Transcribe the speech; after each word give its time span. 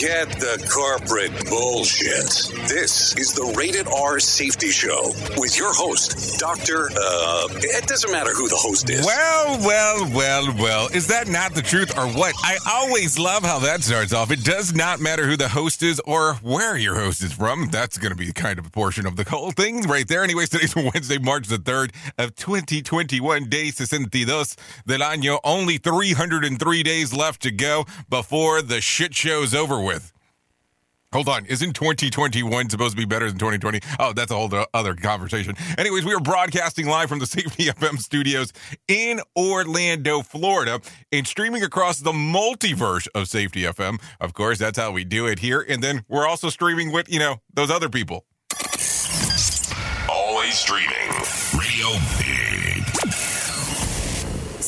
Forget 0.00 0.30
the 0.40 0.66
corporate 0.72 1.50
bullshit. 1.50 2.56
This 2.70 3.14
is 3.18 3.34
the 3.34 3.52
Rated 3.54 3.86
R 3.86 4.18
Safety 4.18 4.70
Show 4.70 5.12
with 5.36 5.58
your 5.58 5.74
host, 5.74 6.40
Dr. 6.40 6.88
Uh, 6.88 7.48
it 7.50 7.86
doesn't 7.86 8.10
matter 8.10 8.32
who 8.32 8.48
the 8.48 8.56
host 8.56 8.88
is. 8.88 9.04
Well, 9.04 9.58
well, 9.60 10.10
well, 10.14 10.54
well. 10.56 10.88
Is 10.94 11.08
that 11.08 11.28
not 11.28 11.52
the 11.52 11.60
truth 11.60 11.98
or 11.98 12.06
what? 12.08 12.34
I 12.42 12.56
always 12.66 13.18
love 13.18 13.42
how 13.42 13.58
that 13.58 13.82
starts 13.82 14.14
off. 14.14 14.30
It 14.30 14.42
does 14.42 14.74
not 14.74 15.00
matter 15.00 15.26
who 15.26 15.36
the 15.36 15.50
host 15.50 15.82
is 15.82 16.00
or 16.06 16.36
where 16.36 16.78
your 16.78 16.94
host 16.94 17.22
is 17.22 17.34
from. 17.34 17.68
That's 17.70 17.98
going 17.98 18.12
to 18.12 18.16
be 18.16 18.32
kind 18.32 18.58
of 18.58 18.64
a 18.64 18.70
portion 18.70 19.04
of 19.04 19.16
the 19.16 19.24
whole 19.24 19.50
thing 19.50 19.82
right 19.82 20.08
there. 20.08 20.24
Anyways, 20.24 20.48
today's 20.48 20.74
Wednesday, 20.94 21.18
March 21.18 21.46
the 21.48 21.58
3rd 21.58 21.94
of 22.16 22.34
2021, 22.36 23.50
day 23.50 23.70
62 23.70 24.24
del 24.24 24.44
año. 25.00 25.38
Only 25.44 25.76
303 25.76 26.82
days 26.82 27.12
left 27.12 27.42
to 27.42 27.50
go 27.50 27.84
before 28.08 28.62
the 28.62 28.80
shit 28.80 29.14
show's 29.14 29.54
over 29.54 29.78
with. 29.78 29.89
Hold 31.12 31.28
on. 31.28 31.44
Isn't 31.46 31.72
2021 31.72 32.70
supposed 32.70 32.92
to 32.92 32.96
be 32.96 33.04
better 33.04 33.28
than 33.28 33.36
2020? 33.36 33.80
Oh, 33.98 34.12
that's 34.12 34.30
a 34.30 34.36
whole 34.36 34.48
other 34.72 34.94
conversation. 34.94 35.56
Anyways, 35.76 36.04
we 36.04 36.14
are 36.14 36.20
broadcasting 36.20 36.86
live 36.86 37.08
from 37.08 37.18
the 37.18 37.26
Safety 37.40 37.64
FM 37.64 37.98
studios 37.98 38.52
in 38.86 39.20
Orlando, 39.36 40.22
Florida, 40.22 40.80
and 41.10 41.26
streaming 41.26 41.64
across 41.64 41.98
the 41.98 42.12
multiverse 42.12 43.08
of 43.12 43.26
Safety 43.26 43.62
FM. 43.62 44.00
Of 44.20 44.34
course, 44.34 44.58
that's 44.58 44.78
how 44.78 44.92
we 44.92 45.02
do 45.04 45.26
it 45.26 45.40
here. 45.40 45.64
And 45.68 45.82
then 45.82 46.04
we're 46.08 46.28
also 46.28 46.48
streaming 46.48 46.92
with, 46.92 47.12
you 47.12 47.18
know, 47.18 47.40
those 47.52 47.72
other 47.72 47.88
people. 47.88 48.24
Always 50.08 50.56
streaming. 50.56 50.94
Radio. 51.58 52.19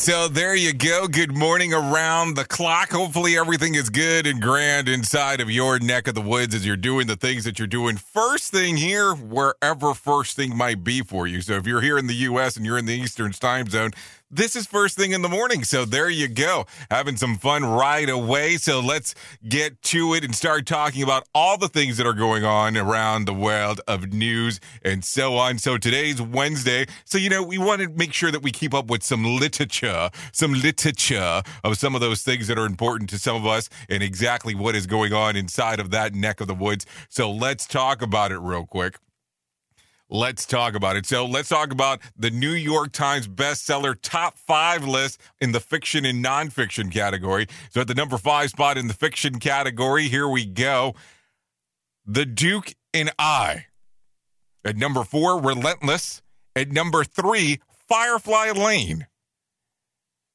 So 0.02 0.26
there 0.26 0.56
you 0.56 0.72
go. 0.72 1.06
Good 1.06 1.36
morning 1.36 1.72
around 1.72 2.34
the 2.34 2.44
clock. 2.44 2.90
Hopefully 2.90 3.38
everything 3.38 3.76
is 3.76 3.88
good 3.88 4.26
and 4.26 4.42
grand 4.42 4.88
inside 4.88 5.40
of 5.40 5.48
your 5.48 5.78
neck 5.78 6.08
of 6.08 6.16
the 6.16 6.20
woods 6.20 6.56
as 6.56 6.66
you're 6.66 6.76
doing 6.76 7.06
the 7.06 7.14
things 7.14 7.44
that 7.44 7.60
you're 7.60 7.68
doing. 7.68 7.96
First 7.96 8.50
thing 8.50 8.76
here, 8.76 9.14
wherever 9.14 9.94
first 9.94 10.34
thing 10.34 10.56
might 10.56 10.82
be 10.82 11.02
for 11.02 11.28
you. 11.28 11.40
So 11.40 11.52
if 11.52 11.68
you're 11.68 11.82
here 11.82 11.98
in 11.98 12.08
the 12.08 12.14
US 12.14 12.56
and 12.56 12.66
you're 12.66 12.78
in 12.78 12.86
the 12.86 12.94
Eastern 12.94 13.30
time 13.30 13.68
zone, 13.68 13.92
this 14.32 14.56
is 14.56 14.66
first 14.66 14.96
thing 14.96 15.12
in 15.12 15.20
the 15.20 15.28
morning. 15.28 15.62
So 15.62 15.84
there 15.84 16.08
you 16.08 16.26
go. 16.26 16.64
Having 16.90 17.18
some 17.18 17.36
fun 17.36 17.64
right 17.64 18.08
away. 18.08 18.56
So 18.56 18.80
let's 18.80 19.14
get 19.46 19.80
to 19.82 20.14
it 20.14 20.24
and 20.24 20.34
start 20.34 20.64
talking 20.64 21.02
about 21.02 21.28
all 21.34 21.58
the 21.58 21.68
things 21.68 21.98
that 21.98 22.06
are 22.06 22.14
going 22.14 22.42
on 22.42 22.76
around 22.78 23.26
the 23.26 23.34
world 23.34 23.82
of 23.86 24.12
news 24.12 24.58
and 24.82 25.04
so 25.04 25.36
on. 25.36 25.58
So 25.58 25.76
today's 25.76 26.22
Wednesday. 26.22 26.86
So, 27.04 27.18
you 27.18 27.28
know, 27.28 27.42
we 27.42 27.58
want 27.58 27.82
to 27.82 27.88
make 27.90 28.14
sure 28.14 28.30
that 28.30 28.42
we 28.42 28.50
keep 28.50 28.72
up 28.72 28.86
with 28.86 29.02
some 29.02 29.22
literature, 29.22 30.08
some 30.32 30.54
literature 30.54 31.42
of 31.62 31.76
some 31.76 31.94
of 31.94 32.00
those 32.00 32.22
things 32.22 32.46
that 32.46 32.58
are 32.58 32.66
important 32.66 33.10
to 33.10 33.18
some 33.18 33.36
of 33.36 33.46
us 33.46 33.68
and 33.90 34.02
exactly 34.02 34.54
what 34.54 34.74
is 34.74 34.86
going 34.86 35.12
on 35.12 35.36
inside 35.36 35.78
of 35.78 35.90
that 35.90 36.14
neck 36.14 36.40
of 36.40 36.46
the 36.46 36.54
woods. 36.54 36.86
So 37.10 37.30
let's 37.30 37.66
talk 37.66 38.00
about 38.00 38.32
it 38.32 38.38
real 38.38 38.64
quick. 38.64 38.96
Let's 40.12 40.44
talk 40.44 40.74
about 40.74 40.96
it. 40.96 41.06
So 41.06 41.24
let's 41.24 41.48
talk 41.48 41.72
about 41.72 42.00
the 42.18 42.30
New 42.30 42.50
York 42.50 42.92
Times 42.92 43.26
bestseller 43.26 43.96
top 44.02 44.36
five 44.36 44.84
list 44.86 45.18
in 45.40 45.52
the 45.52 45.58
fiction 45.58 46.04
and 46.04 46.22
nonfiction 46.22 46.92
category. 46.92 47.46
So 47.70 47.80
at 47.80 47.88
the 47.88 47.94
number 47.94 48.18
five 48.18 48.50
spot 48.50 48.76
in 48.76 48.88
the 48.88 48.94
fiction 48.94 49.38
category, 49.38 50.08
here 50.08 50.28
we 50.28 50.44
go. 50.44 50.94
The 52.04 52.26
Duke 52.26 52.74
and 52.92 53.10
I. 53.18 53.68
At 54.66 54.76
number 54.76 55.02
four, 55.02 55.40
Relentless. 55.40 56.20
At 56.54 56.70
number 56.70 57.04
three, 57.04 57.60
Firefly 57.88 58.50
Lane. 58.50 59.06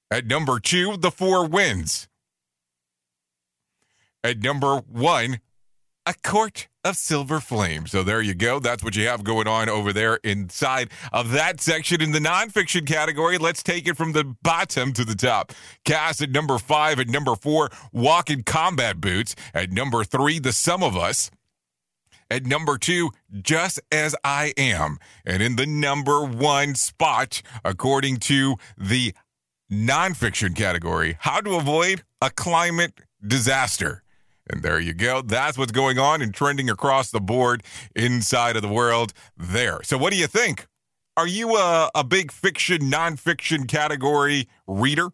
At 0.10 0.26
number 0.26 0.60
two, 0.60 0.98
The 0.98 1.12
Four 1.12 1.46
Winds. 1.48 2.08
At 4.24 4.40
number 4.40 4.78
one, 4.78 5.40
A 6.08 6.16
Court 6.24 6.68
of 6.88 6.96
Silver 6.96 7.40
Flame. 7.40 7.86
So 7.86 8.02
there 8.02 8.22
you 8.22 8.34
go. 8.34 8.60
That's 8.60 8.84
what 8.84 8.96
you 8.96 9.08
have 9.08 9.24
going 9.24 9.48
on 9.48 9.68
over 9.68 9.92
there 9.92 10.16
inside 10.24 10.90
of 11.12 11.32
that 11.32 11.60
section 11.60 12.02
in 12.02 12.14
the 12.14 12.20
nonfiction 12.20 12.88
category. 12.88 13.38
Let's 13.38 13.62
take 13.62 13.88
it 13.88 13.98
from 13.98 14.14
the 14.14 14.24
bottom 14.24 14.94
to 14.94 15.04
the 15.04 15.16
top. 15.16 15.52
Cast 15.84 16.22
at 16.22 16.32
number 16.32 16.58
five. 16.58 17.00
At 17.00 17.10
number 17.10 17.36
four, 17.36 17.70
Walk 17.92 18.30
in 18.30 18.44
Combat 18.44 19.02
Boots. 19.02 19.36
At 19.54 19.72
number 19.72 20.04
three, 20.04 20.40
The 20.40 20.54
Sum 20.54 20.82
of 20.82 20.96
Us. 20.96 21.30
At 22.32 22.46
number 22.46 22.78
two, 22.78 23.12
Just 23.42 23.80
As 23.92 24.16
I 24.24 24.54
Am. 24.58 24.98
And 25.26 25.44
in 25.44 25.58
the 25.58 25.66
number 25.66 26.24
one 26.24 26.76
spot, 26.76 27.42
according 27.66 28.18
to 28.18 28.56
the 28.78 29.14
nonfiction 29.72 30.56
category, 30.56 31.18
How 31.20 31.42
to 31.42 31.56
Avoid 31.56 32.04
a 32.22 32.30
Climate 32.30 32.94
Disaster. 33.26 34.04
And 34.50 34.64
there 34.64 34.80
you 34.80 34.94
go. 34.94 35.22
That's 35.22 35.58
what's 35.58 35.72
going 35.72 36.00
on 36.00 36.22
and 36.22 36.34
trending 36.34 36.70
across 36.70 37.12
the 37.12 37.20
board 37.20 37.64
inside 37.96 38.56
of 38.56 38.62
the 38.62 38.68
world 38.68 39.14
there. 39.36 39.80
So, 39.84 39.98
what 39.98 40.12
do 40.12 40.18
you 40.18 40.28
think? 40.28 40.68
Are 41.18 41.28
you 41.28 41.58
a, 41.58 41.90
a 41.96 42.04
big 42.04 42.32
fiction, 42.32 42.82
nonfiction 42.82 43.68
category 43.68 44.48
reader? 44.68 45.10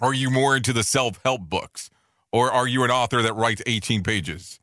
Are 0.00 0.14
you 0.14 0.30
more 0.30 0.56
into 0.56 0.72
the 0.72 0.84
self 0.84 1.20
help 1.24 1.42
books? 1.42 1.90
Or 2.30 2.52
are 2.52 2.68
you 2.68 2.84
an 2.84 2.90
author 2.90 3.22
that 3.22 3.34
writes 3.34 3.62
18 3.66 4.02
pages? 4.02 4.60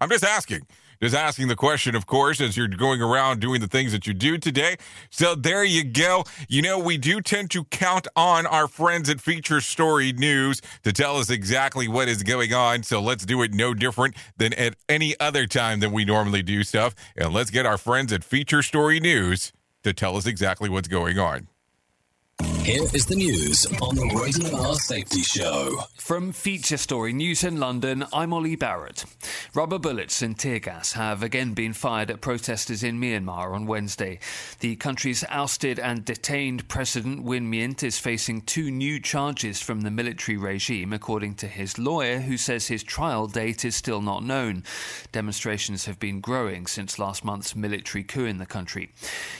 I'm 0.00 0.08
just 0.08 0.24
asking. 0.24 0.66
Just 1.02 1.14
asking 1.14 1.48
the 1.48 1.56
question, 1.56 1.94
of 1.94 2.06
course, 2.06 2.40
as 2.40 2.56
you're 2.56 2.68
going 2.68 3.02
around 3.02 3.40
doing 3.40 3.60
the 3.60 3.66
things 3.66 3.92
that 3.92 4.06
you 4.06 4.14
do 4.14 4.38
today. 4.38 4.76
So 5.10 5.34
there 5.34 5.64
you 5.64 5.84
go. 5.84 6.24
You 6.48 6.62
know, 6.62 6.78
we 6.78 6.96
do 6.96 7.20
tend 7.20 7.50
to 7.52 7.64
count 7.64 8.08
on 8.16 8.46
our 8.46 8.68
friends 8.68 9.10
at 9.10 9.20
Feature 9.20 9.60
Story 9.60 10.12
News 10.12 10.60
to 10.84 10.92
tell 10.92 11.16
us 11.16 11.30
exactly 11.30 11.88
what 11.88 12.08
is 12.08 12.22
going 12.22 12.52
on. 12.52 12.82
So 12.82 13.00
let's 13.00 13.26
do 13.26 13.42
it 13.42 13.52
no 13.52 13.74
different 13.74 14.16
than 14.36 14.52
at 14.54 14.74
any 14.88 15.18
other 15.20 15.46
time 15.46 15.80
that 15.80 15.92
we 15.92 16.04
normally 16.04 16.42
do 16.42 16.62
stuff. 16.62 16.94
And 17.16 17.32
let's 17.32 17.50
get 17.50 17.66
our 17.66 17.78
friends 17.78 18.12
at 18.12 18.24
Feature 18.24 18.62
Story 18.62 19.00
News 19.00 19.52
to 19.82 19.92
tell 19.92 20.16
us 20.16 20.26
exactly 20.26 20.68
what's 20.68 20.88
going 20.88 21.18
on. 21.18 21.48
Here 22.66 22.82
is 22.92 23.06
the 23.06 23.14
news 23.14 23.64
on 23.80 23.94
the 23.94 24.06
Rated 24.20 24.52
R 24.52 24.74
Safety 24.74 25.22
Show. 25.22 25.84
From 25.94 26.32
Feature 26.32 26.76
Story 26.76 27.12
News 27.12 27.42
in 27.44 27.58
London, 27.58 28.04
I'm 28.12 28.32
Ollie 28.32 28.56
Barrett. 28.56 29.04
Rubber 29.54 29.78
bullets 29.78 30.20
and 30.20 30.38
tear 30.38 30.58
gas 30.58 30.92
have 30.92 31.22
again 31.22 31.54
been 31.54 31.72
fired 31.72 32.10
at 32.10 32.20
protesters 32.20 32.82
in 32.82 33.00
Myanmar 33.00 33.54
on 33.54 33.66
Wednesday. 33.66 34.18
The 34.60 34.76
country's 34.76 35.24
ousted 35.28 35.78
and 35.78 36.04
detained 36.04 36.68
President 36.68 37.22
Win 37.22 37.50
Myint 37.50 37.82
is 37.82 37.98
facing 37.98 38.42
two 38.42 38.70
new 38.70 39.00
charges 39.00 39.62
from 39.62 39.80
the 39.80 39.90
military 39.90 40.36
regime, 40.36 40.92
according 40.92 41.36
to 41.36 41.46
his 41.46 41.78
lawyer, 41.78 42.18
who 42.18 42.36
says 42.36 42.66
his 42.66 42.82
trial 42.82 43.28
date 43.28 43.64
is 43.64 43.76
still 43.76 44.02
not 44.02 44.24
known. 44.24 44.64
Demonstrations 45.12 45.86
have 45.86 45.98
been 45.98 46.20
growing 46.20 46.66
since 46.66 46.98
last 46.98 47.24
month's 47.24 47.56
military 47.56 48.04
coup 48.04 48.26
in 48.26 48.38
the 48.38 48.46
country. 48.46 48.90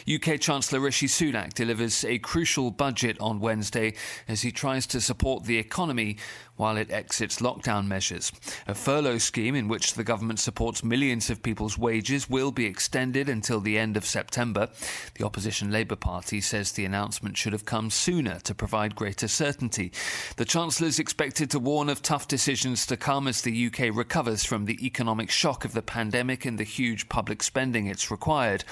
UK 0.08 0.40
Chancellor 0.40 0.80
Rishi 0.80 1.08
Sunak 1.08 1.52
delivers 1.52 2.04
a 2.04 2.18
crucial 2.18 2.70
budget 2.70 2.85
on 3.20 3.40
Wednesday 3.40 3.94
as 4.28 4.42
he 4.42 4.52
tries 4.52 4.86
to 4.86 5.00
support 5.00 5.44
the 5.44 5.58
economy 5.58 6.16
while 6.56 6.76
it 6.76 6.90
exits 6.90 7.40
lockdown 7.40 7.86
measures. 7.86 8.32
A 8.66 8.74
furlough 8.74 9.18
scheme 9.18 9.54
in 9.54 9.68
which 9.68 9.94
the 9.94 10.04
government 10.04 10.40
supports 10.40 10.84
millions 10.84 11.30
of 11.30 11.42
people's 11.42 11.78
wages 11.78 12.28
will 12.28 12.50
be 12.50 12.66
extended 12.66 13.28
until 13.28 13.60
the 13.60 13.78
end 13.78 13.96
of 13.96 14.04
September. 14.04 14.68
The 15.14 15.24
opposition 15.24 15.70
Labour 15.70 15.96
Party 15.96 16.40
says 16.40 16.72
the 16.72 16.84
announcement 16.84 17.36
should 17.36 17.52
have 17.52 17.64
come 17.64 17.90
sooner 17.90 18.40
to 18.40 18.54
provide 18.54 18.94
greater 18.94 19.28
certainty. 19.28 19.92
The 20.36 20.44
Chancellor 20.44 20.88
is 20.88 20.98
expected 20.98 21.50
to 21.50 21.58
warn 21.58 21.88
of 21.88 22.02
tough 22.02 22.28
decisions 22.28 22.86
to 22.86 22.96
come 22.96 23.28
as 23.28 23.42
the 23.42 23.66
UK 23.66 23.94
recovers 23.94 24.44
from 24.44 24.64
the 24.64 24.84
economic 24.84 25.30
shock 25.30 25.64
of 25.64 25.72
the 25.72 25.82
pandemic 25.82 26.44
and 26.44 26.58
the 26.58 26.64
huge 26.64 27.08
public 27.08 27.42
spending 27.42 27.86
it's 27.86 28.10
required. 28.10 28.64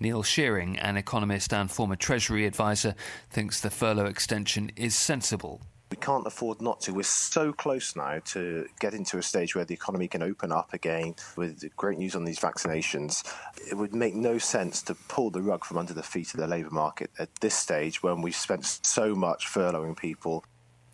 Neil 0.00 0.22
Shearing, 0.22 0.78
an 0.78 0.96
economist 0.96 1.52
and 1.52 1.70
former 1.70 1.96
Treasury 1.96 2.46
advisor, 2.46 2.94
thinks 3.30 3.60
the 3.60 3.70
furlough 3.70 4.06
extension 4.06 4.70
is 4.76 4.94
sensible 4.94 5.60
can't 5.94 6.26
afford 6.26 6.60
not 6.60 6.80
to. 6.82 6.94
We're 6.94 7.04
so 7.04 7.52
close 7.52 7.94
now 7.94 8.20
to 8.26 8.66
getting 8.80 9.04
to 9.06 9.18
a 9.18 9.22
stage 9.22 9.54
where 9.54 9.64
the 9.64 9.74
economy 9.74 10.08
can 10.08 10.22
open 10.22 10.50
up 10.50 10.72
again 10.72 11.14
with 11.36 11.64
great 11.76 11.98
news 11.98 12.16
on 12.16 12.24
these 12.24 12.40
vaccinations. 12.40 13.24
It 13.70 13.74
would 13.74 13.94
make 13.94 14.14
no 14.14 14.38
sense 14.38 14.82
to 14.82 14.94
pull 14.94 15.30
the 15.30 15.42
rug 15.42 15.64
from 15.64 15.78
under 15.78 15.94
the 15.94 16.02
feet 16.02 16.34
of 16.34 16.40
the 16.40 16.46
labour 16.46 16.70
market 16.70 17.10
at 17.18 17.34
this 17.36 17.54
stage 17.54 18.02
when 18.02 18.22
we've 18.22 18.36
spent 18.36 18.64
so 18.64 19.14
much 19.14 19.46
furloughing 19.46 19.96
people. 19.96 20.44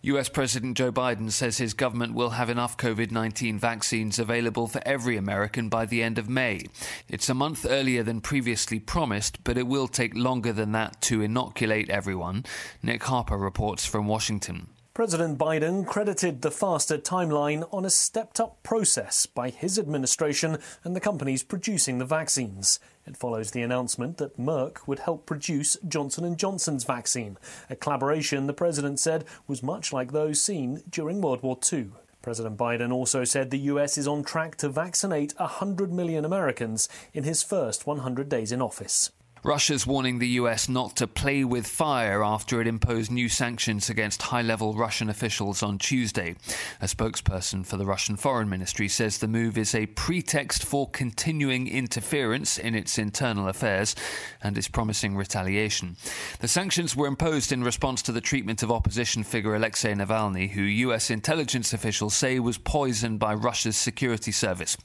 US 0.04 0.28
President 0.28 0.76
Joe 0.76 0.90
Biden 0.90 1.30
says 1.30 1.58
his 1.58 1.74
government 1.74 2.14
will 2.14 2.30
have 2.30 2.50
enough 2.50 2.76
COVID 2.76 3.12
19 3.12 3.56
vaccines 3.56 4.18
available 4.18 4.66
for 4.66 4.82
every 4.84 5.16
American 5.16 5.68
by 5.68 5.86
the 5.86 6.02
end 6.02 6.18
of 6.18 6.28
May. 6.28 6.66
It's 7.08 7.28
a 7.28 7.34
month 7.34 7.64
earlier 7.68 8.02
than 8.02 8.20
previously 8.20 8.80
promised, 8.80 9.44
but 9.44 9.56
it 9.56 9.68
will 9.68 9.86
take 9.86 10.16
longer 10.16 10.52
than 10.52 10.72
that 10.72 11.00
to 11.02 11.22
inoculate 11.22 11.88
everyone. 11.88 12.44
Nick 12.82 13.04
Harper 13.04 13.38
reports 13.38 13.86
from 13.86 14.08
Washington. 14.08 14.70
President 14.94 15.38
Biden 15.38 15.86
credited 15.86 16.42
the 16.42 16.50
faster 16.50 16.98
timeline 16.98 17.66
on 17.72 17.86
a 17.86 17.88
stepped 17.88 18.38
up 18.38 18.62
process 18.62 19.24
by 19.24 19.48
his 19.48 19.78
administration 19.78 20.58
and 20.84 20.94
the 20.94 21.00
companies 21.00 21.42
producing 21.42 21.96
the 21.96 22.04
vaccines. 22.04 22.78
It 23.06 23.16
follows 23.16 23.52
the 23.52 23.62
announcement 23.62 24.18
that 24.18 24.38
Merck 24.38 24.86
would 24.86 24.98
help 24.98 25.24
produce 25.24 25.78
Johnson 25.88 26.36
& 26.36 26.36
Johnson's 26.36 26.84
vaccine, 26.84 27.38
a 27.70 27.74
collaboration 27.74 28.46
the 28.46 28.52
president 28.52 29.00
said 29.00 29.24
was 29.46 29.62
much 29.62 29.94
like 29.94 30.12
those 30.12 30.42
seen 30.42 30.82
during 30.90 31.22
World 31.22 31.42
War 31.42 31.58
II. 31.72 31.92
President 32.20 32.58
Biden 32.58 32.92
also 32.92 33.24
said 33.24 33.50
the 33.50 33.70
US 33.70 33.96
is 33.96 34.06
on 34.06 34.22
track 34.22 34.56
to 34.56 34.68
vaccinate 34.68 35.32
100 35.38 35.90
million 35.90 36.26
Americans 36.26 36.90
in 37.14 37.24
his 37.24 37.42
first 37.42 37.86
100 37.86 38.28
days 38.28 38.52
in 38.52 38.60
office. 38.60 39.10
Russia's 39.44 39.84
warning 39.84 40.20
the 40.20 40.28
US 40.28 40.68
not 40.68 40.94
to 40.98 41.08
play 41.08 41.42
with 41.42 41.66
fire 41.66 42.22
after 42.22 42.60
it 42.60 42.68
imposed 42.68 43.10
new 43.10 43.28
sanctions 43.28 43.90
against 43.90 44.22
high 44.22 44.40
level 44.40 44.74
Russian 44.74 45.10
officials 45.10 45.64
on 45.64 45.78
Tuesday. 45.78 46.36
A 46.80 46.84
spokesperson 46.84 47.66
for 47.66 47.76
the 47.76 47.84
Russian 47.84 48.14
Foreign 48.16 48.48
Ministry 48.48 48.86
says 48.86 49.18
the 49.18 49.26
move 49.26 49.58
is 49.58 49.74
a 49.74 49.86
pretext 49.86 50.64
for 50.64 50.88
continuing 50.88 51.66
interference 51.66 52.56
in 52.56 52.76
its 52.76 52.98
internal 52.98 53.48
affairs 53.48 53.96
and 54.44 54.56
is 54.56 54.68
promising 54.68 55.16
retaliation. 55.16 55.96
The 56.38 56.46
sanctions 56.46 56.94
were 56.94 57.08
imposed 57.08 57.50
in 57.50 57.64
response 57.64 58.00
to 58.02 58.12
the 58.12 58.20
treatment 58.20 58.62
of 58.62 58.70
opposition 58.70 59.24
figure 59.24 59.56
Alexei 59.56 59.92
Navalny, 59.92 60.50
who 60.50 60.62
US 60.62 61.10
intelligence 61.10 61.72
officials 61.72 62.14
say 62.14 62.38
was 62.38 62.58
poisoned 62.58 63.18
by 63.18 63.34
Russia's 63.34 63.76
security 63.76 64.30
service, 64.30 64.76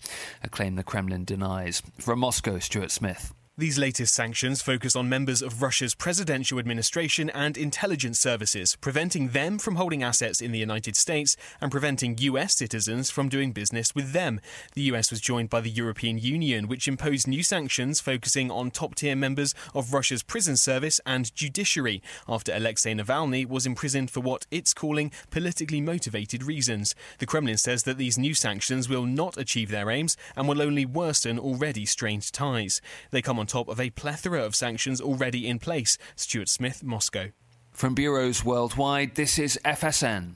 a 0.42 0.50
claim 0.50 0.77
the 0.77 0.83
Kremlin 0.83 1.25
denies. 1.25 1.83
From 2.00 2.18
Moscow, 2.18 2.57
Stuart 2.57 2.89
Smith. 2.89 3.36
These 3.59 3.80
latest 3.80 4.13
sanctions 4.13 4.62
focus 4.62 4.95
on 4.95 5.09
members 5.09 5.42
of 5.42 5.63
Russia's 5.63 5.95
presidential 5.95 6.59
administration 6.59 7.31
and 7.31 7.57
intelligence 7.57 8.19
services, 8.19 8.75
preventing 8.81 9.30
them 9.30 9.57
from 9.57 9.77
holding 9.77 10.04
assets 10.04 10.42
in 10.42 10.51
the 10.51 10.59
United 10.59 10.95
States 10.95 11.36
and 11.59 11.71
preventing 11.71 12.19
US 12.19 12.56
citizens 12.56 13.09
from 13.09 13.30
doing 13.30 13.54
business 13.54 13.95
with 13.95 14.12
them. 14.12 14.42
The 14.75 14.83
US 14.94 15.09
was 15.09 15.21
joined 15.21 15.50
by 15.50 15.62
the 15.62 15.71
European 15.71 16.19
Union, 16.19 16.68
which 16.68 16.88
imposed 16.88 17.27
new 17.27 17.42
sanctions 17.42 18.00
focusing 18.00 18.51
on 18.51 18.69
top 18.69 18.94
tier 18.94 19.15
members 19.15 19.56
of 19.74 19.92
Russia's 19.92 20.21
prison 20.21 20.56
service 20.56 21.01
and 21.03 21.33
judiciary 21.33 22.03
after 22.30 22.53
Alexei 22.53 22.94
Navalny 22.94 23.44
was 23.44 23.65
imprisoned 23.65 24.12
for 24.12 24.19
what 24.19 24.45
it's 24.51 24.75
calling 24.75 25.12
politically 25.31 25.81
motivated 25.81 26.44
reasons. 26.44 26.94
The 27.18 27.25
Kremlin 27.25 27.57
says 27.57 27.81
that 27.86 27.98
these 27.98 28.19
new 28.19 28.36
sanctions 28.36 28.88
will 28.88 29.07
not 29.07 29.36
achieve 29.36 29.71
their 29.71 29.89
aims 29.89 30.15
and 30.36 30.48
will 30.48 30.62
only 30.62 30.86
worsen 30.86 31.39
already 31.39 31.88
strained 31.88 32.31
ties. 32.31 32.81
They 33.10 33.24
come 33.24 33.39
on 33.39 33.47
top 33.48 33.68
of 33.68 33.80
a 33.80 33.90
plethora 33.90 34.44
of 34.44 34.56
sanctions 34.56 35.02
already 35.02 35.48
in 35.48 35.60
place. 35.60 35.98
Stuart 36.16 36.50
Smith, 36.50 36.84
Moscow. 36.84 37.30
From 37.72 37.96
bureaus 37.96 38.44
worldwide, 38.44 39.16
this 39.16 39.40
is 39.40 39.60
FSN. 39.64 40.36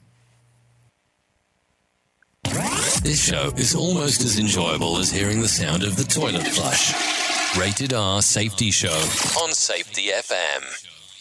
This 3.02 3.24
show 3.24 3.50
is 3.56 3.74
almost 3.74 4.22
as 4.22 4.38
enjoyable 4.38 4.98
as 4.98 5.10
hearing 5.10 5.40
the 5.40 5.48
sound 5.48 5.82
of 5.82 5.96
the 5.96 6.04
toilet 6.04 6.46
flush. 6.46 6.92
Rated 7.58 7.92
R 7.92 8.22
Safety 8.22 8.70
Show 8.70 8.88
on 9.42 9.52
Safety 9.52 10.08
FM. 10.08 10.91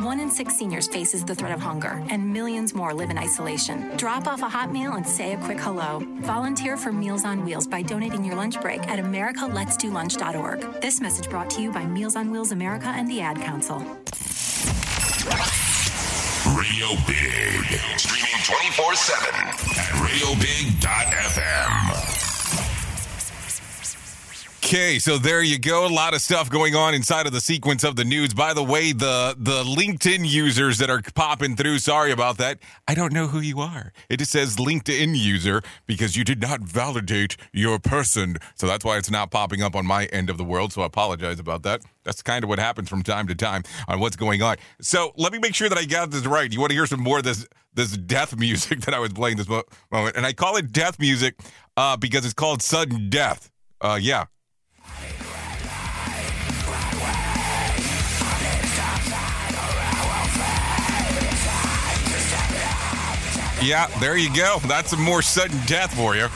One 0.00 0.18
in 0.18 0.30
six 0.30 0.56
seniors 0.56 0.88
faces 0.88 1.26
the 1.26 1.34
threat 1.34 1.52
of 1.52 1.60
hunger, 1.60 2.02
and 2.08 2.32
millions 2.32 2.74
more 2.74 2.94
live 2.94 3.10
in 3.10 3.18
isolation. 3.18 3.94
Drop 3.98 4.26
off 4.26 4.40
a 4.40 4.48
hot 4.48 4.72
meal 4.72 4.94
and 4.94 5.06
say 5.06 5.34
a 5.34 5.36
quick 5.36 5.60
hello. 5.60 6.02
Volunteer 6.20 6.78
for 6.78 6.90
Meals 6.90 7.26
on 7.26 7.44
Wheels 7.44 7.66
by 7.66 7.82
donating 7.82 8.24
your 8.24 8.34
lunch 8.34 8.58
break 8.62 8.80
at 8.88 8.98
americaletsdolunch.org. 8.98 10.80
This 10.80 11.02
message 11.02 11.28
brought 11.28 11.50
to 11.50 11.60
you 11.60 11.70
by 11.70 11.84
Meals 11.84 12.16
on 12.16 12.30
Wheels 12.30 12.50
America 12.50 12.86
and 12.86 13.10
the 13.10 13.20
Ad 13.20 13.42
Council. 13.42 13.76
Radio 16.56 16.96
Big. 17.06 17.78
Streaming 17.98 18.42
24 18.42 18.94
7 18.94 19.34
at 19.34 19.92
radiobig.fm. 20.00 22.29
Okay, 24.72 25.00
so 25.00 25.18
there 25.18 25.42
you 25.42 25.58
go. 25.58 25.84
A 25.84 25.88
lot 25.88 26.14
of 26.14 26.20
stuff 26.20 26.48
going 26.48 26.76
on 26.76 26.94
inside 26.94 27.26
of 27.26 27.32
the 27.32 27.40
sequence 27.40 27.82
of 27.82 27.96
the 27.96 28.04
news. 28.04 28.32
By 28.32 28.54
the 28.54 28.62
way, 28.62 28.92
the 28.92 29.34
the 29.36 29.64
LinkedIn 29.64 30.20
users 30.24 30.78
that 30.78 30.88
are 30.88 31.02
popping 31.16 31.56
through, 31.56 31.80
sorry 31.80 32.12
about 32.12 32.38
that. 32.38 32.60
I 32.86 32.94
don't 32.94 33.12
know 33.12 33.26
who 33.26 33.40
you 33.40 33.58
are. 33.58 33.92
It 34.08 34.18
just 34.18 34.30
says 34.30 34.58
LinkedIn 34.58 35.18
user 35.18 35.60
because 35.88 36.16
you 36.16 36.22
did 36.22 36.40
not 36.40 36.60
validate 36.60 37.36
your 37.52 37.80
person. 37.80 38.36
So 38.54 38.68
that's 38.68 38.84
why 38.84 38.96
it's 38.96 39.10
not 39.10 39.32
popping 39.32 39.60
up 39.60 39.74
on 39.74 39.86
my 39.86 40.04
end 40.04 40.30
of 40.30 40.38
the 40.38 40.44
world. 40.44 40.72
So 40.72 40.82
I 40.82 40.86
apologize 40.86 41.40
about 41.40 41.64
that. 41.64 41.82
That's 42.04 42.22
kind 42.22 42.44
of 42.44 42.48
what 42.48 42.60
happens 42.60 42.88
from 42.88 43.02
time 43.02 43.26
to 43.26 43.34
time 43.34 43.64
on 43.88 43.98
what's 43.98 44.14
going 44.14 44.40
on. 44.40 44.54
So 44.80 45.12
let 45.16 45.32
me 45.32 45.40
make 45.40 45.56
sure 45.56 45.68
that 45.68 45.78
I 45.78 45.84
got 45.84 46.12
this 46.12 46.26
right. 46.26 46.52
You 46.52 46.60
want 46.60 46.70
to 46.70 46.76
hear 46.76 46.86
some 46.86 47.00
more 47.00 47.18
of 47.18 47.24
this 47.24 47.44
this 47.74 47.96
death 47.96 48.36
music 48.38 48.82
that 48.82 48.94
I 48.94 49.00
was 49.00 49.12
playing 49.12 49.36
this 49.36 49.48
moment, 49.48 50.16
and 50.16 50.24
I 50.24 50.32
call 50.32 50.54
it 50.58 50.70
death 50.70 51.00
music 51.00 51.34
uh, 51.76 51.96
because 51.96 52.24
it's 52.24 52.34
called 52.34 52.62
sudden 52.62 53.10
death. 53.10 53.50
Uh, 53.80 53.98
yeah, 54.00 54.26
Yeah, 63.62 63.88
there 64.00 64.16
you 64.16 64.34
go. 64.34 64.58
That's 64.66 64.94
a 64.94 64.96
more 64.96 65.20
sudden 65.20 65.58
death 65.66 65.94
for 65.94 66.16
you. 66.16 66.28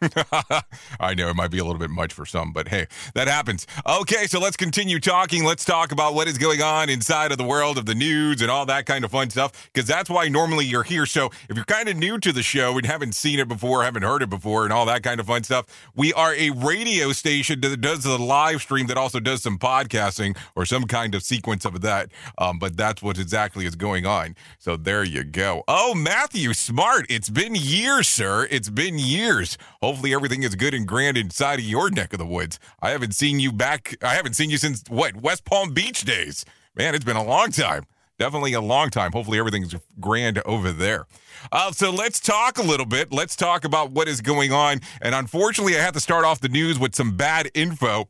I 1.00 1.14
know 1.14 1.28
it 1.28 1.36
might 1.36 1.50
be 1.50 1.58
a 1.58 1.64
little 1.64 1.78
bit 1.78 1.90
much 1.90 2.12
for 2.12 2.26
some, 2.26 2.52
but 2.52 2.68
hey, 2.68 2.86
that 3.14 3.28
happens. 3.28 3.66
Okay, 3.86 4.26
so 4.26 4.38
let's 4.38 4.56
continue 4.56 5.00
talking. 5.00 5.44
Let's 5.44 5.64
talk 5.64 5.92
about 5.92 6.14
what 6.14 6.28
is 6.28 6.38
going 6.38 6.60
on 6.60 6.90
inside 6.90 7.32
of 7.32 7.38
the 7.38 7.44
world 7.44 7.78
of 7.78 7.86
the 7.86 7.94
news 7.94 8.42
and 8.42 8.50
all 8.50 8.66
that 8.66 8.84
kind 8.86 9.04
of 9.04 9.10
fun 9.10 9.30
stuff, 9.30 9.70
because 9.72 9.88
that's 9.88 10.10
why 10.10 10.28
normally 10.28 10.66
you're 10.66 10.82
here. 10.82 11.06
So 11.06 11.30
if 11.48 11.56
you're 11.56 11.64
kind 11.64 11.88
of 11.88 11.96
new 11.96 12.18
to 12.18 12.32
the 12.32 12.42
show 12.42 12.76
and 12.76 12.86
haven't 12.86 13.14
seen 13.14 13.38
it 13.38 13.48
before, 13.48 13.84
haven't 13.84 14.02
heard 14.02 14.22
it 14.22 14.30
before, 14.30 14.64
and 14.64 14.72
all 14.72 14.86
that 14.86 15.02
kind 15.02 15.18
of 15.18 15.26
fun 15.26 15.44
stuff, 15.44 15.66
we 15.94 16.12
are 16.12 16.34
a 16.34 16.50
radio 16.50 17.12
station 17.12 17.60
that 17.62 17.80
does 17.80 18.04
the 18.04 18.18
live 18.18 18.60
stream 18.60 18.86
that 18.88 18.98
also 18.98 19.18
does 19.20 19.42
some 19.42 19.58
podcasting 19.58 20.36
or 20.54 20.66
some 20.66 20.84
kind 20.84 21.14
of 21.14 21.22
sequence 21.22 21.64
of 21.64 21.80
that. 21.80 22.10
Um, 22.38 22.58
but 22.58 22.76
that's 22.76 23.02
what 23.02 23.18
exactly 23.18 23.64
is 23.64 23.76
going 23.76 24.04
on. 24.04 24.36
So 24.58 24.76
there 24.76 25.04
you 25.04 25.24
go. 25.24 25.64
Oh, 25.66 25.94
Matthew, 25.94 26.52
smart. 26.52 27.06
It's 27.08 27.30
been 27.30 27.54
years, 27.54 28.08
sir. 28.08 28.46
It's 28.50 28.68
been 28.68 28.98
years. 28.98 29.56
Hopefully 29.86 30.12
everything 30.12 30.42
is 30.42 30.56
good 30.56 30.74
and 30.74 30.84
grand 30.84 31.16
inside 31.16 31.60
of 31.60 31.64
your 31.64 31.90
neck 31.90 32.12
of 32.12 32.18
the 32.18 32.26
woods. 32.26 32.58
I 32.82 32.90
haven't 32.90 33.14
seen 33.14 33.38
you 33.38 33.52
back. 33.52 33.96
I 34.02 34.16
haven't 34.16 34.34
seen 34.34 34.50
you 34.50 34.56
since 34.56 34.82
what 34.88 35.14
West 35.14 35.44
Palm 35.44 35.72
Beach 35.72 36.02
days. 36.02 36.44
Man, 36.74 36.96
it's 36.96 37.04
been 37.04 37.16
a 37.16 37.22
long 37.22 37.52
time. 37.52 37.84
Definitely 38.18 38.54
a 38.54 38.60
long 38.60 38.90
time. 38.90 39.12
Hopefully 39.12 39.38
everything's 39.38 39.76
grand 40.00 40.42
over 40.44 40.72
there. 40.72 41.06
Uh, 41.52 41.70
so 41.70 41.92
let's 41.92 42.18
talk 42.18 42.58
a 42.58 42.62
little 42.62 42.84
bit. 42.84 43.12
Let's 43.12 43.36
talk 43.36 43.64
about 43.64 43.92
what 43.92 44.08
is 44.08 44.20
going 44.20 44.50
on. 44.50 44.80
And 45.00 45.14
unfortunately, 45.14 45.76
I 45.76 45.82
have 45.82 45.94
to 45.94 46.00
start 46.00 46.24
off 46.24 46.40
the 46.40 46.48
news 46.48 46.80
with 46.80 46.96
some 46.96 47.16
bad 47.16 47.48
info 47.54 48.08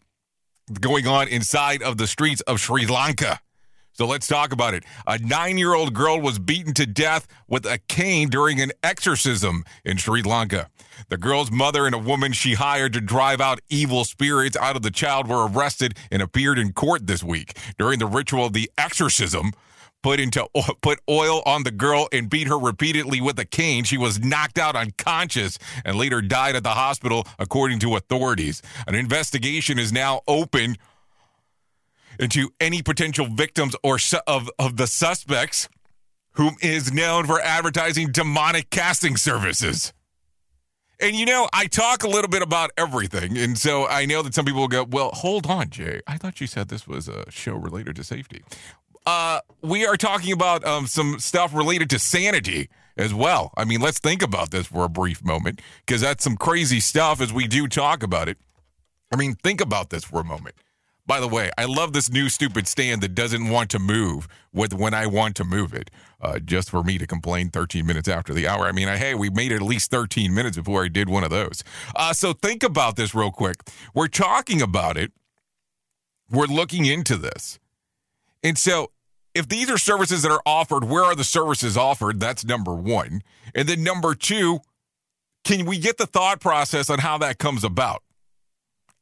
going 0.81 1.07
on 1.07 1.29
inside 1.29 1.83
of 1.83 1.99
the 1.99 2.07
streets 2.07 2.41
of 2.41 2.59
Sri 2.59 2.87
Lanka. 2.87 3.39
So 3.97 4.07
let's 4.07 4.27
talk 4.27 4.53
about 4.53 4.75
it. 4.75 4.85
A 5.07 5.19
nine 5.19 5.57
year 5.57 5.73
old 5.73 5.95
girl 5.95 6.21
was 6.21 6.39
beaten 6.39 6.75
to 6.75 6.85
death 6.85 7.27
with 7.49 7.65
a 7.65 7.79
cane 7.89 8.29
during 8.29 8.61
an 8.61 8.73
exorcism 8.83 9.65
in 9.87 9.97
Sri 9.97 10.21
Lanka. 10.21 10.69
The 11.09 11.17
girl's 11.17 11.51
mother 11.51 11.87
and 11.87 11.95
a 11.95 11.99
woman 11.99 12.33
she 12.33 12.55
hired 12.55 12.93
to 12.93 13.01
drive 13.01 13.41
out 13.41 13.61
evil 13.71 14.05
spirits 14.05 14.55
out 14.55 14.77
of 14.77 14.83
the 14.83 14.91
child 14.91 15.29
were 15.29 15.49
arrested 15.49 15.97
and 16.11 16.21
appeared 16.21 16.59
in 16.59 16.75
court 16.75 17.07
this 17.07 17.25
week. 17.25 17.57
During 17.79 17.99
the 17.99 18.07
ritual 18.07 18.45
of 18.45 18.53
the 18.53 18.71
exorcism, 18.77 19.53
put 20.03 20.21
into 20.21 20.47
put 20.83 21.01
oil 21.09 21.43
on 21.47 21.63
the 21.63 21.71
girl 21.71 22.07
and 22.13 22.29
beat 22.29 22.49
her 22.49 22.59
repeatedly 22.59 23.23
with 23.23 23.39
a 23.39 23.47
cane. 23.47 23.85
She 23.85 23.97
was 23.97 24.21
knocked 24.21 24.59
out 24.59 24.77
unconscious 24.77 25.59
and 25.87 25.97
later 25.97 26.21
died 26.21 26.55
at 26.55 26.65
the 26.65 26.71
hospital, 26.71 27.27
according 27.39 27.79
to 27.79 27.97
authorities. 27.97 28.61
An 28.87 28.95
investigation 28.95 29.79
is 29.79 29.91
now 29.91 30.21
open 30.29 30.77
into 32.19 32.51
any 32.61 32.83
potential 32.83 33.27
victims 33.27 33.75
or 33.83 33.99
su- 33.99 34.19
of 34.27 34.51
of 34.59 34.77
the 34.77 34.87
suspects, 34.87 35.69
whom 36.33 36.57
is 36.61 36.93
known 36.93 37.27
for 37.27 37.41
advertising 37.41 38.13
demonic 38.13 38.71
casting 38.71 39.17
services. 39.17 39.93
And 40.99 41.15
you 41.15 41.27
know, 41.27 41.49
I 41.53 41.67
talk 41.67 42.05
a 42.05 42.09
little 42.09 42.31
bit 42.31 42.43
about 42.43 42.71
everything, 42.79 43.37
and 43.37 43.59
so 43.59 43.87
I 43.87 44.07
know 44.07 44.23
that 44.23 44.35
some 44.35 44.45
people 44.45 44.63
will 44.63 44.69
go, 44.69 44.85
"Well, 44.85 45.11
hold 45.13 45.47
on, 45.47 45.71
Jay. 45.71 46.01
I 46.07 46.17
thought 46.17 46.41
you 46.41 46.47
said 46.47 46.69
this 46.69 46.87
was 46.87 47.09
a 47.09 47.31
show 47.31 47.55
related 47.55 47.97
to 47.97 48.05
safety." 48.05 48.43
Uh, 49.05 49.41
we 49.63 49.87
are 49.87 49.97
talking 49.97 50.33
about 50.33 50.65
um, 50.65 50.87
some 50.87 51.19
stuff 51.21 51.55
related 51.55 51.89
to 51.91 51.99
sanity 51.99 52.69
as 52.97 53.15
well. 53.15 53.53
I 53.57 53.65
mean, 53.65 53.81
let's 53.81 53.99
think 53.99 54.23
about 54.23 54.51
this 54.51 54.67
for 54.67 54.85
a 54.85 54.89
brief 54.89 55.25
moment 55.25 55.61
because 55.85 56.01
that's 56.01 56.25
some 56.25 56.37
crazy 56.37 56.81
stuff 56.81 57.21
as 57.21 57.33
we 57.33 57.47
do 57.47 57.69
talk 57.69 58.03
about 58.03 58.29
it. 58.29 58.39
I 59.13 59.17
mean, 59.17 59.35
think 59.35 59.61
about 59.61 59.91
this 59.91 60.03
for 60.05 60.21
a 60.21 60.25
moment. 60.25 60.57
By 61.07 61.21
the 61.21 61.29
way, 61.29 61.51
I 61.57 61.67
love 61.67 61.93
this 61.93 62.11
new 62.11 62.29
stupid 62.29 62.67
stand 62.67 63.01
that 63.03 63.15
doesn't 63.15 63.49
want 63.49 63.71
to 63.71 63.79
move 63.79 64.27
with 64.53 64.75
when 64.75 64.93
I 64.93 65.07
want 65.07 65.37
to 65.37 65.45
move 65.45 65.73
it, 65.73 65.91
uh, 66.21 66.41
just 66.41 66.69
for 66.69 66.83
me 66.83 66.99
to 66.99 67.07
complain 67.07 67.51
13 67.51 67.87
minutes 67.87 68.09
after 68.09 68.35
the 68.35 68.49
hour. 68.49 68.65
I 68.65 68.73
mean, 68.73 68.89
I, 68.89 68.97
hey, 68.97 69.15
we 69.15 69.31
made 69.31 69.53
it 69.53 69.57
at 69.57 69.63
least 69.63 69.91
13 69.93 70.35
minutes 70.35 70.57
before 70.57 70.85
I 70.85 70.89
did 70.89 71.09
one 71.09 71.23
of 71.23 71.31
those. 71.31 71.63
Uh, 71.95 72.13
so 72.13 72.33
think 72.33 72.65
about 72.65 72.97
this 72.97 73.15
real 73.15 73.31
quick. 73.31 73.57
We're 73.95 74.09
talking 74.09 74.61
about 74.61 74.97
it. 74.97 75.13
We're 76.29 76.47
looking 76.47 76.87
into 76.87 77.17
this. 77.17 77.61
And 78.43 78.59
so 78.59 78.91
if 79.33 79.49
these 79.49 79.71
are 79.71 79.79
services 79.79 80.23
that 80.23 80.33
are 80.33 80.43
offered, 80.45 80.85
where 80.85 81.05
are 81.05 81.15
the 81.15 81.23
services 81.23 81.77
offered? 81.77 82.19
That's 82.19 82.45
number 82.45 82.75
one. 82.75 83.23
And 83.55 83.69
then 83.69 83.85
number 83.85 84.15
two, 84.17 84.61
can 85.45 85.67
we 85.67 85.79
get 85.79 85.99
the 85.99 86.07
thought 86.07 86.41
process 86.41 86.91
on 86.91 86.99
how 86.99 87.19
that 87.19 87.39
comes 87.39 87.63
about? 87.63 88.03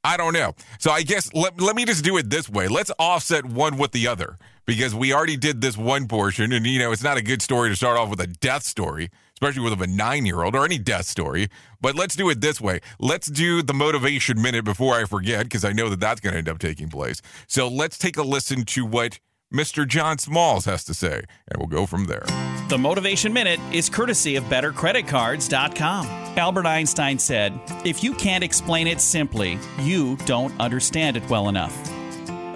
I 0.04 0.18
don't 0.18 0.34
know. 0.34 0.54
So 0.78 0.90
I 0.90 1.02
guess 1.02 1.32
let, 1.32 1.58
let 1.61 1.75
me 1.75 1.87
just 1.87 2.04
do 2.04 2.18
it 2.18 2.28
this 2.28 2.49
way. 2.49 2.68
Let's 2.68 2.92
offset 2.99 3.46
one 3.46 3.78
with 3.78 3.92
the 3.92 4.06
other 4.06 4.38
because 4.66 4.94
we 4.94 5.14
already 5.14 5.38
did 5.38 5.62
this 5.62 5.78
one 5.78 6.06
portion. 6.08 6.52
And, 6.52 6.66
you 6.66 6.78
know, 6.78 6.92
it's 6.92 7.02
not 7.02 7.16
a 7.16 7.23
good 7.23 7.40
story 7.40 7.70
to 7.70 7.76
start 7.76 7.99
off 7.99 8.11
with 8.11 8.20
a 8.20 8.26
death 8.26 8.64
story, 8.64 9.11
especially 9.34 9.62
with 9.62 9.80
a 9.80 9.87
nine 9.87 10.26
year 10.26 10.42
old 10.42 10.54
or 10.54 10.64
any 10.64 10.78
death 10.78 11.06
story. 11.06 11.49
But 11.80 11.94
let's 11.94 12.14
do 12.16 12.28
it 12.28 12.42
this 12.42 12.61
way. 12.61 12.80
Let's 12.99 13.28
do 13.28 13.62
the 13.62 13.75
motivation 13.75 14.40
minute 14.40 14.64
before 14.64 14.94
I 14.94 15.06
forget 15.06 15.44
because 15.44 15.64
I 15.64 15.73
know 15.73 15.88
that 15.88 16.00
that's 16.00 16.20
going 16.20 16.34
to 16.34 16.38
end 16.38 16.49
up 16.50 16.58
taking 16.58 16.90
place. 16.90 17.23
So 17.46 17.66
let's 17.66 17.96
take 17.96 18.18
a 18.18 18.23
listen 18.23 18.64
to 18.66 18.84
what 18.84 19.18
Mr. 19.54 19.87
John 19.87 20.18
Smalls 20.18 20.64
has 20.64 20.82
to 20.82 20.92
say, 20.92 21.23
and 21.46 21.58
we'll 21.58 21.68
go 21.68 21.87
from 21.87 22.06
there. 22.06 22.25
The 22.68 22.76
Motivation 22.76 23.32
Minute 23.32 23.61
is 23.73 23.88
courtesy 23.88 24.34
of 24.34 24.42
BetterCreditCards.com. 24.44 26.06
Albert 26.37 26.66
Einstein 26.66 27.20
said, 27.20 27.52
If 27.84 28.02
you 28.02 28.14
can't 28.14 28.42
explain 28.42 28.88
it 28.88 29.00
simply, 29.00 29.61
you 29.78 30.16
don't 30.26 30.52
understand 30.61 31.16
it 31.16 31.30
well 31.30 31.49
enough. 31.49 31.73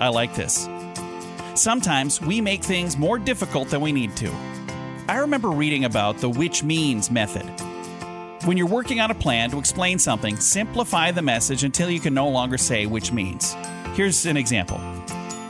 I 0.00 0.08
like 0.08 0.34
this. 0.34 0.68
Sometimes 1.54 2.20
we 2.20 2.40
make 2.40 2.64
things 2.64 2.96
more 2.96 3.20
difficult 3.20 3.68
than 3.68 3.80
we 3.80 3.92
need 3.92 4.16
to. 4.16 4.34
I 5.06 5.18
remember 5.18 5.50
reading 5.50 5.84
about 5.84 6.18
the 6.18 6.28
which 6.28 6.64
means 6.64 7.12
method. 7.12 7.46
When 8.44 8.56
you're 8.56 8.66
working 8.66 8.98
on 8.98 9.12
a 9.12 9.14
plan 9.14 9.50
to 9.50 9.60
explain 9.60 10.00
something, 10.00 10.34
simplify 10.34 11.12
the 11.12 11.22
message 11.22 11.62
until 11.62 11.90
you 11.90 12.00
can 12.00 12.14
no 12.14 12.28
longer 12.28 12.58
say 12.58 12.86
which 12.86 13.12
means. 13.12 13.54
Here's 13.94 14.26
an 14.26 14.36
example. 14.36 14.80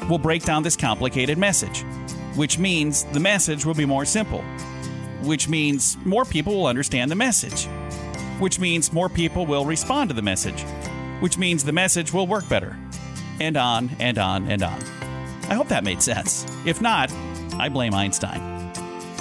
We'll 0.09 0.19
break 0.19 0.45
down 0.45 0.63
this 0.63 0.77
complicated 0.77 1.39
message, 1.39 1.83
which 2.35 2.59
means 2.59 3.05
the 3.05 3.21
message 3.21 3.65
will 3.65 3.75
be 3.75 3.85
more 3.85 4.05
simple, 4.05 4.43
which 5.23 5.49
means 5.49 5.97
more 6.05 6.25
people 6.25 6.55
will 6.55 6.67
understand 6.67 7.11
the 7.11 7.17
message, 7.17 7.67
which 8.39 8.59
means 8.59 8.93
more 8.93 9.09
people 9.09 9.45
will 9.45 9.65
respond 9.65 10.11
to 10.11 10.15
the 10.15 10.23
message, 10.23 10.63
which 11.21 11.37
means 11.37 11.65
the 11.65 11.73
message 11.73 12.13
will 12.13 12.27
work 12.27 12.49
better, 12.49 12.77
and 13.41 13.57
on 13.57 13.91
and 13.99 14.19
on 14.19 14.51
and 14.51 14.63
on. 14.63 14.81
I 15.49 15.55
hope 15.55 15.69
that 15.69 15.85
made 15.85 16.03
sense. 16.03 16.47
If 16.65 16.81
not, 16.81 17.13
I 17.59 17.69
blame 17.69 17.95
Einstein. 17.95 18.73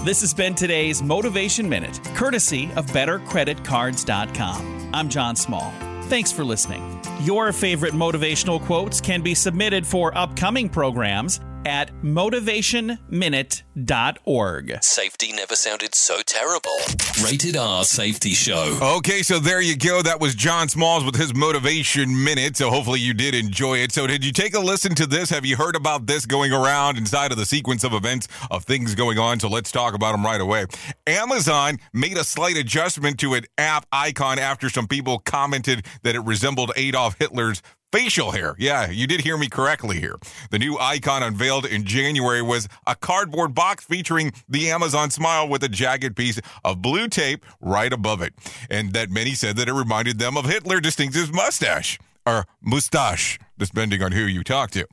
This 0.04 0.22
has 0.22 0.34
been 0.34 0.56
today's 0.56 1.04
Motivation 1.04 1.68
Minute, 1.68 2.00
courtesy 2.14 2.72
of 2.76 2.86
BetterCreditCards.com. 2.88 4.92
I'm 4.94 5.10
John 5.10 5.36
Small. 5.36 5.74
Thanks 6.04 6.32
for 6.32 6.46
listening. 6.46 6.97
Your 7.22 7.52
favorite 7.52 7.96
motivational 7.96 8.64
quotes 8.64 9.02
can 9.02 9.24
be 9.24 9.34
submitted 9.34 9.88
for 9.88 10.16
upcoming 10.16 10.70
programs 10.70 11.40
at 11.66 11.92
motivationminute.org. 12.02 14.84
Safety 14.84 15.32
never 15.34 15.56
sounded 15.56 15.96
so 15.96 16.20
terrible. 16.26 16.78
Rated 17.24 17.58
R 17.58 17.84
Safety 17.84 18.32
Show. 18.32 18.78
Okay, 18.82 19.22
so 19.24 19.40
there 19.40 19.62
you 19.62 19.78
go. 19.78 20.02
That 20.02 20.20
was 20.20 20.36
John 20.36 20.70
Smalls 20.70 21.04
with 21.04 21.16
his 21.16 21.34
motivation 21.36 22.24
minute. 22.24 22.58
So 22.58 22.70
hopefully 22.70 23.00
you 23.00 23.14
did 23.14 23.36
enjoy 23.36 23.80
it. 23.80 23.92
So 23.92 24.08
did 24.08 24.26
you 24.26 24.32
take 24.32 24.56
a 24.56 24.60
listen 24.60 24.96
to 24.96 25.06
this? 25.06 25.30
Have 25.30 25.46
you 25.46 25.56
heard 25.56 25.76
about 25.76 26.08
this 26.08 26.26
going 26.26 26.54
around 26.54 26.98
inside 26.98 27.32
of 27.32 27.38
the 27.38 27.46
sequence 27.46 27.84
of 27.84 27.94
events 27.94 28.28
of 28.52 28.66
things 28.66 28.96
going 28.96 29.18
on? 29.18 29.40
So 29.40 29.48
let's 29.48 29.72
talk 29.72 29.94
about 29.94 30.14
them 30.14 30.26
right 30.26 30.42
away. 30.42 30.66
Amazon 31.06 31.78
made 31.94 32.18
a 32.18 32.24
slight 32.24 32.58
adjustment 32.58 33.20
to 33.20 33.34
an 33.34 33.44
app 33.58 33.86
icon 33.92 34.40
after 34.40 34.70
some 34.70 34.88
people 34.88 35.20
commented 35.20 35.86
that 36.04 36.16
it 36.16 36.22
resembled 36.22 36.72
Adolf 36.76 37.18
Hitler's 37.20 37.62
facial 37.92 38.32
hair. 38.32 38.56
Yeah, 38.58 38.90
you 38.90 39.08
did 39.08 39.22
hear 39.22 39.38
me 39.38 39.48
correctly 39.48 40.00
here. 40.00 40.16
The 40.52 40.60
new 40.60 40.78
icon 40.78 41.24
unveiled 41.24 41.66
in 41.66 41.84
January 41.84 42.42
was 42.42 42.68
a 42.86 42.96
cardboard 42.96 43.54
box 43.54 43.84
featuring 43.86 44.34
the 44.48 44.70
Amazon 44.72 45.10
smile 45.10 45.48
with 45.48 45.64
a 45.64 45.70
jagged 45.70 46.16
piece 46.16 46.40
of 46.64 46.82
blue 46.82 47.08
tape 47.08 47.46
right 47.62 47.92
above 47.92 48.22
it. 48.22 48.34
And 48.70 48.94
that 48.94 49.10
many 49.10 49.34
said 49.34 49.58
that 49.58 49.70
it 49.70 49.74
reminded 49.74 50.20
them 50.20 50.38
of 50.38 50.46
Hitler 50.46 50.80
distinctive 50.80 51.34
mustache 51.34 52.00
or 52.26 52.46
mustache, 52.62 53.40
depending 53.58 54.04
on 54.04 54.12
who 54.12 54.22
you 54.22 54.44
talk 54.44 54.72
to. 54.72 54.86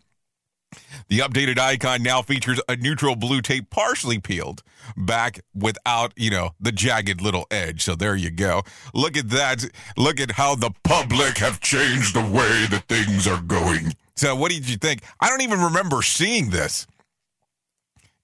The 1.09 1.19
updated 1.21 1.59
icon 1.59 2.03
now 2.03 2.23
features 2.23 2.61
a 2.69 2.77
neutral 2.77 3.17
blue 3.17 3.41
tape 3.41 3.71
partially 3.71 4.19
peeled 4.19 4.63
back 4.97 5.41
without, 5.55 6.13
you 6.17 6.31
know, 6.31 6.51
the 6.61 6.73
jagged 6.73 7.21
little 7.21 7.47
edge. 7.51 7.83
So 7.83 7.95
there 7.95 8.17
you 8.17 8.31
go. 8.31 8.63
Look 8.93 9.17
at 9.17 9.31
that. 9.31 9.65
Look 9.97 10.21
at 10.21 10.33
how 10.33 10.55
the 10.55 10.71
public 10.83 11.39
have 11.39 11.61
changed 11.61 12.15
the 12.15 12.21
way 12.21 12.67
that 12.67 12.85
things 12.89 13.27
are 13.27 13.41
going. 13.41 13.95
So 14.17 14.37
what 14.37 14.51
did 14.51 14.69
you 14.69 14.77
think? 14.77 15.03
I 15.21 15.29
don't 15.29 15.43
even 15.43 15.61
remember 15.61 16.03
seeing 16.03 16.51
this. 16.51 16.87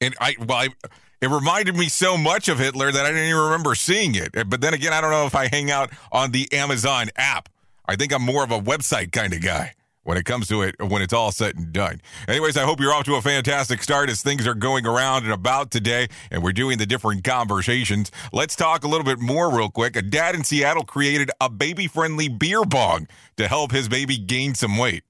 And 0.00 0.14
I, 0.20 0.36
well, 0.38 0.58
I, 0.58 0.68
it 1.20 1.28
reminded 1.28 1.76
me 1.76 1.88
so 1.88 2.16
much 2.16 2.48
of 2.48 2.58
Hitler 2.58 2.90
that 2.90 3.04
I 3.04 3.08
didn't 3.10 3.28
even 3.28 3.42
remember 3.42 3.74
seeing 3.74 4.14
it. 4.14 4.32
But 4.32 4.60
then 4.60 4.72
again, 4.72 4.92
I 4.92 5.00
don't 5.00 5.10
know 5.10 5.26
if 5.26 5.34
I 5.34 5.48
hang 5.48 5.70
out 5.70 5.90
on 6.10 6.30
the 6.30 6.50
Amazon 6.52 7.10
app. 7.16 7.48
I 7.86 7.96
think 7.96 8.12
I'm 8.12 8.22
more 8.22 8.44
of 8.44 8.50
a 8.50 8.60
website 8.60 9.12
kind 9.12 9.34
of 9.34 9.42
guy. 9.42 9.74
When 10.02 10.16
it 10.16 10.24
comes 10.24 10.48
to 10.48 10.62
it 10.62 10.74
when 10.80 11.02
it's 11.02 11.12
all 11.12 11.30
said 11.32 11.56
and 11.56 11.72
done. 11.72 12.00
Anyways, 12.26 12.56
I 12.56 12.62
hope 12.62 12.80
you're 12.80 12.92
off 12.92 13.04
to 13.04 13.16
a 13.16 13.22
fantastic 13.22 13.82
start 13.82 14.08
as 14.08 14.22
things 14.22 14.46
are 14.46 14.54
going 14.54 14.86
around 14.86 15.24
and 15.24 15.32
about 15.32 15.70
today 15.70 16.08
and 16.30 16.42
we're 16.42 16.52
doing 16.52 16.78
the 16.78 16.86
different 16.86 17.24
conversations. 17.24 18.10
Let's 18.32 18.56
talk 18.56 18.84
a 18.84 18.88
little 18.88 19.04
bit 19.04 19.18
more 19.18 19.54
real 19.54 19.70
quick. 19.70 19.96
A 19.96 20.02
dad 20.02 20.34
in 20.34 20.44
Seattle 20.44 20.84
created 20.84 21.30
a 21.40 21.50
baby-friendly 21.50 22.28
beer 22.28 22.64
bong 22.64 23.08
to 23.36 23.48
help 23.48 23.72
his 23.72 23.88
baby 23.88 24.16
gain 24.16 24.54
some 24.54 24.76
weight. 24.76 25.04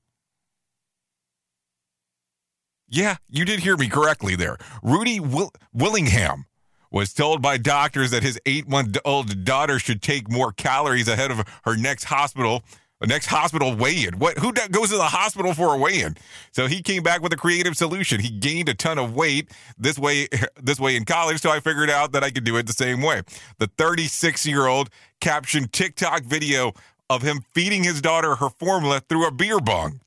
Yeah, 2.89 3.17
you 3.29 3.45
did 3.45 3.61
hear 3.61 3.77
me 3.77 3.89
correctly 3.89 4.35
there. 4.35 4.59
Rudy 4.83 5.21
Will- 5.21 5.53
Willingham 5.73 6.47
was 6.91 7.15
told 7.15 7.41
by 7.41 7.57
doctors 7.57 8.11
that 8.11 8.25
his 8.25 8.41
eight 8.47 8.69
month 8.69 8.99
old 9.05 9.45
daughter 9.45 9.79
should 9.79 10.03
take 10.03 10.29
more 10.29 10.51
calories 10.51 11.07
ahead 11.07 11.31
of 11.31 11.47
her 11.65 11.77
next 11.77 12.05
hospital. 12.05 12.65
The 13.01 13.07
next 13.07 13.27
hospital 13.27 13.75
weigh-in. 13.75 14.19
What? 14.19 14.39
Who 14.39 14.53
goes 14.53 14.91
to 14.91 14.97
the 14.97 15.05
hospital 15.05 15.55
for 15.55 15.75
a 15.75 15.79
weigh-in? 15.79 16.17
So 16.53 16.67
he 16.67 16.83
came 16.83 17.03
back 17.03 17.23
with 17.23 17.33
a 17.33 17.37
creative 17.37 17.75
solution. 17.75 18.21
He 18.21 18.29
gained 18.29 18.69
a 18.69 18.75
ton 18.75 18.99
of 18.99 19.15
weight 19.15 19.51
this 19.79 19.99
way, 19.99 20.29
this 20.63 20.79
way 20.79 20.97
in 20.97 21.07
college. 21.07 21.41
So 21.41 21.51
I 21.51 21.61
figured 21.61 21.89
out 21.89 22.13
that 22.13 22.23
I 22.23 22.31
could 22.31 22.45
do 22.45 22.59
it 22.59 22.67
the 22.67 22.75
same 22.75 23.01
way. 23.01 23.23
The 23.59 23.69
36-year-old 23.69 24.91
captioned 25.21 25.73
TikTok 25.73 26.25
video 26.25 26.75
of 27.09 27.23
him 27.23 27.41
feeding 27.55 27.85
his 27.85 28.03
daughter 28.03 28.37
her 28.37 28.51
formula 28.51 29.01
through 29.09 29.27
a 29.27 29.31
beer 29.31 29.61
bong. 29.61 30.01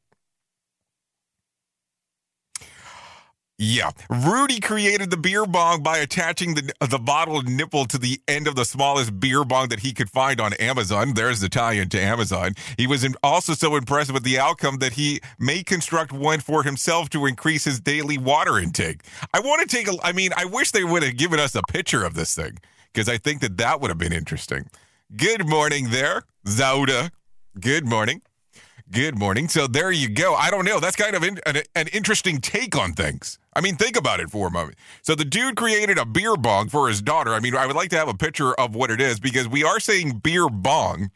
Yeah. 3.64 3.92
Rudy 4.10 4.60
created 4.60 5.10
the 5.10 5.16
beer 5.16 5.46
bong 5.46 5.84
by 5.84 6.00
attaching 6.00 6.56
the, 6.56 6.74
the 6.86 7.00
bottle 7.00 7.42
nipple 7.44 7.86
to 7.86 7.98
the 7.98 8.20
end 8.28 8.46
of 8.46 8.58
the 8.58 8.66
smallest 8.66 9.22
beer 9.22 9.46
bong 9.46 9.70
that 9.70 9.80
he 9.80 9.94
could 9.94 10.10
find 10.10 10.42
on 10.42 10.52
Amazon. 10.56 11.14
There's 11.14 11.40
the 11.40 11.48
tie 11.48 11.74
in 11.74 11.88
to 11.90 12.02
Amazon. 12.02 12.56
He 12.78 12.88
was 12.88 13.08
also 13.24 13.54
so 13.54 13.78
impressed 13.78 14.12
with 14.12 14.24
the 14.24 14.38
outcome 14.38 14.80
that 14.80 14.94
he 14.94 15.22
may 15.40 15.64
construct 15.64 16.12
one 16.12 16.42
for 16.42 16.64
himself 16.64 17.10
to 17.12 17.26
increase 17.26 17.64
his 17.64 17.80
daily 17.80 18.18
water 18.18 18.60
intake. 18.60 19.06
I 19.34 19.40
want 19.40 19.68
to 19.68 19.74
take 19.74 19.88
a, 19.88 19.96
I 20.04 20.12
mean, 20.12 20.32
I 20.36 20.44
wish 20.44 20.72
they 20.72 20.84
would 20.84 21.02
have 21.02 21.16
given 21.16 21.40
us 21.40 21.56
a 21.56 21.62
picture 21.70 22.04
of 22.04 22.16
this 22.16 22.36
thing 22.36 22.58
because 22.92 23.08
I 23.08 23.18
think 23.18 23.40
that 23.40 23.58
that 23.60 23.80
would 23.80 23.90
have 23.90 23.98
been 23.98 24.12
interesting. 24.12 24.70
Good 25.16 25.48
morning 25.48 25.90
there, 25.90 26.24
Zauda. 26.46 27.12
Good 27.58 27.88
morning. 27.88 28.24
Good 28.92 29.18
morning. 29.18 29.48
So 29.48 29.66
there 29.66 29.92
you 29.92 30.10
go. 30.10 30.36
I 30.36 30.52
don't 30.52 30.66
know. 30.66 30.80
That's 30.80 30.96
kind 30.96 31.16
of 31.16 31.24
an, 31.24 31.40
an, 31.74 31.88
interesting 31.88 32.40
take 32.40 32.76
on 32.76 32.94
things. 32.94 33.40
I 33.56 33.62
mean, 33.62 33.76
think 33.76 33.96
about 33.96 34.20
it 34.20 34.30
for 34.30 34.48
a 34.48 34.52
moment. 34.52 34.78
So 35.02 35.16
the 35.16 35.26
dude 35.26 35.56
created 35.56 35.98
a 35.98 36.06
beer 36.06 36.36
bong 36.36 36.70
for 36.70 36.90
his 36.90 37.02
daughter. 37.02 37.34
I 37.34 37.40
mean, 37.40 37.56
I 37.56 37.66
would 37.66 37.76
like 37.76 37.90
to 37.92 37.98
have 37.98 38.10
a 38.10 38.14
picture 38.14 38.54
of 38.54 38.76
what 38.76 38.92
it 38.92 39.00
is 39.00 39.20
because 39.20 39.48
we 39.48 39.64
are 39.64 39.80
saying 39.80 40.20
beer 40.20 40.50
bong. 40.50 41.12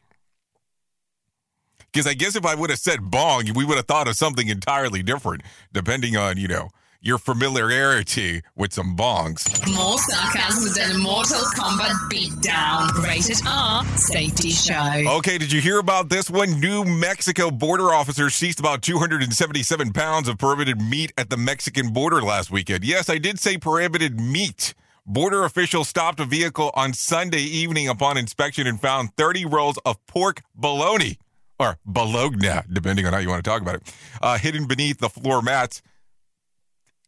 Because 1.91 2.07
I 2.07 2.13
guess 2.13 2.35
if 2.35 2.45
I 2.45 2.55
would 2.55 2.69
have 2.69 2.79
said 2.79 3.11
bong, 3.11 3.45
we 3.53 3.65
would 3.65 3.77
have 3.77 3.87
thought 3.87 4.07
of 4.07 4.15
something 4.15 4.47
entirely 4.47 5.03
different, 5.03 5.43
depending 5.73 6.15
on, 6.15 6.37
you 6.37 6.47
know, 6.47 6.69
your 7.01 7.17
familiarity 7.17 8.41
with 8.55 8.73
some 8.73 8.95
bongs. 8.95 9.45
More 9.75 9.97
sarcasm 9.97 10.73
than 10.73 11.01
Mortal 11.01 11.41
Kombat 11.55 11.93
Beatdown. 12.11 13.03
Rated 13.03 13.39
R 13.47 13.85
Safety 13.97 14.51
Show. 14.51 15.17
Okay, 15.17 15.37
did 15.37 15.51
you 15.51 15.61
hear 15.61 15.79
about 15.79 16.09
this 16.09 16.29
one? 16.29 16.59
New 16.59 16.83
Mexico 16.83 17.51
border 17.51 17.93
officers 17.93 18.35
seized 18.35 18.59
about 18.59 18.81
277 18.81 19.93
pounds 19.93 20.27
of 20.27 20.37
prohibited 20.37 20.81
meat 20.81 21.13
at 21.17 21.29
the 21.29 21.37
Mexican 21.37 21.93
border 21.93 22.21
last 22.21 22.51
weekend. 22.51 22.83
Yes, 22.83 23.09
I 23.09 23.17
did 23.17 23.39
say 23.39 23.57
prohibited 23.57 24.19
meat. 24.19 24.73
Border 25.05 25.45
officials 25.45 25.87
stopped 25.87 26.19
a 26.19 26.25
vehicle 26.25 26.71
on 26.73 26.93
Sunday 26.93 27.41
evening 27.41 27.87
upon 27.87 28.17
inspection 28.17 28.67
and 28.67 28.81
found 28.81 29.15
30 29.15 29.45
rolls 29.45 29.77
of 29.85 30.05
pork 30.05 30.41
bologna, 30.53 31.17
or 31.57 31.77
bologna, 31.85 32.61
depending 32.69 33.05
on 33.05 33.13
how 33.13 33.19
you 33.19 33.29
want 33.29 33.41
to 33.41 33.49
talk 33.49 33.61
about 33.61 33.75
it, 33.75 33.93
uh, 34.21 34.37
hidden 34.37 34.67
beneath 34.67 34.99
the 34.99 35.07
floor 35.07 35.41
mats 35.41 35.81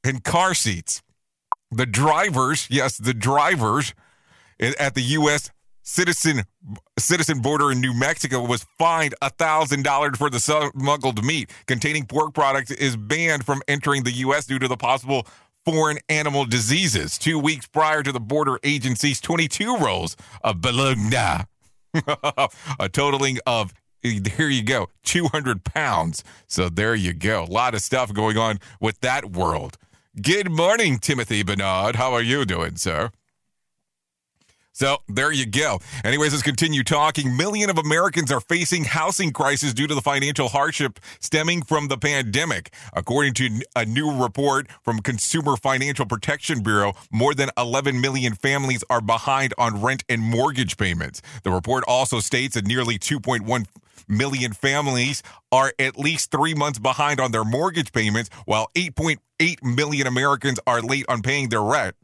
in 0.04 0.20
car 0.20 0.54
seats. 0.54 1.02
The 1.72 1.86
drivers, 1.86 2.68
yes, 2.70 2.98
the 2.98 3.14
drivers 3.14 3.94
at 4.60 4.96
the 4.96 5.02
U.S. 5.02 5.52
citizen 5.84 6.44
citizen 6.98 7.40
border 7.42 7.72
in 7.72 7.80
New 7.80 7.94
Mexico 7.94 8.44
was 8.44 8.66
fined 8.78 9.14
thousand 9.38 9.84
dollars 9.84 10.18
for 10.18 10.30
the 10.30 10.40
smuggled 10.40 11.24
meat 11.24 11.52
containing 11.68 12.06
pork 12.06 12.34
products 12.34 12.72
is 12.72 12.98
banned 12.98 13.46
from 13.46 13.62
entering 13.68 14.04
the 14.04 14.12
U.S. 14.12 14.46
due 14.46 14.60
to 14.60 14.68
the 14.68 14.78
possible 14.78 15.28
foreign 15.64 16.00
animal 16.10 16.46
diseases. 16.46 17.18
Two 17.18 17.38
weeks 17.38 17.68
prior 17.68 18.02
to 18.02 18.12
the 18.12 18.20
border 18.20 18.60
agency's 18.64 19.22
22 19.22 19.78
rolls 19.78 20.16
of 20.44 20.62
bologna, 20.62 21.46
a 22.80 22.90
totaling 22.92 23.38
of 23.46 23.74
here 24.02 24.48
you 24.48 24.64
go 24.64 24.88
200 25.04 25.64
pounds 25.66 26.24
so 26.48 26.70
there 26.70 26.96
you 26.96 27.14
go 27.14 27.44
a 27.44 27.52
lot 27.52 27.76
of 27.76 27.82
stuff 27.82 28.14
going 28.14 28.38
on 28.38 28.58
with 28.80 28.98
that 29.02 29.32
world 29.32 29.78
Good 30.22 30.52
morning, 30.52 30.98
Timothy 30.98 31.44
Bernard. 31.44 31.96
How 31.96 32.14
are 32.14 32.22
you 32.22 32.44
doing, 32.44 32.76
sir? 32.76 33.12
So 34.80 35.00
there 35.10 35.34
you 35.34 35.46
go. 35.46 35.80
Anyways, 36.06 36.32
let's 36.32 36.42
continue 36.42 36.86
talking. 36.86 37.36
Million 37.36 37.70
of 37.70 37.78
Americans 37.78 38.32
are 38.32 38.40
facing 38.40 38.86
housing 38.86 39.34
crisis 39.34 39.74
due 39.74 39.88
to 39.88 39.94
the 39.94 40.00
financial 40.00 40.48
hardship 40.48 41.02
stemming 41.20 41.64
from 41.64 41.90
the 41.90 41.98
pandemic. 41.98 42.74
According 42.94 43.34
to 43.34 43.60
a 43.76 43.84
new 43.84 44.10
report 44.24 44.68
from 44.86 45.02
Consumer 45.02 45.58
Financial 45.58 46.06
Protection 46.06 46.64
Bureau, 46.64 46.94
more 47.12 47.34
than 47.34 47.50
11 47.58 48.00
million 48.00 48.36
families 48.36 48.82
are 48.90 49.02
behind 49.02 49.54
on 49.58 49.82
rent 49.82 50.06
and 50.08 50.22
mortgage 50.22 50.78
payments. 50.78 51.22
The 51.44 51.52
report 51.52 51.84
also 51.86 52.22
states 52.22 52.56
that 52.56 52.66
nearly 52.66 52.98
2.1 52.98 53.66
million 54.08 54.54
families 54.54 55.24
are 55.52 55.74
at 55.78 56.00
least 56.00 56.32
three 56.32 56.54
months 56.54 56.80
behind 56.80 57.20
on 57.20 57.34
their 57.34 57.44
mortgage 57.44 57.92
payments, 57.92 58.30
while 58.46 58.70
8.8 58.76 59.62
million 59.62 60.08
Americans 60.08 60.58
are 60.66 60.82
late 60.82 61.06
on 61.10 61.22
paying 61.22 61.50
their 61.50 61.64
rent. 61.64 61.96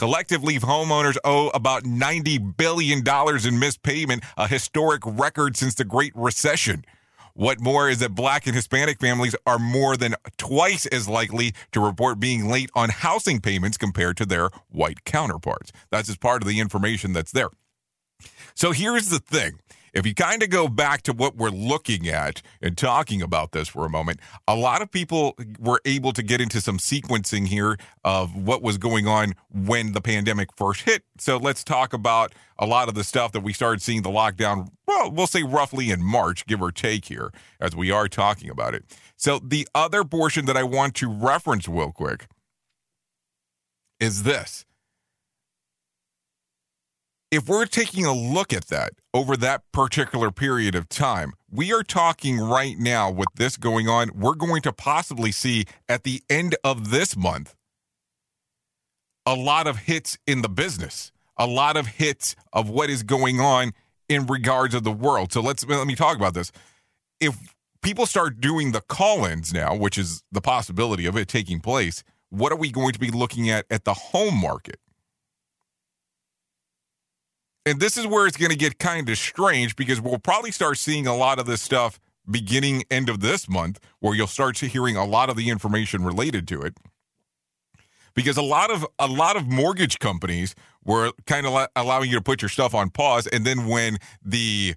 Collectively, 0.00 0.58
homeowners 0.58 1.18
owe 1.24 1.50
about 1.50 1.84
$90 1.84 2.56
billion 2.56 3.04
in 3.46 3.58
missed 3.58 3.82
payment, 3.82 4.24
a 4.38 4.48
historic 4.48 5.02
record 5.04 5.58
since 5.58 5.74
the 5.74 5.84
Great 5.84 6.16
Recession. 6.16 6.86
What 7.34 7.60
more 7.60 7.90
is 7.90 7.98
that 7.98 8.14
black 8.14 8.46
and 8.46 8.56
Hispanic 8.56 8.98
families 8.98 9.36
are 9.46 9.58
more 9.58 9.98
than 9.98 10.14
twice 10.38 10.86
as 10.86 11.06
likely 11.06 11.52
to 11.72 11.80
report 11.80 12.18
being 12.18 12.48
late 12.48 12.70
on 12.74 12.88
housing 12.88 13.40
payments 13.40 13.76
compared 13.76 14.16
to 14.16 14.24
their 14.24 14.48
white 14.70 15.04
counterparts. 15.04 15.70
That's 15.90 16.08
just 16.08 16.20
part 16.20 16.40
of 16.40 16.48
the 16.48 16.60
information 16.60 17.12
that's 17.12 17.32
there. 17.32 17.50
So 18.54 18.72
here's 18.72 19.10
the 19.10 19.18
thing 19.18 19.58
if 19.92 20.06
you 20.06 20.14
kind 20.14 20.42
of 20.42 20.50
go 20.50 20.68
back 20.68 21.02
to 21.02 21.12
what 21.12 21.36
we're 21.36 21.50
looking 21.50 22.08
at 22.08 22.42
and 22.60 22.76
talking 22.76 23.22
about 23.22 23.52
this 23.52 23.68
for 23.68 23.84
a 23.84 23.90
moment, 23.90 24.20
a 24.46 24.54
lot 24.54 24.82
of 24.82 24.90
people 24.90 25.36
were 25.58 25.80
able 25.84 26.12
to 26.12 26.22
get 26.22 26.40
into 26.40 26.60
some 26.60 26.78
sequencing 26.78 27.46
here 27.46 27.76
of 28.04 28.34
what 28.34 28.62
was 28.62 28.78
going 28.78 29.06
on 29.06 29.34
when 29.50 29.92
the 29.92 30.00
pandemic 30.00 30.48
first 30.56 30.82
hit. 30.82 31.04
So 31.18 31.36
let's 31.36 31.64
talk 31.64 31.92
about 31.92 32.34
a 32.58 32.66
lot 32.66 32.88
of 32.88 32.94
the 32.94 33.04
stuff 33.04 33.32
that 33.32 33.40
we 33.40 33.52
started 33.52 33.82
seeing 33.82 34.02
the 34.02 34.10
lockdown, 34.10 34.68
well, 34.86 35.10
we'll 35.10 35.26
say 35.26 35.42
roughly 35.42 35.90
in 35.90 36.02
March, 36.02 36.46
give 36.46 36.60
or 36.60 36.70
take 36.70 37.06
here, 37.06 37.32
as 37.60 37.74
we 37.74 37.90
are 37.90 38.08
talking 38.08 38.50
about 38.50 38.74
it. 38.74 38.84
So 39.16 39.38
the 39.38 39.66
other 39.74 40.04
portion 40.04 40.46
that 40.46 40.56
I 40.56 40.62
want 40.62 40.94
to 40.96 41.08
reference 41.08 41.68
real 41.68 41.92
quick 41.92 42.26
is 43.98 44.22
this 44.22 44.64
if 47.30 47.48
we're 47.48 47.66
taking 47.66 48.04
a 48.04 48.12
look 48.12 48.52
at 48.52 48.66
that 48.66 48.92
over 49.14 49.36
that 49.36 49.62
particular 49.72 50.30
period 50.30 50.74
of 50.74 50.88
time, 50.88 51.32
we 51.50 51.72
are 51.72 51.84
talking 51.84 52.38
right 52.38 52.76
now 52.78 53.10
with 53.10 53.28
this 53.36 53.56
going 53.56 53.88
on, 53.88 54.10
we're 54.14 54.34
going 54.34 54.62
to 54.62 54.72
possibly 54.72 55.30
see 55.30 55.64
at 55.88 56.02
the 56.02 56.22
end 56.28 56.56
of 56.64 56.90
this 56.90 57.16
month 57.16 57.54
a 59.24 59.34
lot 59.34 59.68
of 59.68 59.78
hits 59.78 60.18
in 60.26 60.42
the 60.42 60.48
business, 60.48 61.12
a 61.36 61.46
lot 61.46 61.76
of 61.76 61.86
hits 61.86 62.34
of 62.52 62.68
what 62.68 62.90
is 62.90 63.04
going 63.04 63.38
on 63.40 63.72
in 64.08 64.26
regards 64.26 64.74
of 64.74 64.82
the 64.82 64.90
world. 64.90 65.32
So 65.32 65.40
let's 65.40 65.64
let 65.64 65.86
me 65.86 65.94
talk 65.94 66.16
about 66.16 66.34
this. 66.34 66.50
If 67.20 67.54
people 67.80 68.06
start 68.06 68.40
doing 68.40 68.72
the 68.72 68.80
call-ins 68.80 69.52
now, 69.52 69.76
which 69.76 69.98
is 69.98 70.24
the 70.32 70.40
possibility 70.40 71.06
of 71.06 71.16
it 71.16 71.28
taking 71.28 71.60
place, 71.60 72.02
what 72.30 72.50
are 72.50 72.56
we 72.56 72.72
going 72.72 72.92
to 72.92 72.98
be 72.98 73.10
looking 73.10 73.48
at 73.50 73.66
at 73.70 73.84
the 73.84 73.94
home 73.94 74.40
market? 74.40 74.80
And 77.66 77.78
this 77.78 77.96
is 77.96 78.06
where 78.06 78.26
it's 78.26 78.36
going 78.36 78.50
to 78.50 78.56
get 78.56 78.78
kind 78.78 79.08
of 79.08 79.18
strange 79.18 79.76
because 79.76 80.00
we'll 80.00 80.18
probably 80.18 80.50
start 80.50 80.78
seeing 80.78 81.06
a 81.06 81.14
lot 81.14 81.38
of 81.38 81.46
this 81.46 81.60
stuff 81.60 82.00
beginning 82.30 82.84
end 82.90 83.08
of 83.08 83.20
this 83.20 83.48
month 83.48 83.80
where 84.00 84.14
you'll 84.14 84.26
start 84.26 84.58
hearing 84.58 84.96
a 84.96 85.04
lot 85.04 85.28
of 85.28 85.36
the 85.36 85.50
information 85.50 86.04
related 86.04 86.48
to 86.48 86.62
it. 86.62 86.76
Because 88.14 88.36
a 88.36 88.42
lot 88.42 88.70
of 88.70 88.86
a 88.98 89.06
lot 89.06 89.36
of 89.36 89.46
mortgage 89.46 89.98
companies 89.98 90.54
were 90.84 91.12
kind 91.26 91.46
of 91.46 91.68
allowing 91.76 92.10
you 92.10 92.16
to 92.16 92.22
put 92.22 92.42
your 92.42 92.48
stuff 92.48 92.74
on 92.74 92.90
pause 92.90 93.26
and 93.26 93.44
then 93.44 93.66
when 93.66 93.98
the 94.24 94.74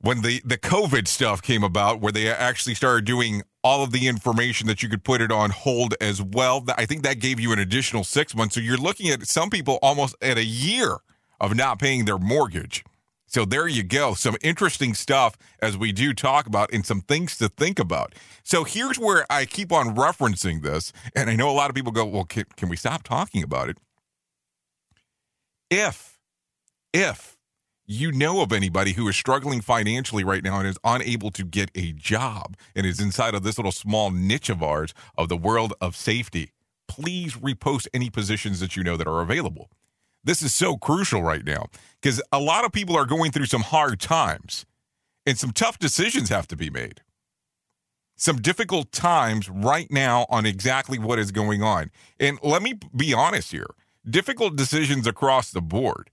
when 0.00 0.22
the 0.22 0.42
the 0.44 0.58
covid 0.58 1.06
stuff 1.06 1.40
came 1.40 1.62
about 1.62 2.00
where 2.00 2.10
they 2.10 2.28
actually 2.28 2.74
started 2.74 3.04
doing 3.04 3.42
all 3.62 3.84
of 3.84 3.92
the 3.92 4.08
information 4.08 4.66
that 4.66 4.82
you 4.82 4.88
could 4.88 5.04
put 5.04 5.20
it 5.20 5.30
on 5.30 5.50
hold 5.50 5.94
as 6.00 6.20
well 6.20 6.64
i 6.76 6.84
think 6.84 7.02
that 7.02 7.20
gave 7.20 7.38
you 7.38 7.52
an 7.52 7.58
additional 7.58 8.02
6 8.02 8.34
months. 8.34 8.56
So 8.56 8.60
you're 8.60 8.76
looking 8.76 9.08
at 9.10 9.26
some 9.28 9.48
people 9.48 9.78
almost 9.80 10.16
at 10.20 10.38
a 10.38 10.44
year 10.44 10.98
of 11.40 11.56
not 11.56 11.78
paying 11.78 12.04
their 12.04 12.18
mortgage. 12.18 12.84
So 13.26 13.44
there 13.44 13.68
you 13.68 13.84
go. 13.84 14.14
Some 14.14 14.36
interesting 14.42 14.92
stuff 14.92 15.38
as 15.62 15.78
we 15.78 15.92
do 15.92 16.12
talk 16.12 16.48
about 16.48 16.72
and 16.72 16.84
some 16.84 17.00
things 17.00 17.38
to 17.38 17.48
think 17.48 17.78
about. 17.78 18.12
So 18.42 18.64
here's 18.64 18.98
where 18.98 19.24
I 19.30 19.44
keep 19.44 19.70
on 19.70 19.94
referencing 19.94 20.62
this. 20.62 20.92
And 21.14 21.30
I 21.30 21.36
know 21.36 21.48
a 21.48 21.52
lot 21.52 21.70
of 21.70 21.76
people 21.76 21.92
go, 21.92 22.04
well, 22.04 22.24
can, 22.24 22.44
can 22.56 22.68
we 22.68 22.76
stop 22.76 23.04
talking 23.04 23.44
about 23.44 23.68
it? 23.68 23.78
If, 25.70 26.18
if 26.92 27.38
you 27.86 28.10
know 28.10 28.42
of 28.42 28.52
anybody 28.52 28.94
who 28.94 29.06
is 29.08 29.16
struggling 29.16 29.60
financially 29.60 30.24
right 30.24 30.42
now 30.42 30.58
and 30.58 30.66
is 30.66 30.78
unable 30.82 31.30
to 31.30 31.44
get 31.44 31.70
a 31.76 31.92
job 31.92 32.56
and 32.74 32.84
is 32.84 32.98
inside 32.98 33.36
of 33.36 33.44
this 33.44 33.58
little 33.58 33.70
small 33.70 34.10
niche 34.10 34.50
of 34.50 34.60
ours 34.60 34.92
of 35.16 35.28
the 35.28 35.36
world 35.36 35.72
of 35.80 35.94
safety, 35.94 36.50
please 36.88 37.36
repost 37.36 37.86
any 37.94 38.10
positions 38.10 38.58
that 38.58 38.74
you 38.74 38.82
know 38.82 38.96
that 38.96 39.06
are 39.06 39.20
available. 39.20 39.70
This 40.22 40.42
is 40.42 40.52
so 40.52 40.76
crucial 40.76 41.22
right 41.22 41.44
now 41.44 41.66
because 42.00 42.22
a 42.30 42.40
lot 42.40 42.64
of 42.64 42.72
people 42.72 42.96
are 42.96 43.06
going 43.06 43.32
through 43.32 43.46
some 43.46 43.62
hard 43.62 44.00
times 44.00 44.66
and 45.24 45.38
some 45.38 45.52
tough 45.52 45.78
decisions 45.78 46.28
have 46.28 46.46
to 46.48 46.56
be 46.56 46.70
made. 46.70 47.02
Some 48.16 48.36
difficult 48.36 48.92
times 48.92 49.48
right 49.48 49.90
now 49.90 50.26
on 50.28 50.44
exactly 50.44 50.98
what 50.98 51.18
is 51.18 51.32
going 51.32 51.62
on. 51.62 51.90
And 52.18 52.38
let 52.42 52.62
me 52.62 52.74
be 52.94 53.14
honest 53.14 53.52
here 53.52 53.74
difficult 54.08 54.56
decisions 54.56 55.06
across 55.06 55.50
the 55.50 55.60
board. 55.60 56.10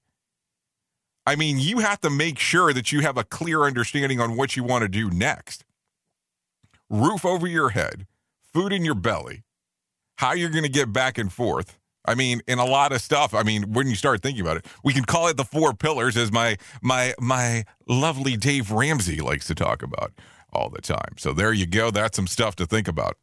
I 1.26 1.36
mean, 1.36 1.60
you 1.60 1.80
have 1.80 2.00
to 2.02 2.10
make 2.10 2.40
sure 2.40 2.72
that 2.74 2.92
you 2.92 3.02
have 3.02 3.18
a 3.18 3.24
clear 3.24 3.64
understanding 3.64 4.20
on 4.20 4.38
what 4.38 4.56
you 4.56 4.64
want 4.64 4.84
to 4.84 4.88
do 4.88 5.10
next. 5.10 5.66
Roof 6.90 7.26
over 7.26 7.48
your 7.48 7.70
head, 7.70 8.08
food 8.42 8.72
in 8.72 8.86
your 8.86 8.96
belly, 8.96 9.44
how 10.18 10.34
you're 10.34 10.50
going 10.50 10.64
to 10.64 10.70
get 10.70 10.94
back 10.94 11.18
and 11.18 11.32
forth. 11.32 11.78
I 12.08 12.16
mean, 12.16 12.42
in 12.48 12.60
a 12.60 12.66
lot 12.66 12.92
of 12.94 13.02
stuff. 13.02 13.34
I 13.34 13.44
mean, 13.44 13.74
when 13.74 13.88
you 13.88 13.96
start 13.96 14.22
thinking 14.22 14.42
about 14.42 14.58
it, 14.58 14.66
we 14.84 14.94
can 14.94 15.04
call 15.04 15.28
it 15.28 15.38
the 15.38 15.44
four 15.46 15.74
pillars, 15.74 16.16
as 16.18 16.32
my 16.32 16.58
my 16.82 17.14
my 17.20 17.66
lovely 17.88 18.38
Dave 18.38 18.72
Ramsey 18.72 19.20
likes 19.22 19.48
to 19.48 19.56
talk 19.56 19.84
about 19.84 20.14
all 20.54 20.70
the 20.70 20.82
time. 20.82 21.16
So 21.18 21.34
there 21.34 21.54
you 21.54 21.66
go. 21.66 21.92
That's 21.92 22.16
some 22.16 22.28
stuff 22.28 22.56
to 22.58 22.66
think 22.66 22.88
about. 22.88 23.18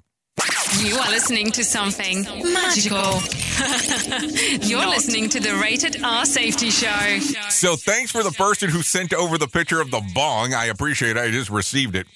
You 0.81 0.97
are 0.97 1.09
listening 1.09 1.53
to 1.53 1.63
something 1.65 2.25
magical. 2.53 2.99
You're 4.69 4.81
Not. 4.81 4.89
listening 4.89 5.29
to 5.29 5.41
the 5.41 5.55
Rated 5.63 6.03
R 6.03 6.27
Safety 6.27 6.71
Show. 6.71 7.19
So 7.49 7.77
thanks 7.77 8.11
for 8.11 8.25
the 8.25 8.33
person 8.33 8.69
who 8.69 8.83
sent 8.83 9.15
over 9.15 9.39
the 9.39 9.47
picture 9.47 9.81
of 9.81 9.93
the 9.93 10.03
bong. 10.15 10.53
I 10.53 10.67
appreciate 10.67 11.17
it. 11.17 11.21
I 11.21 11.31
just 11.31 11.51
received 11.51 11.95
it. 11.95 12.09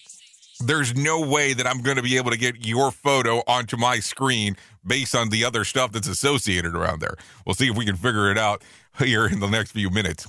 There's 0.60 0.96
no 0.96 1.20
way 1.20 1.52
that 1.52 1.66
I'm 1.66 1.82
going 1.82 1.96
to 1.96 2.02
be 2.02 2.16
able 2.16 2.30
to 2.30 2.36
get 2.36 2.66
your 2.66 2.90
photo 2.90 3.42
onto 3.46 3.76
my 3.76 4.00
screen 4.00 4.56
based 4.84 5.14
on 5.14 5.28
the 5.28 5.44
other 5.44 5.64
stuff 5.64 5.92
that's 5.92 6.08
associated 6.08 6.74
around 6.74 7.00
there. 7.00 7.14
We'll 7.46 7.54
see 7.54 7.68
if 7.68 7.76
we 7.76 7.84
can 7.84 7.96
figure 7.96 8.30
it 8.30 8.38
out 8.38 8.62
here 8.98 9.26
in 9.26 9.40
the 9.40 9.48
next 9.48 9.72
few 9.72 9.90
minutes. 9.90 10.28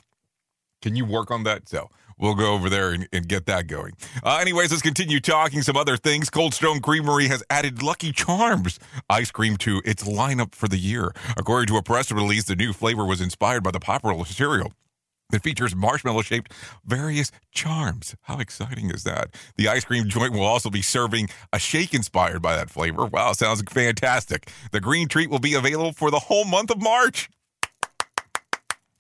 Can 0.82 0.96
you 0.96 1.06
work 1.06 1.32
on 1.32 1.44
that? 1.44 1.68
So 1.68 1.90
we'll 2.18 2.36
go 2.36 2.54
over 2.54 2.70
there 2.70 2.92
and, 2.92 3.08
and 3.12 3.28
get 3.28 3.48
that 3.48 3.68
going. 3.68 3.94
Uh, 4.24 4.38
anyways, 4.40 4.72
let's 4.72 4.84
continue 4.84 5.20
talking 5.20 5.62
some 5.62 5.76
other 5.76 5.98
things. 5.98 6.30
Cold 6.30 6.54
Stone 6.54 6.82
Creamery 6.82 7.28
has 7.28 7.44
added 7.50 7.82
Lucky 7.82 8.12
Charms 8.12 8.80
ice 9.10 9.32
cream 9.32 9.58
to 9.58 9.82
its 9.84 10.04
lineup 10.04 10.54
for 10.54 10.68
the 10.68 10.78
year. 10.78 11.12
According 11.38 11.68
to 11.68 11.78
a 11.78 11.84
press 11.84 12.12
release, 12.12 12.46
the 12.46 12.56
new 12.56 12.72
flavor 12.72 13.06
was 13.06 13.20
inspired 13.20 13.64
by 13.64 13.72
the 13.72 13.80
popular 13.80 14.24
cereal. 14.26 14.74
It 15.32 15.44
features 15.44 15.76
marshmallow 15.76 16.24
shaped 16.24 16.54
various 16.86 17.32
charms. 17.52 18.16
How 18.24 18.40
exciting 18.40 18.90
is 18.90 19.04
that? 19.04 19.36
The 19.58 19.68
ice 19.68 19.86
cream 19.86 20.08
joint 20.08 20.34
will 20.34 20.42
also 20.42 20.72
be 20.72 20.82
serving 20.82 21.30
a 21.54 21.60
shake 21.60 21.94
inspired 21.94 22.42
by 22.42 22.56
that 22.56 22.72
flavor. 22.72 23.06
Wow, 23.06 23.34
sounds 23.34 23.62
fantastic. 23.62 24.50
The 24.72 24.80
green 24.80 25.08
treat 25.08 25.30
will 25.30 25.40
be 25.40 25.54
available 25.54 25.94
for 25.94 26.10
the 26.10 26.20
whole 26.20 26.46
month 26.46 26.72
of 26.72 26.82
March. 26.82 27.30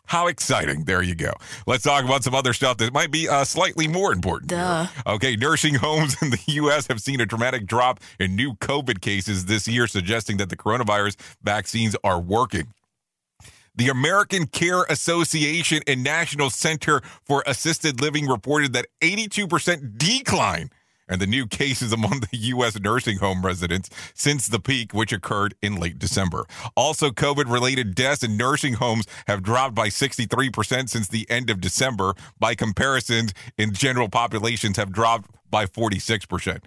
How 0.06 0.26
exciting. 0.26 0.86
There 0.86 1.04
you 1.04 1.13
go. 1.13 1.34
Let's 1.68 1.84
talk 1.84 2.04
about 2.04 2.24
some 2.24 2.34
other 2.34 2.54
stuff 2.54 2.78
that 2.78 2.92
might 2.92 3.12
be 3.12 3.30
uh, 3.30 3.44
slightly 3.44 3.88
more 3.88 4.12
important. 4.12 4.50
Duh. 4.50 4.88
Okay, 5.06 5.36
nursing 5.36 5.76
homes 5.76 6.20
in 6.22 6.32
the 6.32 6.42
U.S. 6.48 6.88
have 6.88 7.00
seen 7.00 7.22
a 7.22 7.28
dramatic 7.28 7.68
drop 7.68 8.00
in 8.20 8.36
new 8.36 8.54
COVID 8.56 9.02
cases 9.02 9.46
this 9.46 9.68
year, 9.68 9.86
suggesting 9.86 10.38
that 10.38 10.50
the 10.50 10.58
coronavirus 10.58 11.15
vaccines 11.44 11.96
are 12.04 12.20
working. 12.20 12.74
The 13.75 13.89
American 13.89 14.47
Care 14.47 14.84
Association 14.89 15.82
and 15.88 16.03
National 16.03 16.49
Center 16.49 17.01
for 17.23 17.43
Assisted 17.45 18.01
Living 18.01 18.27
reported 18.27 18.73
that 18.73 18.88
82% 19.01 19.97
decline 19.97 20.69
in 21.10 21.19
the 21.19 21.27
new 21.27 21.47
cases 21.47 21.91
among 21.91 22.21
the 22.32 22.38
U.S. 22.38 22.79
nursing 22.79 23.17
home 23.17 23.45
residents 23.45 23.89
since 24.13 24.47
the 24.47 24.60
peak, 24.60 24.93
which 24.93 25.12
occurred 25.12 25.55
in 25.62 25.75
late 25.75 25.99
December. 25.99 26.45
Also, 26.75 27.10
COVID 27.10 27.51
related 27.51 27.95
deaths 27.95 28.23
in 28.23 28.38
nursing 28.38 28.73
homes 28.73 29.05
have 29.27 29.43
dropped 29.43 29.75
by 29.75 29.88
63% 29.88 30.89
since 30.89 31.08
the 31.08 31.29
end 31.29 31.49
of 31.49 31.62
December. 31.62 32.13
By 32.39 32.55
comparison, 32.55 33.29
in 33.58 33.73
general 33.73 34.10
populations 34.10 34.77
have 34.77 34.91
dropped 34.91 35.29
by 35.49 35.65
46%. 35.65 36.63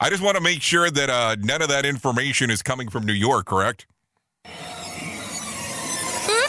I 0.00 0.10
just 0.10 0.22
want 0.22 0.36
to 0.36 0.42
make 0.42 0.62
sure 0.62 0.90
that 0.90 1.10
uh, 1.10 1.36
none 1.40 1.60
of 1.60 1.68
that 1.68 1.84
information 1.84 2.50
is 2.50 2.62
coming 2.62 2.88
from 2.88 3.04
New 3.04 3.12
York, 3.12 3.46
correct? 3.46 3.86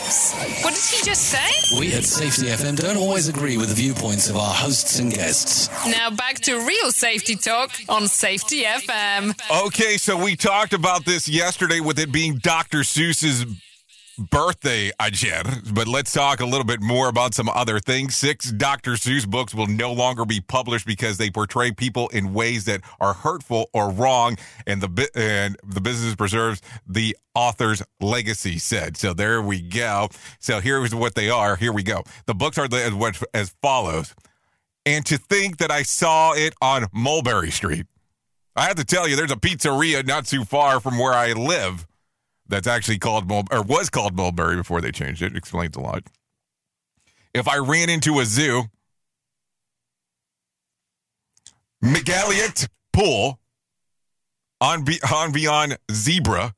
Oops. 0.09 0.63
What 0.63 0.73
did 0.73 0.83
he 0.83 1.03
just 1.05 1.21
say? 1.21 1.77
We 1.79 1.93
at 1.93 2.03
Safety 2.03 2.47
FM 2.47 2.77
don't 2.77 2.97
always 2.97 3.27
agree 3.27 3.57
with 3.57 3.69
the 3.69 3.75
viewpoints 3.75 4.27
of 4.27 4.37
our 4.37 4.53
hosts 4.55 4.97
and 4.97 5.13
guests. 5.13 5.69
Now 5.85 6.09
back 6.09 6.39
to 6.41 6.65
real 6.65 6.91
safety 6.91 7.35
talk 7.35 7.69
on 7.87 8.07
Safety 8.07 8.63
FM. 8.63 9.39
Okay, 9.67 9.97
so 9.97 10.17
we 10.17 10.35
talked 10.35 10.73
about 10.73 11.05
this 11.05 11.29
yesterday 11.29 11.79
with 11.79 11.99
it 11.99 12.11
being 12.11 12.37
Dr. 12.37 12.79
Seuss's 12.79 13.45
birthday, 14.19 14.91
Ajer. 14.99 15.73
But 15.73 15.87
let's 15.87 16.13
talk 16.13 16.39
a 16.39 16.45
little 16.45 16.65
bit 16.65 16.81
more 16.81 17.07
about 17.07 17.33
some 17.33 17.49
other 17.49 17.79
things. 17.79 18.15
Six 18.15 18.51
Dr. 18.51 18.91
Seuss 18.91 19.27
books 19.27 19.55
will 19.55 19.67
no 19.67 19.91
longer 19.91 20.25
be 20.25 20.41
published 20.41 20.85
because 20.85 21.17
they 21.17 21.29
portray 21.29 21.71
people 21.71 22.09
in 22.09 22.33
ways 22.33 22.65
that 22.65 22.81
are 22.99 23.13
hurtful 23.13 23.69
or 23.73 23.91
wrong, 23.91 24.37
and 24.67 24.81
the 24.81 25.09
and 25.15 25.57
the 25.65 25.81
business 25.81 26.15
preserves 26.15 26.61
the 26.87 27.15
author's 27.33 27.81
legacy. 28.01 28.59
Said 28.59 28.97
so. 28.97 29.13
There 29.13 29.41
we 29.41 29.61
go. 29.61 30.09
So 30.39 30.59
here's 30.59 30.93
what 30.93 31.15
they 31.15 31.29
are. 31.29 31.55
Here 31.55 31.71
we 31.71 31.83
go. 31.83 32.03
The 32.25 32.35
books 32.35 32.57
are 32.57 32.67
the, 32.67 33.27
as 33.33 33.55
follows. 33.61 34.13
And 34.85 35.05
to 35.05 35.17
think 35.17 35.57
that 35.57 35.71
I 35.71 35.83
saw 35.83 36.33
it 36.33 36.53
on 36.61 36.87
Mulberry 36.93 37.51
Street. 37.51 37.85
I 38.55 38.63
have 38.63 38.75
to 38.75 38.83
tell 38.83 39.07
you, 39.07 39.15
there's 39.15 39.31
a 39.31 39.37
pizzeria 39.37 40.05
not 40.05 40.25
too 40.25 40.43
far 40.43 40.79
from 40.79 40.97
where 40.97 41.13
I 41.13 41.31
live 41.33 41.87
that's 42.49 42.67
actually 42.67 42.97
called 42.97 43.27
Mul- 43.27 43.47
or 43.51 43.61
was 43.61 43.89
called 43.89 44.15
Mulberry 44.15 44.57
before 44.57 44.81
they 44.81 44.91
changed 44.91 45.21
it. 45.21 45.35
Explains 45.35 45.75
a 45.75 45.79
lot. 45.79 46.03
If 47.33 47.47
I 47.47 47.57
ran 47.57 47.89
into 47.89 48.19
a 48.19 48.25
zoo, 48.25 48.63
McElligot 51.83 52.67
Pool, 52.91 53.39
on, 54.59 54.83
Be- 54.83 54.99
on 55.13 55.31
Beyond 55.31 55.77
Zebra, 55.91 56.53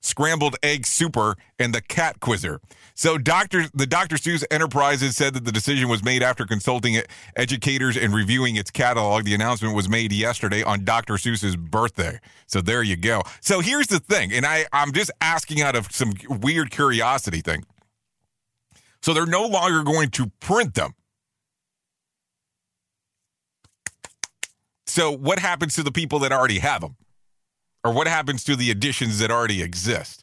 Scrambled 0.00 0.56
Egg 0.62 0.86
Super, 0.86 1.36
and 1.58 1.74
the 1.74 1.82
Cat 1.82 2.20
Quizzer. 2.20 2.60
So, 3.00 3.16
Doctor, 3.16 3.64
the 3.72 3.86
Dr. 3.86 4.16
Seuss 4.16 4.44
Enterprises 4.50 5.16
said 5.16 5.32
that 5.32 5.46
the 5.46 5.52
decision 5.52 5.88
was 5.88 6.04
made 6.04 6.22
after 6.22 6.44
consulting 6.44 7.00
educators 7.34 7.96
and 7.96 8.12
reviewing 8.12 8.56
its 8.56 8.70
catalog. 8.70 9.24
The 9.24 9.34
announcement 9.34 9.74
was 9.74 9.88
made 9.88 10.12
yesterday 10.12 10.62
on 10.62 10.84
Dr. 10.84 11.14
Seuss's 11.14 11.56
birthday. 11.56 12.20
So 12.46 12.60
there 12.60 12.82
you 12.82 12.96
go. 12.96 13.22
So 13.40 13.60
here's 13.60 13.86
the 13.86 14.00
thing, 14.00 14.34
and 14.34 14.44
I, 14.44 14.66
I'm 14.70 14.92
just 14.92 15.10
asking 15.22 15.62
out 15.62 15.76
of 15.76 15.90
some 15.90 16.12
weird 16.28 16.70
curiosity 16.70 17.40
thing. 17.40 17.64
So 19.00 19.14
they're 19.14 19.24
no 19.24 19.46
longer 19.46 19.82
going 19.82 20.10
to 20.10 20.26
print 20.40 20.74
them. 20.74 20.90
So 24.86 25.10
what 25.10 25.38
happens 25.38 25.74
to 25.76 25.82
the 25.82 25.90
people 25.90 26.18
that 26.18 26.32
already 26.32 26.58
have 26.58 26.82
them? 26.82 26.96
Or 27.82 27.94
what 27.94 28.08
happens 28.08 28.44
to 28.44 28.56
the 28.56 28.70
editions 28.70 29.20
that 29.20 29.30
already 29.30 29.62
exist? 29.62 30.22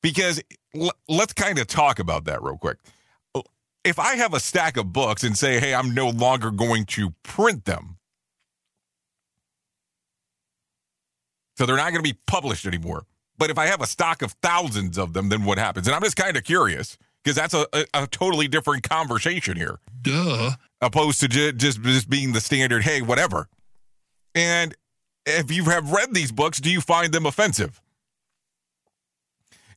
Because 0.00 0.40
l- 0.74 0.92
let's 1.08 1.32
kind 1.32 1.58
of 1.58 1.66
talk 1.66 1.98
about 1.98 2.24
that 2.24 2.42
real 2.42 2.56
quick. 2.56 2.78
Uh, 3.34 3.42
if 3.84 3.98
I 3.98 4.16
have 4.16 4.34
a 4.34 4.40
stack 4.40 4.76
of 4.76 4.92
books 4.92 5.22
and 5.22 5.36
say, 5.36 5.60
hey, 5.60 5.74
I'm 5.74 5.94
no 5.94 6.08
longer 6.08 6.50
going 6.50 6.84
to 6.86 7.14
print 7.22 7.64
them, 7.64 7.98
so 11.56 11.66
they're 11.66 11.76
not 11.76 11.92
going 11.92 12.02
to 12.04 12.12
be 12.12 12.18
published 12.26 12.66
anymore. 12.66 13.04
But 13.36 13.50
if 13.50 13.58
I 13.58 13.66
have 13.66 13.80
a 13.80 13.86
stock 13.86 14.22
of 14.22 14.32
thousands 14.42 14.96
of 14.96 15.12
them, 15.12 15.28
then 15.28 15.44
what 15.44 15.58
happens? 15.58 15.86
And 15.86 15.94
I'm 15.94 16.02
just 16.02 16.16
kind 16.16 16.36
of 16.36 16.44
curious 16.44 16.96
because 17.22 17.36
that's 17.36 17.54
a, 17.54 17.66
a, 17.72 17.84
a 17.94 18.06
totally 18.06 18.48
different 18.48 18.88
conversation 18.88 19.56
here. 19.56 19.80
Duh. 20.02 20.52
Opposed 20.80 21.20
to 21.20 21.28
ju- 21.28 21.52
just, 21.52 21.82
just 21.82 22.08
being 22.08 22.32
the 22.32 22.40
standard, 22.40 22.82
hey, 22.82 23.02
whatever. 23.02 23.48
And 24.34 24.74
if 25.26 25.50
you 25.50 25.64
have 25.64 25.90
read 25.90 26.14
these 26.14 26.30
books, 26.32 26.60
do 26.60 26.70
you 26.70 26.80
find 26.80 27.12
them 27.12 27.26
offensive? 27.26 27.80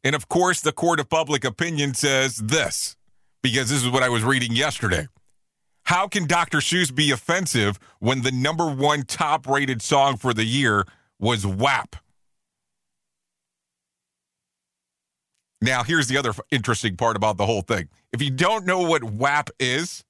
And 0.04 0.16
of 0.16 0.28
course, 0.28 0.62
the 0.62 0.72
court 0.72 1.00
of 1.00 1.10
public 1.10 1.44
opinion 1.44 1.94
says 1.94 2.38
this, 2.38 2.96
because 3.42 3.70
this 3.70 3.84
is 3.84 3.90
what 3.90 4.04
I 4.04 4.10
was 4.10 4.24
reading 4.24 4.54
yesterday. 4.54 5.08
How 5.84 6.08
can 6.08 6.28
Dr. 6.28 6.58
Seuss 6.58 6.94
be 6.94 7.12
offensive 7.12 7.80
when 8.00 8.22
the 8.22 8.32
number 8.32 8.70
one 8.70 9.04
top 9.04 9.48
rated 9.48 9.82
song 9.82 10.18
for 10.18 10.34
the 10.34 10.44
year 10.44 10.86
was 11.20 11.46
WAP? 11.46 11.96
Now, 15.62 15.84
here's 15.84 16.08
the 16.08 16.18
other 16.18 16.34
interesting 16.52 16.98
part 16.98 17.16
about 17.16 17.38
the 17.38 17.46
whole 17.46 17.62
thing. 17.62 17.90
If 18.12 18.22
you 18.22 18.30
don't 18.30 18.66
know 18.66 18.82
what 18.82 19.04
WAP 19.04 19.50
is, 19.60 20.04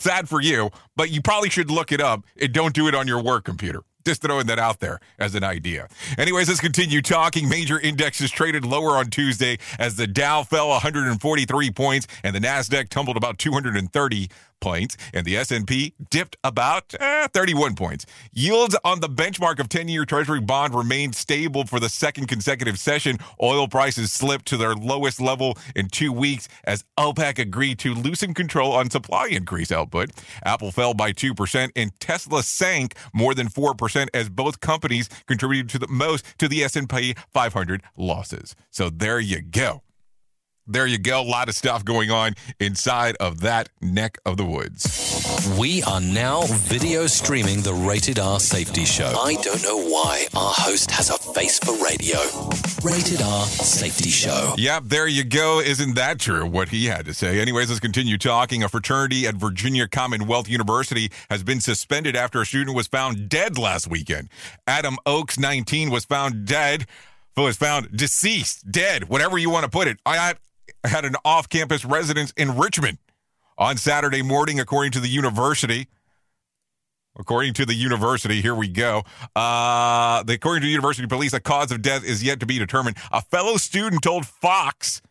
Sad 0.00 0.30
for 0.30 0.40
you, 0.40 0.70
but 0.96 1.10
you 1.10 1.20
probably 1.20 1.50
should 1.50 1.70
look 1.70 1.92
it 1.92 2.00
up 2.00 2.24
and 2.40 2.52
don't 2.54 2.74
do 2.74 2.88
it 2.88 2.94
on 2.94 3.06
your 3.06 3.22
work 3.22 3.44
computer. 3.44 3.82
Just 4.04 4.22
throwing 4.22 4.46
that 4.46 4.58
out 4.58 4.80
there 4.80 5.00
as 5.18 5.34
an 5.34 5.44
idea. 5.44 5.88
Anyways, 6.16 6.48
let's 6.48 6.60
continue 6.60 7.02
talking. 7.02 7.48
Major 7.48 7.78
indexes 7.78 8.30
traded 8.30 8.64
lower 8.64 8.96
on 8.96 9.10
Tuesday 9.10 9.58
as 9.78 9.96
the 9.96 10.06
Dow 10.06 10.42
fell 10.42 10.68
143 10.70 11.70
points 11.70 12.06
and 12.24 12.34
the 12.34 12.40
Nasdaq 12.40 12.88
tumbled 12.88 13.16
about 13.16 13.38
230 13.38 14.30
points 14.60 14.96
and 15.12 15.26
the 15.26 15.36
S&P 15.36 15.94
dipped 16.10 16.36
about 16.44 16.94
eh, 16.98 17.26
31 17.32 17.74
points. 17.74 18.06
Yields 18.32 18.76
on 18.84 19.00
the 19.00 19.08
benchmark 19.08 19.58
of 19.58 19.68
10-year 19.68 20.04
treasury 20.04 20.40
bond 20.40 20.74
remained 20.74 21.14
stable 21.14 21.64
for 21.64 21.80
the 21.80 21.88
second 21.88 22.26
consecutive 22.26 22.78
session. 22.78 23.18
Oil 23.42 23.68
prices 23.68 24.12
slipped 24.12 24.46
to 24.46 24.56
their 24.56 24.74
lowest 24.74 25.20
level 25.20 25.56
in 25.74 25.88
2 25.88 26.12
weeks 26.12 26.48
as 26.64 26.84
OPEC 26.98 27.38
agreed 27.38 27.78
to 27.80 27.94
loosen 27.94 28.34
control 28.34 28.72
on 28.72 28.90
supply 28.90 29.26
increase 29.28 29.72
output. 29.72 30.10
Apple 30.44 30.70
fell 30.70 30.94
by 30.94 31.12
2% 31.12 31.70
and 31.74 31.98
Tesla 32.00 32.42
sank 32.42 32.94
more 33.12 33.34
than 33.34 33.48
4% 33.48 34.08
as 34.14 34.28
both 34.28 34.60
companies 34.60 35.08
contributed 35.26 35.68
to 35.70 35.78
the 35.78 35.88
most 35.88 36.24
to 36.38 36.48
the 36.48 36.62
S&P 36.64 37.14
500 37.32 37.82
losses. 37.96 38.54
So 38.70 38.90
there 38.90 39.20
you 39.20 39.42
go 39.42 39.82
there 40.70 40.86
you 40.86 40.98
go. 40.98 41.20
A 41.20 41.22
lot 41.22 41.48
of 41.48 41.54
stuff 41.54 41.84
going 41.84 42.10
on 42.10 42.34
inside 42.58 43.16
of 43.16 43.40
that 43.40 43.68
neck 43.80 44.18
of 44.24 44.36
the 44.36 44.44
woods. 44.44 45.56
We 45.58 45.82
are 45.82 46.00
now 46.00 46.42
video 46.46 47.06
streaming 47.06 47.62
the 47.62 47.74
Rated 47.74 48.18
R 48.18 48.38
Safety 48.38 48.84
Show. 48.84 49.14
I 49.20 49.34
don't 49.34 49.62
know 49.62 49.78
why 49.78 50.26
our 50.34 50.52
host 50.54 50.90
has 50.92 51.10
a 51.10 51.18
face 51.32 51.58
for 51.58 51.72
radio. 51.84 52.18
Rated 52.82 53.20
R 53.20 53.44
Safety 53.46 54.10
Show. 54.10 54.54
Yep, 54.56 54.84
there 54.86 55.08
you 55.08 55.24
go. 55.24 55.60
Isn't 55.60 55.96
that 55.96 56.20
true? 56.20 56.46
What 56.46 56.68
he 56.68 56.86
had 56.86 57.04
to 57.06 57.14
say. 57.14 57.40
Anyways, 57.40 57.68
let's 57.68 57.80
continue 57.80 58.16
talking. 58.16 58.62
A 58.62 58.68
fraternity 58.68 59.26
at 59.26 59.34
Virginia 59.34 59.88
Commonwealth 59.88 60.48
University 60.48 61.10
has 61.28 61.42
been 61.42 61.60
suspended 61.60 62.14
after 62.14 62.40
a 62.40 62.46
student 62.46 62.76
was 62.76 62.86
found 62.86 63.28
dead 63.28 63.58
last 63.58 63.88
weekend. 63.88 64.28
Adam 64.66 64.96
Oakes, 65.04 65.38
19, 65.38 65.90
was 65.90 66.04
found 66.04 66.46
dead 66.46 66.86
was 67.36 67.56
found 67.56 67.96
deceased, 67.96 68.70
dead, 68.70 69.08
whatever 69.08 69.38
you 69.38 69.50
want 69.50 69.64
to 69.64 69.70
put 69.70 69.88
it. 69.88 69.98
I, 70.04 70.34
had 70.84 71.04
an 71.04 71.14
off 71.24 71.48
campus 71.48 71.84
residence 71.84 72.32
in 72.36 72.56
Richmond 72.56 72.98
on 73.58 73.76
Saturday 73.76 74.22
morning, 74.22 74.58
according 74.58 74.92
to 74.92 75.00
the 75.00 75.08
university. 75.08 75.88
According 77.18 77.54
to 77.54 77.66
the 77.66 77.74
university, 77.74 78.40
here 78.40 78.54
we 78.54 78.68
go. 78.68 79.02
Uh, 79.34 80.22
the, 80.22 80.34
according 80.34 80.62
to 80.62 80.68
university 80.68 81.08
police, 81.08 81.32
the 81.32 81.40
cause 81.40 81.72
of 81.72 81.82
death 81.82 82.04
is 82.04 82.22
yet 82.22 82.38
to 82.40 82.46
be 82.46 82.58
determined. 82.58 82.96
A 83.10 83.20
fellow 83.20 83.56
student 83.56 84.02
told 84.02 84.26
Fox 84.26 85.02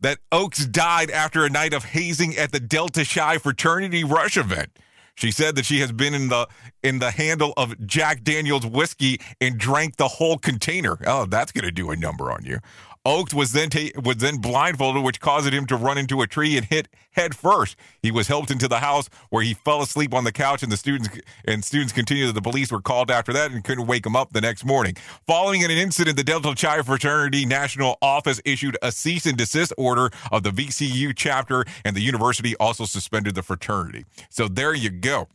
that 0.00 0.18
Oakes 0.30 0.64
died 0.64 1.10
after 1.10 1.44
a 1.44 1.50
night 1.50 1.74
of 1.74 1.84
hazing 1.84 2.36
at 2.36 2.52
the 2.52 2.60
Delta 2.60 3.04
Chi 3.04 3.38
fraternity 3.38 4.04
rush 4.04 4.36
event. 4.36 4.78
She 5.16 5.30
said 5.30 5.56
that 5.56 5.64
she 5.64 5.80
has 5.80 5.92
been 5.92 6.14
in 6.14 6.28
the 6.28 6.48
in 6.82 6.98
the 6.98 7.10
handle 7.10 7.52
of 7.56 7.86
Jack 7.86 8.22
Daniels 8.24 8.66
whiskey 8.66 9.20
and 9.40 9.58
drank 9.58 9.96
the 9.96 10.08
whole 10.08 10.38
container. 10.38 10.98
Oh, 11.06 11.26
that's 11.26 11.52
going 11.52 11.64
to 11.64 11.70
do 11.70 11.90
a 11.90 11.96
number 11.96 12.30
on 12.32 12.44
you. 12.44 12.58
Oakes 13.06 13.34
was 13.34 13.52
then 13.52 13.68
ta- 13.68 14.00
was 14.02 14.16
then 14.16 14.38
blindfolded, 14.38 15.02
which 15.02 15.20
caused 15.20 15.52
him 15.52 15.66
to 15.66 15.76
run 15.76 15.98
into 15.98 16.22
a 16.22 16.26
tree 16.26 16.56
and 16.56 16.64
hit 16.64 16.88
head 17.12 17.36
first. 17.36 17.76
He 18.00 18.10
was 18.10 18.28
helped 18.28 18.50
into 18.50 18.66
the 18.66 18.78
house 18.78 19.10
where 19.28 19.42
he 19.42 19.52
fell 19.52 19.82
asleep 19.82 20.14
on 20.14 20.24
the 20.24 20.32
couch, 20.32 20.62
and 20.62 20.72
the 20.72 20.76
students 20.76 21.10
and 21.44 21.62
students 21.62 21.92
continued 21.92 22.28
that 22.28 22.32
the 22.32 22.42
police 22.42 22.72
were 22.72 22.80
called 22.80 23.10
after 23.10 23.32
that 23.34 23.50
and 23.50 23.62
couldn't 23.62 23.86
wake 23.86 24.06
him 24.06 24.16
up 24.16 24.32
the 24.32 24.40
next 24.40 24.64
morning. 24.64 24.96
Following 25.26 25.62
an 25.62 25.70
incident, 25.70 26.16
the 26.16 26.24
Delta 26.24 26.54
Chi 26.54 26.80
Fraternity 26.82 27.44
National 27.44 27.98
Office 28.00 28.40
issued 28.44 28.78
a 28.80 28.90
cease 28.90 29.26
and 29.26 29.36
desist 29.36 29.74
order 29.76 30.10
of 30.32 30.42
the 30.42 30.50
VCU 30.50 31.12
chapter, 31.14 31.66
and 31.84 31.94
the 31.94 32.00
university 32.00 32.56
also 32.56 32.86
suspended 32.86 33.34
the 33.34 33.42
fraternity. 33.42 34.06
So 34.30 34.48
there 34.48 34.72
you 34.72 34.90
go. 34.90 35.28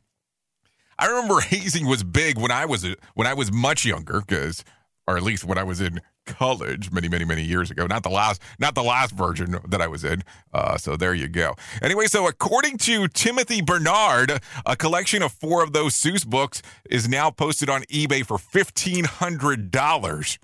I 0.97 1.05
remember 1.05 1.39
hazing 1.39 1.85
was 1.85 2.03
big 2.03 2.39
when 2.39 2.51
I 2.51 2.65
was 2.65 2.85
when 3.13 3.27
I 3.27 3.35
was 3.35 3.51
much 3.51 3.85
younger, 3.85 4.21
because 4.21 4.65
or 5.07 5.17
at 5.17 5.23
least 5.23 5.43
when 5.43 5.57
I 5.57 5.63
was 5.63 5.81
in 5.81 6.01
college 6.29 6.91
many, 6.91 7.09
many, 7.09 7.25
many 7.25 7.43
years 7.43 7.71
ago. 7.71 7.87
Not 7.87 8.03
the 8.03 8.09
last, 8.09 8.41
not 8.59 8.75
the 8.75 8.83
last 8.83 9.13
version 9.13 9.57
that 9.67 9.81
I 9.81 9.87
was 9.87 10.03
in. 10.03 10.23
Uh, 10.53 10.77
so 10.77 10.95
there 10.95 11.13
you 11.13 11.27
go. 11.27 11.55
Anyway, 11.81 12.05
so 12.05 12.27
according 12.27 12.77
to 12.79 13.07
Timothy 13.07 13.61
Bernard, 13.61 14.41
a 14.65 14.75
collection 14.75 15.21
of 15.21 15.31
four 15.31 15.63
of 15.63 15.73
those 15.73 15.93
Seuss 15.95 16.25
books 16.25 16.61
is 16.89 17.09
now 17.09 17.31
posted 17.31 17.69
on 17.69 17.81
eBay 17.83 18.25
for 18.25 18.37
fifteen 18.37 19.05
hundred 19.05 19.71
dollars. 19.71 20.39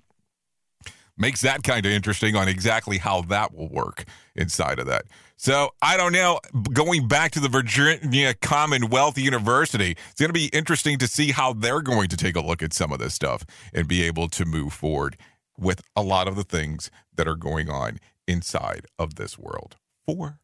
Makes 1.17 1.41
that 1.41 1.63
kind 1.63 1.86
of 1.86 1.93
interesting 1.93 2.36
on 2.36 2.50
exactly 2.50 2.98
how 2.98 3.21
that 3.21 3.54
will 3.56 3.69
work 3.69 4.04
inside 4.36 4.80
of 4.80 4.88
that. 4.88 5.06
So 5.38 5.69
I 5.82 5.95
don't 5.95 6.12
know. 6.12 6.41
Going 6.74 7.08
back 7.08 7.32
to 7.32 7.39
the 7.39 7.48
Virginia 7.48 8.34
Commonwealth 8.34 9.17
University, 9.17 9.95
it's 10.12 10.19
going 10.19 10.30
to 10.30 10.34
be 10.34 10.48
interesting 10.48 10.98
to 10.98 11.08
see 11.08 11.32
how 11.32 11.54
they're 11.54 11.82
going 11.82 12.10
to 12.10 12.17
take 12.17 12.36
a 12.36 12.41
look 12.41 12.62
at 12.62 12.74
some 12.74 12.91
of 12.91 13.00
this 13.00 13.13
stuff 13.13 13.45
and 13.74 13.88
be 13.88 14.04
able 14.04 14.28
to 14.30 14.43
move 14.43 14.74
forward 14.74 15.15
with 15.58 15.82
a 15.96 16.02
lot 16.02 16.28
of 16.28 16.36
the 16.36 16.44
things 16.44 16.89
that 17.15 17.28
are 17.28 17.36
going 17.36 17.70
on 17.70 18.00
inside 18.28 18.86
of 18.98 19.15
this 19.15 19.38
world. 19.38 19.78
Four. 20.06 20.39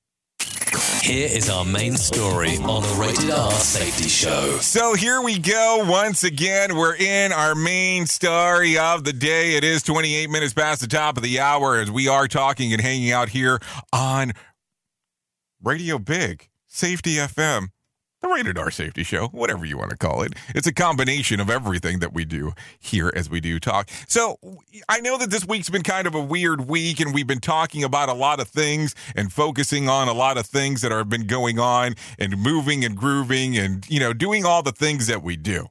Here 1.02 1.28
is 1.30 1.50
our 1.50 1.66
main 1.66 1.98
story 1.98 2.58
on 2.58 2.84
the 2.84 2.98
Rated 3.00 3.32
R 3.32 3.52
Safety 3.52 4.08
Show. 4.08 4.60
So 4.60 4.94
here 4.94 5.20
we 5.22 5.40
go. 5.40 5.84
Once 5.88 6.24
again, 6.24 6.76
we're 6.76 6.96
in 6.96 7.32
our 7.34 7.56
main 7.56 8.06
story 8.06 8.78
of 8.78 9.04
the 9.04 9.12
day. 9.12 9.56
It 9.56 9.64
is 9.64 9.84
28 9.84 10.30
minutes 10.30 10.54
past 10.54 10.82
the 10.82 10.88
top 10.88 11.18
of 11.18 11.24
the 11.24 11.40
hour 11.40 11.80
as 11.80 11.90
we 11.90 12.08
are 12.08 12.28
talking 12.28 12.72
and 12.72 12.82
hanging 12.82 13.12
out 13.12 13.30
here 13.30 13.60
on 13.92 14.34
Radio 15.64 15.98
Big, 15.98 16.50
Safety 16.68 17.16
FM, 17.16 17.70
the 18.22 18.28
Rated 18.28 18.58
R 18.58 18.70
Safety 18.70 19.04
Show, 19.04 19.28
whatever 19.28 19.66
you 19.66 19.78
want 19.78 19.90
to 19.90 19.98
call 19.98 20.22
it. 20.22 20.34
It's 20.50 20.68
a 20.68 20.74
combination 20.74 21.40
of 21.40 21.50
everything 21.50 22.00
that 22.00 22.14
we 22.14 22.24
do 22.24 22.54
here 22.80 23.12
as 23.16 23.30
we 23.30 23.42
do 23.42 23.60
talk. 23.60 23.90
So 24.08 24.38
I 24.88 25.02
know 25.02 25.18
that 25.18 25.32
this 25.32 25.46
week's 25.46 25.70
been 25.70 25.84
kind 25.84 26.08
of 26.08 26.14
a 26.14 26.22
weird 26.22 26.68
week, 26.68 27.00
and 27.00 27.14
we've 27.14 27.28
been 27.28 27.40
talking 27.40 27.84
about 27.84 28.10
a 28.10 28.14
lot 28.14 28.40
of 28.40 28.48
things 28.48 28.96
and 29.16 29.34
focusing 29.34 29.90
on 29.90 30.08
a 30.08 30.14
lot 30.14 30.38
of 30.38 30.46
things 30.46 30.82
that 30.82 30.92
have 30.92 31.10
been 31.10 31.28
going 31.28 31.60
on 31.60 31.96
and 32.20 32.38
moving 32.38 32.86
and 32.86 32.96
grooving 32.96 33.58
and, 33.58 33.90
you 33.90 34.00
know, 34.00 34.14
doing 34.14 34.46
all 34.46 34.62
the 34.62 34.72
things 34.72 35.08
that 35.08 35.24
we 35.24 35.36
do. 35.36 35.68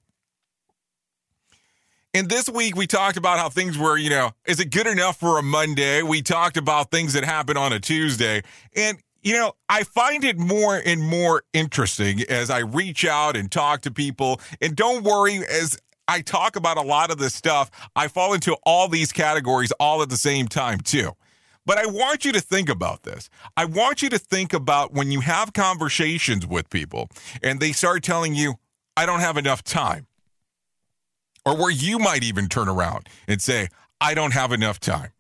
And 2.12 2.28
this 2.28 2.48
week 2.48 2.74
we 2.74 2.88
talked 2.88 3.16
about 3.16 3.38
how 3.38 3.48
things 3.48 3.78
were, 3.78 3.96
you 3.96 4.10
know, 4.10 4.32
is 4.44 4.58
it 4.58 4.72
good 4.72 4.88
enough 4.88 5.20
for 5.20 5.38
a 5.38 5.42
Monday? 5.42 6.02
We 6.02 6.22
talked 6.22 6.56
about 6.56 6.90
things 6.90 7.12
that 7.12 7.22
happen 7.22 7.56
on 7.56 7.72
a 7.72 7.78
Tuesday. 7.78 8.42
And 8.74 8.98
you 9.22 9.34
know, 9.34 9.52
I 9.68 9.84
find 9.84 10.24
it 10.24 10.38
more 10.38 10.80
and 10.84 11.02
more 11.02 11.42
interesting 11.52 12.22
as 12.28 12.50
I 12.50 12.60
reach 12.60 13.04
out 13.04 13.36
and 13.36 13.50
talk 13.50 13.82
to 13.82 13.90
people. 13.90 14.40
And 14.60 14.74
don't 14.74 15.04
worry, 15.04 15.38
as 15.38 15.78
I 16.08 16.22
talk 16.22 16.56
about 16.56 16.76
a 16.76 16.82
lot 16.82 17.10
of 17.10 17.18
this 17.18 17.34
stuff, 17.34 17.70
I 17.94 18.08
fall 18.08 18.32
into 18.34 18.56
all 18.64 18.88
these 18.88 19.12
categories 19.12 19.72
all 19.72 20.02
at 20.02 20.08
the 20.08 20.16
same 20.16 20.48
time, 20.48 20.80
too. 20.80 21.12
But 21.66 21.78
I 21.78 21.86
want 21.86 22.24
you 22.24 22.32
to 22.32 22.40
think 22.40 22.68
about 22.68 23.02
this. 23.02 23.28
I 23.56 23.66
want 23.66 24.02
you 24.02 24.08
to 24.10 24.18
think 24.18 24.52
about 24.52 24.92
when 24.92 25.12
you 25.12 25.20
have 25.20 25.52
conversations 25.52 26.46
with 26.46 26.70
people 26.70 27.08
and 27.42 27.60
they 27.60 27.72
start 27.72 28.02
telling 28.02 28.34
you, 28.34 28.54
I 28.96 29.06
don't 29.06 29.20
have 29.20 29.36
enough 29.36 29.62
time. 29.62 30.06
Or 31.46 31.56
where 31.56 31.70
you 31.70 31.98
might 31.98 32.22
even 32.22 32.48
turn 32.48 32.68
around 32.68 33.08
and 33.28 33.40
say, 33.40 33.68
I 34.00 34.14
don't 34.14 34.32
have 34.32 34.52
enough 34.52 34.80
time. 34.80 35.10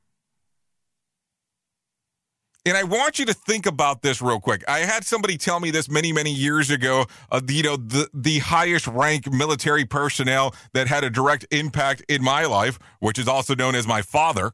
And 2.66 2.76
I 2.76 2.82
want 2.82 3.18
you 3.18 3.24
to 3.24 3.32
think 3.32 3.64
about 3.64 4.02
this 4.02 4.20
real 4.20 4.38
quick. 4.38 4.62
I 4.68 4.80
had 4.80 5.04
somebody 5.04 5.38
tell 5.38 5.60
me 5.60 5.70
this 5.70 5.88
many, 5.88 6.12
many 6.12 6.30
years 6.30 6.70
ago. 6.70 7.06
Uh, 7.30 7.40
you 7.48 7.62
know, 7.62 7.76
the 7.76 8.08
the 8.12 8.40
highest 8.40 8.86
rank 8.86 9.32
military 9.32 9.86
personnel 9.86 10.54
that 10.74 10.86
had 10.86 11.02
a 11.02 11.10
direct 11.10 11.46
impact 11.50 12.04
in 12.08 12.22
my 12.22 12.44
life, 12.44 12.78
which 12.98 13.18
is 13.18 13.26
also 13.26 13.54
known 13.54 13.74
as 13.74 13.86
my 13.86 14.02
father, 14.02 14.52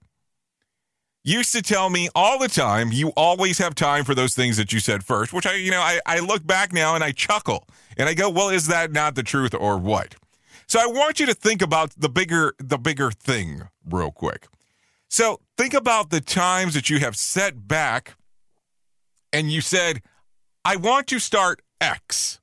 used 1.25 1.53
to 1.53 1.63
tell 1.63 1.91
me 1.91 2.09
all 2.15 2.39
the 2.39 2.49
time, 2.49 2.93
"You 2.93 3.09
always 3.17 3.59
have 3.59 3.75
time 3.75 4.05
for 4.05 4.15
those 4.15 4.37
things 4.37 4.57
that 4.57 4.73
you 4.73 4.79
said 4.79 5.03
first. 5.03 5.33
Which 5.33 5.47
I, 5.47 5.55
you 5.55 5.73
know, 5.73 5.81
I, 5.81 6.01
I 6.07 6.21
look 6.21 6.47
back 6.47 6.73
now 6.73 6.95
and 6.95 7.03
I 7.03 7.11
chuckle 7.11 7.67
and 7.97 8.09
I 8.09 8.15
go, 8.15 8.31
"Well, 8.31 8.51
is 8.51 8.69
that 8.69 8.93
not 8.93 9.17
the 9.17 9.25
truth 9.25 9.53
or 9.53 9.79
what?" 9.79 10.15
So 10.69 10.81
I 10.81 10.87
want 10.87 11.19
you 11.19 11.27
to 11.27 11.35
think 11.35 11.61
about 11.61 11.93
the 11.99 12.09
bigger 12.09 12.55
the 12.59 12.79
bigger 12.79 13.11
thing 13.11 13.63
real 13.85 14.13
quick. 14.13 14.47
So 15.17 15.41
think 15.57 15.73
about 15.73 16.11
the 16.11 16.21
times 16.21 16.75
that 16.75 16.91
you 16.91 16.99
have 16.99 17.17
set 17.17 17.67
back 17.67 18.19
and 19.33 19.51
you 19.51 19.63
said, 19.63 20.03
I 20.63 20.77
want 20.77 21.07
to 21.07 21.19
start 21.19 21.63
X. 21.81 22.39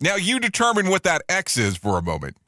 Now 0.00 0.16
you 0.16 0.40
determine 0.40 0.88
what 0.88 1.02
that 1.02 1.20
X 1.28 1.58
is 1.58 1.76
for 1.76 1.98
a 1.98 2.02
moment. 2.02 2.38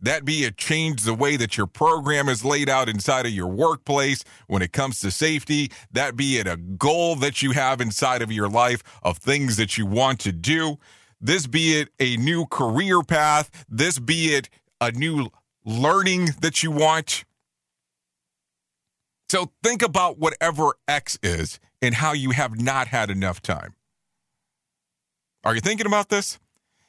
That 0.00 0.24
be 0.24 0.44
it 0.44 0.56
change 0.56 1.02
the 1.02 1.12
way 1.12 1.36
that 1.36 1.58
your 1.58 1.66
program 1.66 2.30
is 2.30 2.42
laid 2.42 2.70
out 2.70 2.88
inside 2.88 3.26
of 3.26 3.32
your 3.32 3.48
workplace 3.48 4.24
when 4.46 4.62
it 4.62 4.72
comes 4.72 5.00
to 5.00 5.10
safety. 5.10 5.70
That 5.92 6.16
be 6.16 6.38
it 6.38 6.46
a 6.46 6.56
goal 6.56 7.16
that 7.16 7.42
you 7.42 7.50
have 7.50 7.82
inside 7.82 8.22
of 8.22 8.32
your 8.32 8.48
life 8.48 8.82
of 9.02 9.18
things 9.18 9.58
that 9.58 9.76
you 9.76 9.84
want 9.84 10.20
to 10.20 10.32
do. 10.32 10.78
This 11.20 11.46
be 11.46 11.80
it 11.80 11.90
a 12.00 12.16
new 12.16 12.46
career 12.46 13.02
path. 13.02 13.66
This 13.68 13.98
be 13.98 14.28
it 14.28 14.48
a 14.80 14.90
new 14.90 15.28
learning 15.66 16.30
that 16.40 16.62
you 16.62 16.70
want. 16.70 17.26
So 19.30 19.52
think 19.62 19.82
about 19.82 20.18
whatever 20.18 20.74
X 20.86 21.18
is 21.22 21.60
and 21.82 21.94
how 21.94 22.12
you 22.12 22.30
have 22.30 22.60
not 22.60 22.88
had 22.88 23.10
enough 23.10 23.42
time. 23.42 23.74
Are 25.44 25.54
you 25.54 25.60
thinking 25.60 25.86
about 25.86 26.08
this? 26.08 26.38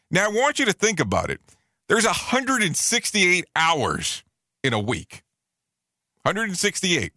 Now, 0.10 0.26
I 0.26 0.30
want 0.30 0.58
you 0.58 0.66
to 0.66 0.74
think 0.74 1.00
about 1.00 1.30
it. 1.30 1.40
There's 1.88 2.06
168 2.06 3.46
hours 3.56 4.24
in 4.64 4.74
a 4.74 4.80
week. 4.80 5.24
168. 6.24 7.12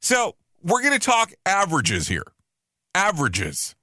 So, 0.00 0.36
we're 0.62 0.82
going 0.82 0.98
to 0.98 1.04
talk 1.04 1.32
averages 1.44 2.08
here. 2.08 2.24
Averages. 2.94 3.74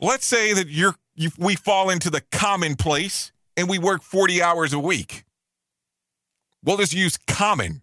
Let's 0.00 0.26
say 0.26 0.52
that 0.52 0.68
you're 0.68 0.96
you, 1.14 1.30
we 1.38 1.54
fall 1.54 1.90
into 1.90 2.10
the 2.10 2.22
commonplace 2.32 3.32
and 3.56 3.68
we 3.68 3.78
work 3.78 4.02
40 4.02 4.42
hours 4.42 4.72
a 4.72 4.78
week. 4.78 5.24
We'll 6.64 6.78
just 6.78 6.94
use 6.94 7.18
common 7.26 7.82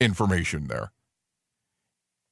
information 0.00 0.66
there. 0.68 0.92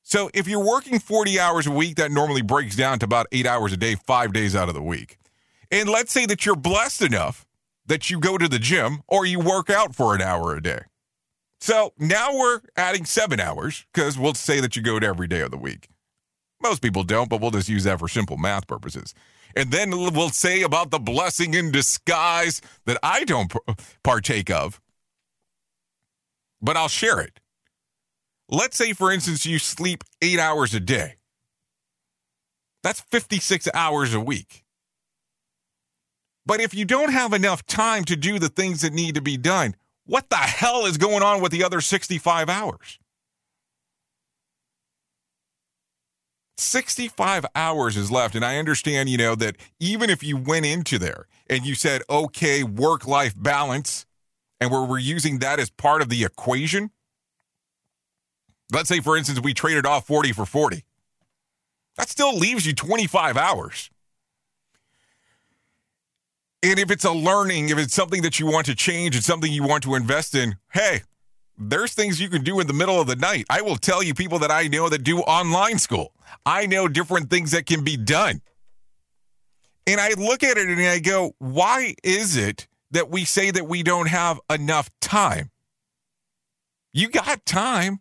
So 0.02 0.30
if 0.32 0.46
you're 0.46 0.64
working 0.64 1.00
40 1.00 1.40
hours 1.40 1.66
a 1.66 1.72
week, 1.72 1.96
that 1.96 2.12
normally 2.12 2.42
breaks 2.42 2.76
down 2.76 3.00
to 3.00 3.04
about 3.04 3.26
eight 3.32 3.46
hours 3.46 3.72
a 3.72 3.76
day, 3.76 3.96
five 3.96 4.32
days 4.32 4.54
out 4.54 4.68
of 4.68 4.74
the 4.74 4.82
week. 4.82 5.18
And 5.70 5.88
let's 5.88 6.12
say 6.12 6.26
that 6.26 6.46
you're 6.46 6.54
blessed 6.54 7.02
enough 7.02 7.44
that 7.86 8.10
you 8.10 8.20
go 8.20 8.38
to 8.38 8.48
the 8.48 8.58
gym 8.58 9.02
or 9.08 9.26
you 9.26 9.40
work 9.40 9.68
out 9.68 9.94
for 9.94 10.14
an 10.14 10.22
hour 10.22 10.54
a 10.54 10.62
day. 10.62 10.82
So 11.60 11.92
now 11.98 12.36
we're 12.36 12.60
adding 12.76 13.04
seven 13.04 13.40
hours 13.40 13.84
because 13.92 14.18
we'll 14.18 14.34
say 14.34 14.60
that 14.60 14.76
you 14.76 14.82
go 14.82 15.00
to 15.00 15.06
every 15.06 15.26
day 15.26 15.40
of 15.40 15.50
the 15.50 15.56
week. 15.56 15.88
Most 16.62 16.82
people 16.82 17.02
don't, 17.02 17.28
but 17.28 17.40
we'll 17.40 17.50
just 17.50 17.68
use 17.68 17.84
that 17.84 17.98
for 17.98 18.08
simple 18.08 18.36
math 18.36 18.66
purposes. 18.66 19.14
And 19.54 19.70
then 19.70 19.90
we'll 19.90 20.30
say 20.30 20.62
about 20.62 20.90
the 20.90 20.98
blessing 20.98 21.54
in 21.54 21.72
disguise 21.72 22.60
that 22.84 22.98
I 23.02 23.24
don't 23.24 23.52
partake 24.02 24.50
of, 24.50 24.80
but 26.60 26.76
I'll 26.76 26.88
share 26.88 27.20
it. 27.20 27.40
Let's 28.48 28.76
say, 28.76 28.92
for 28.92 29.10
instance, 29.10 29.44
you 29.44 29.58
sleep 29.58 30.04
eight 30.22 30.38
hours 30.38 30.74
a 30.74 30.80
day. 30.80 31.16
That's 32.82 33.00
56 33.00 33.68
hours 33.74 34.14
a 34.14 34.20
week. 34.20 34.64
But 36.44 36.60
if 36.60 36.72
you 36.72 36.84
don't 36.84 37.12
have 37.12 37.32
enough 37.32 37.66
time 37.66 38.04
to 38.04 38.14
do 38.14 38.38
the 38.38 38.48
things 38.48 38.82
that 38.82 38.92
need 38.92 39.16
to 39.16 39.20
be 39.20 39.36
done, 39.36 39.74
what 40.04 40.30
the 40.30 40.36
hell 40.36 40.86
is 40.86 40.96
going 40.96 41.22
on 41.24 41.40
with 41.40 41.50
the 41.50 41.64
other 41.64 41.80
65 41.80 42.48
hours? 42.48 43.00
65 46.58 47.44
hours 47.54 47.96
is 47.96 48.10
left. 48.12 48.36
And 48.36 48.44
I 48.44 48.58
understand, 48.58 49.08
you 49.08 49.18
know, 49.18 49.34
that 49.34 49.56
even 49.80 50.08
if 50.08 50.22
you 50.22 50.36
went 50.36 50.64
into 50.64 50.98
there 50.98 51.26
and 51.50 51.66
you 51.66 51.74
said, 51.74 52.02
okay, 52.08 52.62
work 52.62 53.06
life 53.06 53.34
balance, 53.36 54.06
and 54.60 54.70
we're, 54.70 54.86
we're 54.86 54.98
using 54.98 55.40
that 55.40 55.58
as 55.58 55.68
part 55.68 56.00
of 56.00 56.08
the 56.08 56.24
equation, 56.24 56.92
let's 58.72 58.88
say, 58.88 59.00
for 59.00 59.16
instance, 59.16 59.40
we 59.40 59.54
traded 59.54 59.86
off 59.86 60.06
40 60.06 60.32
for 60.32 60.46
40, 60.46 60.84
that 61.96 62.08
still 62.08 62.36
leaves 62.36 62.66
you 62.66 62.74
25 62.74 63.36
hours. 63.36 63.90
And 66.62 66.78
if 66.78 66.90
it's 66.90 67.04
a 67.04 67.12
learning, 67.12 67.68
if 67.68 67.78
it's 67.78 67.94
something 67.94 68.22
that 68.22 68.40
you 68.40 68.46
want 68.46 68.66
to 68.66 68.74
change, 68.74 69.16
it's 69.16 69.26
something 69.26 69.52
you 69.52 69.62
want 69.62 69.84
to 69.84 69.94
invest 69.94 70.34
in, 70.34 70.56
hey, 70.72 71.02
there's 71.58 71.94
things 71.94 72.20
you 72.20 72.28
can 72.28 72.42
do 72.42 72.60
in 72.60 72.66
the 72.66 72.72
middle 72.72 73.00
of 73.00 73.06
the 73.06 73.16
night. 73.16 73.46
I 73.48 73.62
will 73.62 73.76
tell 73.76 74.02
you 74.02 74.14
people 74.14 74.38
that 74.40 74.50
I 74.50 74.68
know 74.68 74.88
that 74.88 75.04
do 75.04 75.20
online 75.20 75.78
school. 75.78 76.12
I 76.44 76.66
know 76.66 76.88
different 76.88 77.30
things 77.30 77.52
that 77.52 77.66
can 77.66 77.84
be 77.84 77.96
done. 77.96 78.42
And 79.86 80.00
I 80.00 80.10
look 80.14 80.42
at 80.42 80.58
it 80.58 80.68
and 80.68 80.80
I 80.80 80.98
go, 80.98 81.34
why 81.38 81.94
is 82.02 82.36
it 82.36 82.66
that 82.90 83.10
we 83.10 83.24
say 83.24 83.50
that 83.50 83.68
we 83.68 83.82
don't 83.82 84.08
have 84.08 84.40
enough 84.50 84.90
time? 85.00 85.50
You 86.92 87.08
got 87.08 87.46
time. 87.46 88.00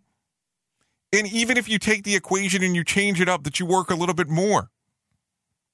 And 1.15 1.31
even 1.31 1.55
if 1.55 1.69
you 1.69 1.79
take 1.79 2.03
the 2.03 2.15
equation 2.15 2.61
and 2.61 2.75
you 2.75 2.83
change 2.83 3.21
it 3.21 3.29
up, 3.29 3.43
that 3.43 3.59
you 3.59 3.65
work 3.65 3.89
a 3.89 3.95
little 3.95 4.15
bit 4.15 4.27
more. 4.27 4.69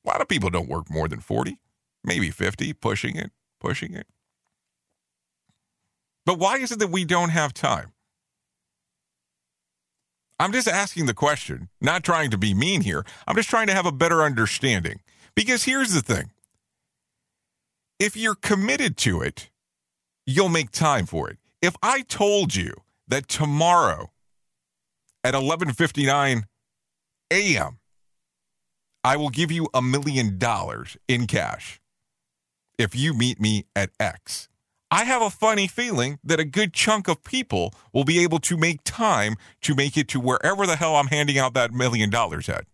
A 0.06 0.08
lot 0.08 0.22
of 0.22 0.28
people 0.28 0.52
don't 0.52 0.70
work 0.70 0.90
more 0.90 1.08
than 1.08 1.20
40, 1.20 1.58
maybe 2.04 2.30
50, 2.30 2.74
pushing 2.74 3.16
it, 3.16 3.32
pushing 3.60 3.94
it. 3.94 4.06
But 6.26 6.38
why 6.38 6.58
is 6.58 6.72
it 6.72 6.80
that 6.80 6.92
we 6.92 7.06
don't 7.06 7.30
have 7.30 7.54
time? 7.54 7.92
I'm 10.40 10.52
just 10.52 10.68
asking 10.68 11.08
the 11.08 11.14
question, 11.14 11.70
not 11.80 12.04
trying 12.04 12.30
to 12.32 12.38
be 12.38 12.54
mean 12.54 12.82
here. 12.82 13.04
I'm 13.28 13.36
just 13.36 13.50
trying 13.50 13.68
to 13.68 13.74
have 13.74 13.86
a 13.86 13.92
better 13.92 14.22
understanding. 14.24 15.00
Because 15.36 15.64
here's 15.64 15.94
the 15.94 16.02
thing 16.02 16.30
if 18.00 18.16
you're 18.16 18.36
committed 18.36 18.98
to 18.98 19.22
it, 19.22 19.50
you'll 20.26 20.50
make 20.50 20.72
time 20.72 21.08
for 21.08 21.30
it. 21.30 21.38
If 21.62 21.76
I 21.82 22.02
told 22.02 22.54
you 22.54 22.74
that 23.08 23.28
tomorrow 23.28 24.12
at 25.24 25.34
11:59 25.34 26.44
a.m. 27.32 27.80
I 29.04 29.18
will 29.18 29.30
give 29.30 29.52
you 29.52 29.68
a 29.74 29.82
million 29.82 30.38
dollars 30.38 30.98
in 31.08 31.26
cash 31.26 31.82
if 32.78 32.96
you 32.96 33.14
meet 33.14 33.40
me 33.40 33.66
at 33.76 33.90
X. 34.00 34.48
I 34.94 35.06
have 35.06 35.22
a 35.22 35.30
funny 35.30 35.68
feeling 35.68 36.20
that 36.24 36.40
a 36.40 36.46
good 36.46 36.74
chunk 36.74 37.08
of 37.08 37.24
people 37.24 37.74
will 37.94 38.04
be 38.04 38.22
able 38.22 38.40
to 38.40 38.58
make 38.58 38.84
time 38.84 39.38
to 39.62 39.74
make 39.74 39.96
it 39.98 40.10
to 40.10 40.20
wherever 40.20 40.68
the 40.68 40.76
hell 40.76 40.98
I'm 40.98 41.08
handing 41.08 41.38
out 41.38 41.54
that 41.54 41.72
million 41.72 42.10
dollars 42.10 42.50
at. 42.50 42.66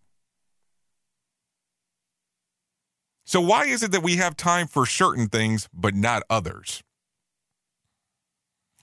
So, 3.23 3.39
why 3.41 3.65
is 3.65 3.83
it 3.83 3.91
that 3.91 4.03
we 4.03 4.15
have 4.15 4.35
time 4.35 4.67
for 4.67 4.85
certain 4.85 5.27
things 5.27 5.69
but 5.73 5.93
not 5.93 6.23
others? 6.29 6.81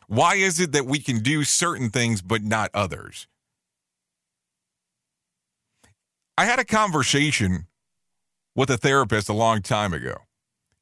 Why 0.07 0.35
is 0.35 0.61
it 0.61 0.73
that 0.73 0.87
we 0.87 0.99
can 0.99 1.21
do 1.21 1.45
certain 1.45 1.91
things 1.91 2.23
but 2.23 2.43
not 2.43 2.71
others? 2.73 3.27
I 6.37 6.45
had 6.45 6.59
a 6.59 6.65
conversation 6.65 7.67
with 8.57 8.71
a 8.71 8.77
therapist 8.77 9.29
a 9.29 9.33
long 9.33 9.63
time 9.63 9.93
ago 9.93 10.17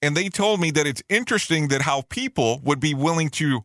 and 0.03 0.17
they 0.17 0.29
told 0.29 0.61
me 0.61 0.73
that 0.73 0.87
it's 0.87 1.03
interesting 1.09 1.69
that 1.69 1.83
how 1.83 2.03
people 2.03 2.61
would 2.65 2.81
be 2.81 2.93
willing 2.93 3.31
to 3.31 3.65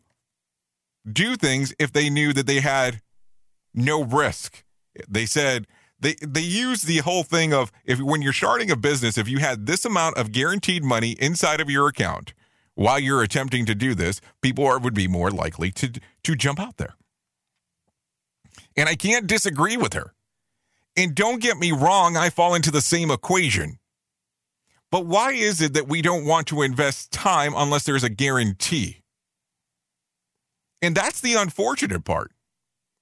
do 1.10 1.36
things 1.36 1.74
if 1.80 1.92
they 1.92 2.08
knew 2.08 2.32
that 2.32 2.46
they 2.46 2.60
had 2.60 3.02
no 3.74 4.04
risk. 4.04 4.64
They 5.08 5.26
said 5.26 5.66
they 5.98 6.14
they 6.22 6.40
use 6.40 6.82
the 6.82 6.98
whole 6.98 7.24
thing 7.24 7.52
of 7.52 7.72
if 7.84 8.00
when 8.00 8.22
you're 8.22 8.32
starting 8.32 8.70
a 8.70 8.76
business, 8.76 9.18
if 9.18 9.28
you 9.28 9.38
had 9.38 9.66
this 9.66 9.84
amount 9.84 10.16
of 10.16 10.30
guaranteed 10.30 10.84
money 10.84 11.12
inside 11.18 11.60
of 11.60 11.68
your 11.68 11.88
account 11.88 12.34
while 12.74 13.00
you're 13.00 13.22
attempting 13.22 13.66
to 13.66 13.74
do 13.74 13.94
this, 13.94 14.20
people 14.40 14.64
are, 14.64 14.78
would 14.78 14.94
be 14.94 15.08
more 15.08 15.30
likely 15.32 15.72
to 15.72 16.00
to 16.22 16.36
jump 16.36 16.60
out 16.60 16.76
there. 16.76 16.94
And 18.76 18.88
I 18.88 18.94
can't 18.94 19.26
disagree 19.26 19.76
with 19.76 19.94
her. 19.94 20.14
And 20.98 21.14
don't 21.14 21.40
get 21.40 21.58
me 21.58 21.70
wrong, 21.70 22.16
I 22.16 22.28
fall 22.28 22.56
into 22.56 22.72
the 22.72 22.80
same 22.80 23.12
equation. 23.12 23.78
But 24.90 25.06
why 25.06 25.30
is 25.30 25.60
it 25.60 25.74
that 25.74 25.86
we 25.86 26.02
don't 26.02 26.24
want 26.24 26.48
to 26.48 26.62
invest 26.62 27.12
time 27.12 27.54
unless 27.56 27.84
there's 27.84 28.02
a 28.02 28.08
guarantee? 28.08 29.02
And 30.82 30.96
that's 30.96 31.20
the 31.20 31.34
unfortunate 31.34 32.04
part. 32.04 32.32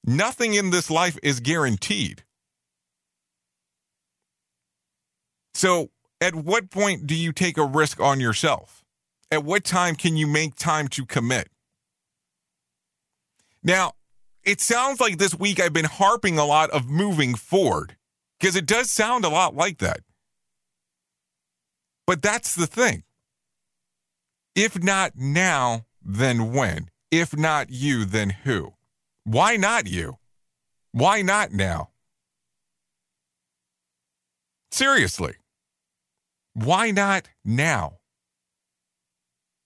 Nothing 0.04 0.52
in 0.52 0.70
this 0.70 0.90
life 0.90 1.16
is 1.22 1.40
guaranteed. 1.40 2.22
So, 5.54 5.88
at 6.20 6.34
what 6.34 6.68
point 6.68 7.06
do 7.06 7.14
you 7.14 7.32
take 7.32 7.56
a 7.56 7.64
risk 7.64 7.98
on 7.98 8.20
yourself? 8.20 8.84
At 9.30 9.42
what 9.42 9.64
time 9.64 9.94
can 9.94 10.18
you 10.18 10.26
make 10.26 10.54
time 10.56 10.88
to 10.88 11.06
commit? 11.06 11.48
Now, 13.62 13.92
it 14.46 14.60
sounds 14.60 15.00
like 15.00 15.18
this 15.18 15.34
week 15.34 15.60
I've 15.60 15.72
been 15.72 15.84
harping 15.84 16.38
a 16.38 16.46
lot 16.46 16.70
of 16.70 16.88
moving 16.88 17.34
forward 17.34 17.96
because 18.38 18.54
it 18.54 18.64
does 18.64 18.90
sound 18.90 19.24
a 19.24 19.28
lot 19.28 19.56
like 19.56 19.78
that. 19.78 20.00
But 22.06 22.22
that's 22.22 22.54
the 22.54 22.68
thing. 22.68 23.02
If 24.54 24.80
not 24.80 25.12
now, 25.16 25.84
then 26.00 26.52
when? 26.52 26.88
If 27.10 27.36
not 27.36 27.70
you, 27.70 28.04
then 28.04 28.30
who? 28.44 28.74
Why 29.24 29.56
not 29.56 29.88
you? 29.88 30.18
Why 30.92 31.22
not 31.22 31.52
now? 31.52 31.90
Seriously. 34.70 35.34
Why 36.54 36.92
not 36.92 37.28
now? 37.44 37.98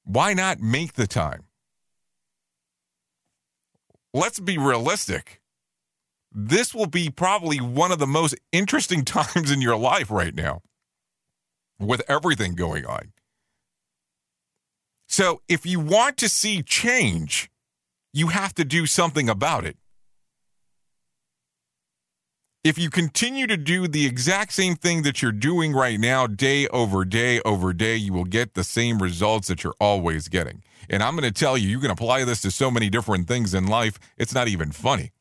Why 0.05 0.33
not 0.33 0.61
make 0.61 0.95
the 0.95 1.07
time? 1.07 1.45
Let's 4.13 4.41
be 4.41 4.59
realistic. 4.59 5.41
This 6.33 6.75
will 6.75 6.87
be 6.87 7.11
probably 7.11 7.59
one 7.59 7.93
of 7.93 7.99
the 7.99 8.07
most 8.07 8.35
interesting 8.53 9.05
times 9.05 9.51
in 9.51 9.61
your 9.61 9.77
life 9.77 10.11
right 10.11 10.35
now 10.35 10.63
with 11.79 12.03
everything 12.09 12.55
going 12.55 12.87
on. 12.87 13.13
So 15.09 15.43
if 15.49 15.67
you 15.67 15.81
want 15.81 16.17
to 16.19 16.29
see 16.29 16.63
change, 16.63 17.51
you 18.13 18.29
have 18.29 18.55
to 18.55 18.65
do 18.65 18.87
something 18.87 19.29
about 19.29 19.65
it. 19.65 19.77
If 22.63 22.77
you 22.77 22.91
continue 22.91 23.47
to 23.47 23.57
do 23.57 23.89
the 23.89 24.05
exact 24.05 24.53
same 24.53 24.75
thing 24.75 25.01
that 25.03 25.23
you're 25.23 25.33
doing 25.33 25.73
right 25.73 25.99
now, 25.99 26.27
day 26.27 26.67
over 26.69 27.07
day 27.07 27.41
over 27.41 27.73
day, 27.73 27.97
you 27.97 28.13
will 28.13 28.27
get 28.27 28.53
the 28.53 28.65
same 28.65 29.01
results 29.01 29.49
that 29.49 29.65
you're 29.65 29.75
always 29.81 30.29
getting. 30.29 30.63
And 30.91 31.03
I'm 31.03 31.17
going 31.17 31.25
to 31.25 31.39
tell 31.39 31.57
you, 31.57 31.69
you 31.69 31.81
can 31.81 31.91
apply 31.91 32.25
this 32.25 32.43
to 32.43 32.51
so 32.51 32.71
many 32.71 32.91
different 32.91 33.27
things 33.27 33.55
in 33.55 33.67
life, 33.67 33.99
it's 34.19 34.35
not 34.35 34.47
even 34.47 34.73
funny. 34.73 35.13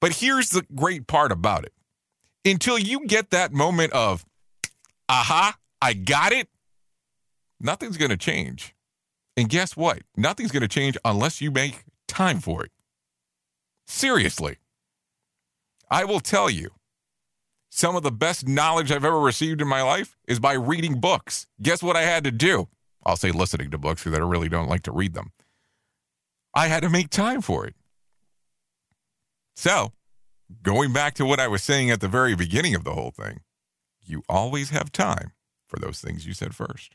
But 0.00 0.12
here's 0.12 0.48
the 0.48 0.64
great 0.74 1.06
part 1.06 1.30
about 1.30 1.64
it 1.64 1.74
until 2.46 2.78
you 2.78 3.06
get 3.06 3.28
that 3.30 3.52
moment 3.52 3.92
of, 3.92 4.24
aha, 5.10 5.58
I 5.82 5.92
got 5.92 6.32
it, 6.32 6.48
nothing's 7.60 7.98
going 7.98 8.10
to 8.10 8.16
change. 8.16 8.74
And 9.36 9.50
guess 9.50 9.76
what? 9.76 10.04
Nothing's 10.16 10.52
going 10.52 10.62
to 10.62 10.68
change 10.68 10.96
unless 11.04 11.42
you 11.42 11.50
make 11.50 11.84
time 12.08 12.40
for 12.40 12.64
it. 12.64 12.70
Seriously. 13.86 14.56
I 15.90 16.04
will 16.04 16.20
tell 16.20 16.50
you, 16.50 16.70
some 17.70 17.96
of 17.96 18.02
the 18.02 18.12
best 18.12 18.46
knowledge 18.46 18.92
I've 18.92 19.04
ever 19.04 19.18
received 19.18 19.60
in 19.60 19.68
my 19.68 19.82
life 19.82 20.16
is 20.28 20.38
by 20.38 20.52
reading 20.52 21.00
books. 21.00 21.46
Guess 21.60 21.82
what 21.82 21.96
I 21.96 22.02
had 22.02 22.24
to 22.24 22.30
do? 22.30 22.68
I'll 23.04 23.16
say 23.16 23.32
listening 23.32 23.70
to 23.72 23.78
books 23.78 24.04
because 24.04 24.16
I 24.18 24.22
really 24.22 24.48
don't 24.48 24.68
like 24.68 24.82
to 24.84 24.92
read 24.92 25.14
them. 25.14 25.32
I 26.54 26.68
had 26.68 26.82
to 26.84 26.88
make 26.88 27.10
time 27.10 27.40
for 27.40 27.66
it. 27.66 27.74
So, 29.56 29.92
going 30.62 30.92
back 30.92 31.14
to 31.14 31.24
what 31.24 31.40
I 31.40 31.48
was 31.48 31.62
saying 31.62 31.90
at 31.90 32.00
the 32.00 32.08
very 32.08 32.36
beginning 32.36 32.74
of 32.74 32.84
the 32.84 32.92
whole 32.92 33.10
thing, 33.10 33.40
you 34.04 34.22
always 34.28 34.70
have 34.70 34.92
time 34.92 35.32
for 35.66 35.78
those 35.78 36.00
things 36.00 36.26
you 36.26 36.34
said 36.34 36.54
first. 36.54 36.94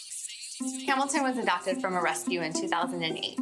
Hamilton 0.85 1.23
was 1.23 1.37
adopted 1.37 1.81
from 1.81 1.95
a 1.95 2.01
rescue 2.01 2.41
in 2.41 2.53
2008. 2.53 3.39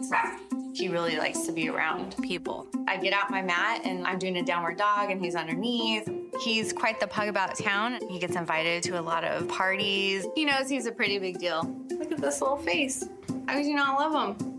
He 0.74 0.88
really 0.88 1.18
likes 1.18 1.42
to 1.42 1.52
be 1.52 1.68
around 1.68 2.16
people. 2.22 2.68
I 2.88 2.98
get 2.98 3.12
out 3.12 3.30
my 3.30 3.42
mat 3.42 3.82
and 3.84 4.08
I'm 4.08 4.18
doing 4.20 4.38
a 4.38 4.44
downward 4.44 4.78
dog 4.78 5.12
and 5.12 5.24
he's 5.24 5.36
underneath. 5.36 6.10
He's 6.42 6.72
quite 6.72 7.00
the 7.00 7.08
pug 7.08 7.28
about 7.28 7.58
town. 7.58 8.00
He 8.10 8.20
gets 8.20 8.36
invited 8.36 8.84
to 8.84 9.00
a 9.00 9.02
lot 9.02 9.24
of 9.24 9.48
parties. 9.50 10.26
He 10.36 10.46
knows 10.46 10.70
he's 10.70 10.86
a 10.86 10.92
pretty 10.92 11.20
big 11.20 11.40
deal. 11.40 11.64
Look 11.90 12.12
at 12.12 12.20
this 12.20 12.42
little 12.42 12.58
face. 12.58 13.10
How 13.48 13.56
could 13.56 13.66
you 13.66 13.76
not 13.76 14.00
love 14.00 14.40
him? 14.40 14.59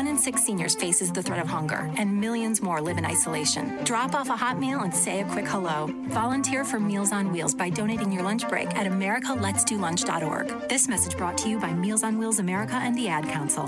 One 0.00 0.06
in 0.06 0.16
six 0.16 0.42
seniors 0.42 0.74
faces 0.74 1.12
the 1.12 1.22
threat 1.22 1.40
of 1.40 1.46
hunger, 1.46 1.90
and 1.98 2.18
millions 2.18 2.62
more 2.62 2.80
live 2.80 2.96
in 2.96 3.04
isolation. 3.04 3.84
Drop 3.84 4.14
off 4.14 4.30
a 4.30 4.34
hot 4.34 4.58
meal 4.58 4.80
and 4.80 4.94
say 4.94 5.20
a 5.20 5.26
quick 5.26 5.46
hello. 5.46 5.90
Volunteer 6.04 6.64
for 6.64 6.80
Meals 6.80 7.12
on 7.12 7.30
Wheels 7.30 7.54
by 7.54 7.68
donating 7.68 8.10
your 8.10 8.22
lunch 8.22 8.48
break 8.48 8.74
at 8.74 8.86
americaletsdolunch.org. 8.86 10.70
This 10.70 10.88
message 10.88 11.18
brought 11.18 11.36
to 11.36 11.50
you 11.50 11.60
by 11.60 11.74
Meals 11.74 12.02
on 12.02 12.16
Wheels 12.16 12.38
America 12.38 12.76
and 12.76 12.96
the 12.96 13.08
Ad 13.08 13.28
Council. 13.28 13.66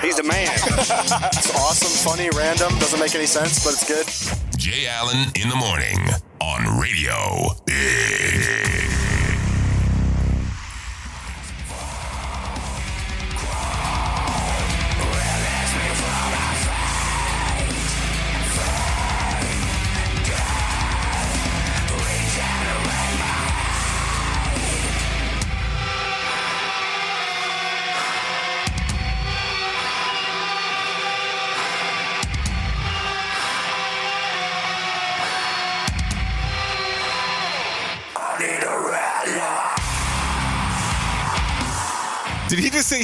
He's 0.00 0.16
the 0.16 0.22
man. 0.22 0.48
it's 0.54 1.54
awesome, 1.54 2.10
funny, 2.10 2.30
random, 2.34 2.70
doesn't 2.78 3.00
make 3.00 3.14
any 3.14 3.26
sense, 3.26 3.62
but 3.62 3.74
it's 3.74 3.86
good. 3.86 4.06
Jay 4.58 4.86
Allen 4.86 5.18
in 5.34 5.50
the 5.50 5.56
morning 5.56 5.98
on 6.40 6.80
Radio 6.80 7.50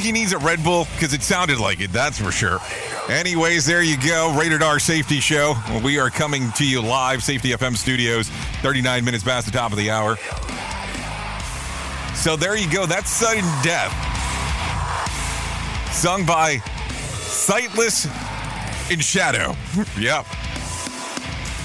He 0.01 0.07
he 0.07 0.11
needs 0.11 0.33
a 0.33 0.39
Red 0.39 0.63
Bull? 0.63 0.87
Because 0.95 1.13
it 1.13 1.21
sounded 1.21 1.59
like 1.59 1.79
it, 1.79 1.91
that's 1.91 2.17
for 2.19 2.31
sure. 2.31 2.59
Anyways, 3.07 3.67
there 3.67 3.83
you 3.83 3.97
go. 3.97 4.35
Rated 4.35 4.63
R 4.63 4.79
Safety 4.79 5.19
Show. 5.19 5.53
We 5.83 5.99
are 5.99 6.09
coming 6.09 6.51
to 6.53 6.65
you 6.65 6.81
live, 6.81 7.23
Safety 7.23 7.51
FM 7.51 7.77
Studios, 7.77 8.29
39 8.61 9.05
minutes 9.05 9.23
past 9.23 9.45
the 9.45 9.51
top 9.51 9.71
of 9.71 9.77
the 9.77 9.91
hour. 9.91 10.17
So 12.15 12.35
there 12.35 12.57
you 12.57 12.71
go. 12.71 12.87
That's 12.87 13.11
Sudden 13.11 13.43
Death. 13.61 13.91
Sung 15.93 16.25
by 16.25 16.57
Sightless 17.19 18.05
in 18.89 18.99
Shadow. 18.99 19.55
yep. 19.99 20.25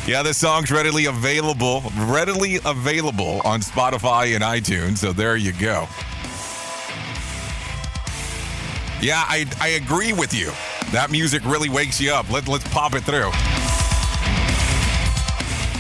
Yeah, 0.07 0.23
this 0.23 0.37
song's 0.37 0.71
readily 0.71 1.07
available, 1.07 1.83
readily 1.97 2.59
available 2.65 3.41
on 3.45 3.61
Spotify 3.61 4.35
and 4.35 4.45
iTunes. 4.45 4.99
So 4.99 5.13
there 5.13 5.37
you 5.37 5.53
go. 5.53 5.89
Yeah, 9.01 9.23
I, 9.27 9.47
I 9.61 9.69
agree 9.69 10.13
with 10.13 10.33
you. 10.33 10.51
That 10.91 11.11
music 11.11 11.45
really 11.45 11.69
wakes 11.69 12.01
you 12.01 12.13
up. 12.13 12.31
Let, 12.31 12.49
let's 12.49 12.67
pop 12.69 12.95
it 12.95 13.03
through. 13.03 13.31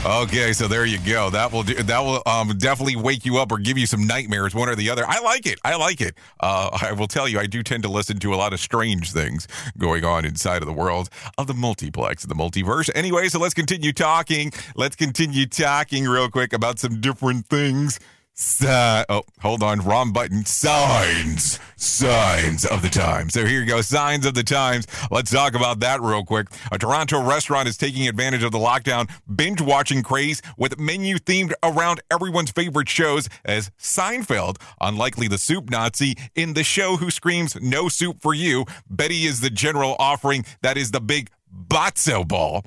Okay, 0.07 0.53
so 0.53 0.69
there 0.69 0.87
you 0.87 0.99
go. 1.01 1.31
That 1.31 1.51
will 1.51 1.65
do, 1.65 1.75
that 1.75 1.99
will 1.99 2.23
um, 2.27 2.57
definitely 2.59 2.95
wake 2.95 3.25
you 3.25 3.39
up 3.39 3.51
or 3.51 3.59
give 3.59 3.77
you 3.77 3.87
some 3.87 4.07
nightmares, 4.07 4.55
one 4.55 4.69
or 4.69 4.77
the 4.77 4.89
other. 4.89 5.05
I 5.05 5.19
like 5.21 5.47
it. 5.47 5.59
I 5.65 5.75
like 5.75 6.01
it. 6.01 6.15
Uh, 6.39 6.79
I 6.81 6.93
will 6.93 7.09
tell 7.09 7.27
you, 7.27 7.41
I 7.41 7.47
do 7.47 7.65
tend 7.65 7.83
to 7.83 7.89
listen 7.89 8.21
to 8.21 8.33
a 8.33 8.37
lot 8.37 8.53
of 8.53 8.61
strange 8.61 9.11
things 9.11 9.49
going 9.79 10.05
on 10.05 10.25
inside 10.25 10.63
of 10.63 10.67
the 10.67 10.73
world 10.73 11.09
of 11.39 11.49
the 11.49 11.55
multiplex, 11.55 12.25
the 12.25 12.37
multiverse. 12.37 12.89
Anyway, 12.95 13.29
so 13.29 13.41
let's 13.41 13.55
continue 13.55 13.93
talking. 13.93 14.53
Let's 14.77 14.95
continue 14.95 15.47
talking 15.47 16.05
real 16.05 16.31
quick 16.31 16.53
about 16.53 16.79
some 16.79 17.01
different 17.01 17.47
things. 17.47 17.99
Si- 18.39 18.67
oh, 18.69 19.23
hold 19.41 19.63
on, 19.63 19.81
wrong 19.81 20.13
button. 20.13 20.45
Signs, 20.45 21.59
signs 21.77 22.67
of 22.67 22.83
the 22.83 22.91
times. 22.91 23.33
So 23.33 23.47
here 23.47 23.61
you 23.61 23.67
go, 23.67 23.81
signs 23.81 24.27
of 24.27 24.35
the 24.35 24.43
times. 24.43 24.87
Let's 25.11 25.31
talk 25.31 25.55
about 25.55 25.81
that 25.81 26.03
real 26.03 26.23
quick. 26.23 26.49
A 26.71 26.77
Toronto 26.79 27.23
restaurant 27.23 27.67
is 27.67 27.79
taking 27.79 28.07
advantage 28.07 28.43
of 28.43 28.53
the 28.53 28.59
lockdown 28.59 29.09
binge 29.35 29.63
watching 29.63 30.03
craze 30.03 30.43
with 30.59 30.79
menu 30.79 31.17
themed 31.17 31.55
around 31.63 32.03
everyone's 32.11 32.51
favorite 32.51 32.91
shows 32.91 33.27
as 33.43 33.71
Seinfeld, 33.79 34.61
unlikely 34.83 35.29
the 35.29 35.39
soup 35.39 35.71
Nazi, 35.71 36.15
in 36.35 36.53
the 36.53 36.65
show 36.65 36.99
who 36.99 37.11
screams 37.11 37.57
"No 37.63 37.89
soup 37.89 38.21
for 38.21 38.35
you." 38.35 38.67
Betty 38.91 39.25
is 39.25 39.41
the 39.41 39.49
general 39.51 39.97
offering 39.99 40.45
that 40.61 40.77
is 40.77 40.91
the 40.91 41.01
big 41.01 41.31
Botzo 41.69 42.29
ball. 42.29 42.67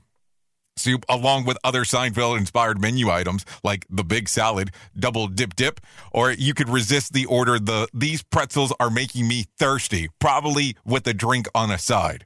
Soup 0.80 1.06
along 1.10 1.46
with 1.46 1.58
other 1.64 1.84
Seinfeld 1.84 2.38
inspired 2.38 2.82
menu 2.82 3.10
items 3.10 3.46
like 3.64 3.86
the 3.90 4.04
big 4.04 4.30
salad, 4.30 4.72
double 4.98 5.28
dip 5.28 5.56
dip, 5.56 5.80
or 6.12 6.32
you 6.32 6.54
could 6.54 6.70
resist 6.70 7.14
the 7.14 7.26
order 7.26 7.60
the 7.60 7.88
these 7.94 8.24
pretzels 8.24 8.74
are 8.80 8.90
making 8.90 9.28
me 9.28 9.46
thirsty, 9.58 10.10
probably 10.20 10.76
with 10.86 11.06
a 11.08 11.14
drink 11.14 11.48
on 11.54 11.70
a 11.70 11.78
side. 11.78 12.26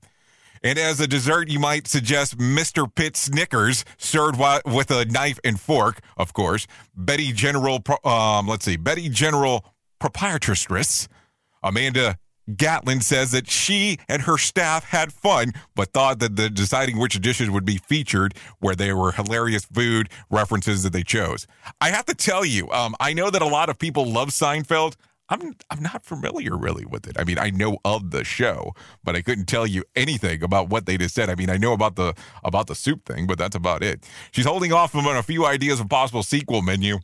And 0.66 0.80
as 0.80 1.02
a 1.02 1.08
dessert, 1.08 1.50
you 1.50 1.60
might 1.60 1.88
suggest 1.88 2.38
Mr. 2.38 2.88
Pitt 2.94 3.18
Snickers, 3.18 3.84
served 3.98 4.40
with 4.66 4.92
a 4.92 5.04
knife 5.04 5.38
and 5.44 5.60
fork, 5.60 6.00
of 6.16 6.32
course. 6.32 6.68
Betty 6.96 7.34
General, 7.34 7.84
um, 8.06 8.48
let's 8.48 8.64
see, 8.64 8.78
Betty 8.78 9.10
General 9.10 9.66
proprietress, 10.00 11.10
Amanda 11.62 12.18
Gatlin 12.56 13.02
says 13.02 13.32
that 13.32 13.50
she 13.50 13.98
and 14.10 14.24
her 14.24 14.38
staff 14.38 14.86
had 14.86 15.14
fun, 15.14 15.54
but 15.76 15.94
thought 15.94 16.20
that 16.20 16.36
the 16.36 16.50
deciding 16.50 17.00
which 17.00 17.20
dishes 17.22 17.50
would 17.50 17.66
be 17.66 17.78
featured, 17.78 18.34
where 18.60 18.76
they 18.76 18.94
were 18.94 19.12
hilarious 19.12 19.66
food 19.66 20.10
references 20.30 20.84
that 20.84 20.94
they 20.94 21.04
chose. 21.04 21.48
I 21.80 21.90
have 21.90 22.06
to 22.06 22.16
tell 22.16 22.44
you, 22.44 22.70
um, 22.72 22.96
I 23.00 23.14
know 23.14 23.30
that 23.30 23.42
a 23.42 23.48
lot 23.48 23.70
of 23.70 23.80
people 23.80 24.06
love 24.06 24.30
Seinfeld. 24.30 24.96
I'm 25.30 25.56
I'm 25.70 25.82
not 25.82 26.04
familiar 26.04 26.58
really 26.58 26.86
with 26.86 27.08
it. 27.08 27.18
I 27.18 27.24
mean, 27.24 27.40
I 27.40 27.50
know 27.50 27.78
of 27.86 28.12
the 28.12 28.26
show, 28.26 28.74
but 29.04 29.16
I 29.16 29.22
couldn't 29.22 29.46
tell 29.46 29.66
you 29.66 29.84
anything 29.96 30.44
about 30.44 30.70
what 30.70 30.86
they 30.86 30.98
just 30.98 31.16
said. 31.16 31.30
I 31.30 31.36
mean, 31.36 31.50
I 31.50 31.58
know 31.58 31.72
about 31.72 31.96
the 31.96 32.14
about 32.44 32.68
the 32.68 32.76
soup 32.76 33.06
thing, 33.06 33.26
but 33.26 33.38
that's 33.38 33.56
about 33.56 33.84
it. 33.84 34.06
She's 34.32 34.46
holding 34.46 34.74
off 34.74 34.94
on 34.94 35.06
a 35.06 35.24
few 35.24 35.46
ideas 35.46 35.80
of 35.80 35.88
possible 35.88 36.24
sequel 36.24 36.62
menu, 36.62 37.00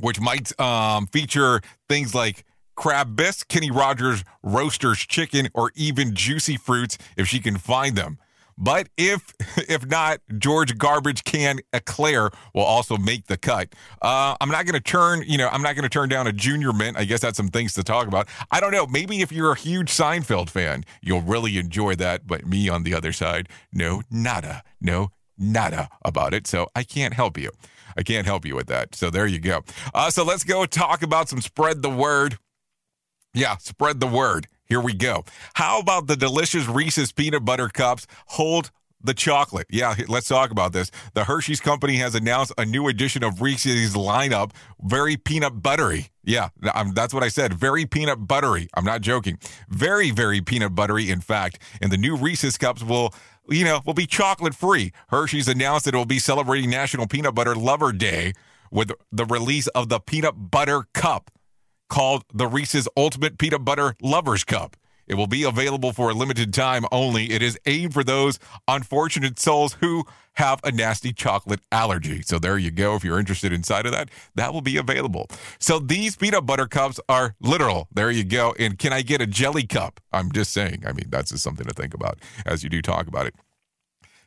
which 0.00 0.20
might 0.20 0.58
um, 0.60 1.06
feature 1.06 1.62
things 1.88 2.14
like 2.14 2.44
crab 2.78 3.16
bisque, 3.16 3.48
Kenny 3.48 3.72
Rogers 3.72 4.24
roasters 4.42 4.98
chicken, 5.00 5.48
or 5.52 5.72
even 5.74 6.14
juicy 6.14 6.56
fruits 6.56 6.96
if 7.16 7.26
she 7.26 7.40
can 7.40 7.58
find 7.58 7.96
them. 7.96 8.18
But 8.56 8.88
if 8.96 9.34
if 9.68 9.84
not, 9.84 10.20
George 10.38 10.78
Garbage 10.78 11.24
Can 11.24 11.58
Eclair 11.72 12.30
will 12.54 12.62
also 12.62 12.96
make 12.96 13.26
the 13.26 13.36
cut. 13.36 13.74
Uh, 14.00 14.36
I'm 14.40 14.48
not 14.48 14.64
going 14.64 14.74
to 14.74 14.80
turn, 14.80 15.24
you 15.26 15.36
know, 15.38 15.48
I'm 15.48 15.60
not 15.60 15.74
going 15.74 15.82
to 15.82 15.88
turn 15.88 16.08
down 16.08 16.28
a 16.28 16.32
Junior 16.32 16.72
Mint. 16.72 16.96
I 16.96 17.04
guess 17.04 17.20
that's 17.20 17.36
some 17.36 17.48
things 17.48 17.74
to 17.74 17.82
talk 17.82 18.06
about. 18.06 18.28
I 18.52 18.60
don't 18.60 18.72
know. 18.72 18.86
Maybe 18.86 19.22
if 19.22 19.32
you're 19.32 19.52
a 19.52 19.58
huge 19.58 19.90
Seinfeld 19.90 20.48
fan, 20.48 20.84
you'll 21.02 21.22
really 21.22 21.58
enjoy 21.58 21.96
that. 21.96 22.28
But 22.28 22.46
me 22.46 22.68
on 22.68 22.84
the 22.84 22.94
other 22.94 23.12
side, 23.12 23.48
no, 23.72 24.02
nada, 24.08 24.62
no, 24.80 25.10
nada 25.36 25.88
about 26.04 26.32
it. 26.32 26.46
So 26.46 26.68
I 26.76 26.84
can't 26.84 27.14
help 27.14 27.36
you. 27.36 27.50
I 27.96 28.04
can't 28.04 28.26
help 28.26 28.46
you 28.46 28.54
with 28.54 28.68
that. 28.68 28.94
So 28.94 29.10
there 29.10 29.26
you 29.26 29.40
go. 29.40 29.64
Uh, 29.92 30.10
so 30.10 30.22
let's 30.22 30.44
go 30.44 30.64
talk 30.64 31.02
about 31.02 31.28
some 31.28 31.40
spread 31.40 31.82
the 31.82 31.90
word. 31.90 32.38
Yeah, 33.38 33.56
spread 33.58 34.00
the 34.00 34.08
word. 34.08 34.48
Here 34.66 34.80
we 34.80 34.94
go. 34.94 35.24
How 35.54 35.78
about 35.78 36.08
the 36.08 36.16
delicious 36.16 36.66
Reese's 36.66 37.12
peanut 37.12 37.44
butter 37.44 37.68
cups 37.68 38.08
hold 38.26 38.72
the 39.00 39.14
chocolate? 39.14 39.68
Yeah, 39.70 39.94
let's 40.08 40.26
talk 40.26 40.50
about 40.50 40.72
this. 40.72 40.90
The 41.14 41.22
Hershey's 41.22 41.60
company 41.60 41.98
has 41.98 42.16
announced 42.16 42.52
a 42.58 42.66
new 42.66 42.88
edition 42.88 43.22
of 43.22 43.40
Reese's 43.40 43.94
lineup, 43.94 44.50
very 44.82 45.16
peanut 45.16 45.62
buttery. 45.62 46.08
Yeah, 46.24 46.48
I'm, 46.74 46.88
um, 46.88 46.94
that's 46.94 47.14
what 47.14 47.22
I 47.22 47.28
said. 47.28 47.54
Very 47.54 47.86
peanut 47.86 48.26
buttery. 48.26 48.68
I'm 48.74 48.84
not 48.84 49.02
joking. 49.02 49.38
Very, 49.68 50.10
very 50.10 50.40
peanut 50.40 50.74
buttery, 50.74 51.08
in 51.08 51.20
fact. 51.20 51.60
And 51.80 51.92
the 51.92 51.96
new 51.96 52.16
Reese's 52.16 52.58
cups 52.58 52.82
will 52.82 53.14
you 53.48 53.64
know, 53.64 53.80
will 53.86 53.94
be 53.94 54.06
chocolate 54.06 54.54
free. 54.56 54.92
Hershey's 55.10 55.46
announced 55.46 55.84
that 55.84 55.94
it 55.94 55.96
will 55.96 56.04
be 56.04 56.18
celebrating 56.18 56.70
National 56.70 57.06
Peanut 57.06 57.36
Butter 57.36 57.54
Lover 57.54 57.92
Day 57.92 58.32
with 58.70 58.90
the 59.12 59.24
release 59.24 59.68
of 59.68 59.88
the 59.88 60.00
peanut 60.00 60.50
butter 60.50 60.82
cup 60.92 61.30
called 61.88 62.24
the 62.32 62.46
Reese's 62.46 62.88
Ultimate 62.96 63.38
Peanut 63.38 63.64
Butter 63.64 63.94
Lovers 64.00 64.44
Cup. 64.44 64.76
It 65.08 65.14
will 65.14 65.26
be 65.26 65.42
available 65.42 65.92
for 65.92 66.10
a 66.10 66.14
limited 66.14 66.52
time 66.52 66.84
only. 66.92 67.32
It 67.32 67.42
is 67.42 67.58
aimed 67.64 67.94
for 67.94 68.04
those 68.04 68.38
unfortunate 68.68 69.38
souls 69.38 69.74
who 69.80 70.04
have 70.34 70.60
a 70.62 70.70
nasty 70.70 71.12
chocolate 71.12 71.60
allergy. 71.72 72.22
So 72.22 72.38
there 72.38 72.58
you 72.58 72.70
go. 72.70 72.94
If 72.94 73.04
you're 73.04 73.18
interested 73.18 73.52
inside 73.52 73.86
of 73.86 73.92
that, 73.92 74.10
that 74.34 74.52
will 74.52 74.60
be 74.60 74.76
available. 74.76 75.28
So 75.58 75.78
these 75.78 76.14
peanut 76.14 76.44
butter 76.46 76.66
cups 76.66 77.00
are 77.08 77.34
literal. 77.40 77.88
There 77.92 78.10
you 78.10 78.22
go. 78.22 78.54
And 78.58 78.78
can 78.78 78.92
I 78.92 79.02
get 79.02 79.22
a 79.22 79.26
jelly 79.26 79.66
cup? 79.66 79.98
I'm 80.12 80.30
just 80.30 80.52
saying. 80.52 80.84
I 80.86 80.92
mean, 80.92 81.06
that's 81.08 81.30
just 81.30 81.42
something 81.42 81.66
to 81.66 81.74
think 81.74 81.94
about 81.94 82.18
as 82.44 82.62
you 82.62 82.68
do 82.68 82.82
talk 82.82 83.08
about 83.08 83.26
it. 83.26 83.34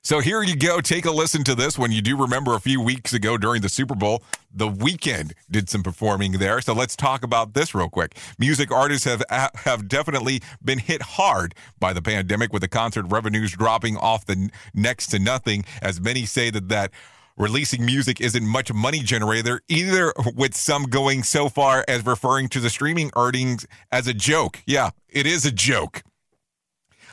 So 0.04 0.20
here 0.20 0.41
you 0.41 0.56
go. 0.56 0.82
Take 0.82 1.06
a 1.06 1.12
listen 1.12 1.43
to 1.43 1.54
this 1.54 1.78
one. 1.78 1.91
You 1.91 2.02
do 2.02 2.18
remember 2.18 2.56
a 2.56 2.60
few 2.60 2.82
weeks 2.82 3.14
ago 3.14 3.38
during 3.38 3.62
the 3.62 3.70
Super 3.70 3.93
Bowl, 3.93 4.24
the 4.52 4.68
weekend 4.68 5.36
did 5.49 5.70
some 5.70 5.84
performing 5.84 6.34
there. 6.34 6.60
So 6.60 6.74
let's 6.74 6.95
talk 6.95 7.24
about 7.24 7.54
this 7.54 7.76
real 7.76 7.88
quick. 7.88 8.18
Music 8.39 8.72
artists 8.72 9.06
have 9.06 9.24
have 9.30 9.88
definitely 9.88 10.41
been 10.64 10.80
hit 10.80 11.04
hard 11.04 11.54
by 11.80 11.93
the 11.93 12.02
pandemic 12.02 12.52
with 12.52 12.64
the 12.64 12.68
concert 12.68 13.06
revenues 13.10 13.52
dropping 13.52 13.95
off 13.95 14.26
the 14.26 14.49
next 14.74 15.08
to 15.08 15.20
nothing 15.20 15.66
as 15.84 16.02
many 16.02 16.26
say 16.26 16.49
that 16.49 16.68
that 16.70 16.91
releasing 17.38 17.86
music 17.86 18.20
isn't 18.20 18.45
much 18.45 18.74
money 18.74 18.99
generator 18.99 19.62
either 19.68 20.14
with 20.36 20.56
some 20.56 20.84
going 20.84 21.22
so 21.22 21.47
far 21.47 21.86
as 21.88 22.04
referring 22.08 22.49
to 22.49 22.60
the 22.60 22.72
streaming 22.72 23.12
earnings 23.16 23.68
as 23.91 24.08
a 24.08 24.16
joke. 24.16 24.64
Yeah, 24.66 24.89
it 25.10 25.28
is 25.28 25.45
a 25.45 25.52
joke. 25.52 26.02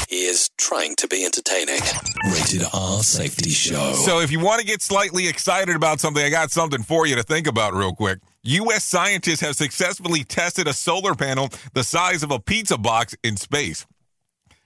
He 0.08 0.26
is 0.26 0.50
trying 0.58 0.94
to 0.96 1.08
be 1.08 1.24
entertaining. 1.24 1.80
Rated 2.26 2.62
R 2.72 3.02
Safety 3.02 3.50
Show. 3.50 3.94
So 3.94 4.20
if 4.20 4.30
you 4.30 4.40
want 4.40 4.60
to 4.60 4.66
get 4.66 4.82
slightly 4.82 5.26
excited 5.26 5.74
about 5.74 6.00
something, 6.00 6.22
I 6.22 6.30
got 6.30 6.50
something 6.52 6.82
for 6.82 7.06
you 7.06 7.16
to 7.16 7.22
think 7.22 7.46
about 7.46 7.74
real 7.74 7.94
quick. 7.94 8.20
U.S. 8.44 8.84
scientists 8.84 9.40
have 9.40 9.56
successfully 9.56 10.22
tested 10.22 10.68
a 10.68 10.74
solar 10.74 11.14
panel 11.14 11.48
the 11.72 11.82
size 11.82 12.22
of 12.22 12.30
a 12.30 12.38
pizza 12.38 12.76
box 12.76 13.16
in 13.24 13.36
space 13.38 13.86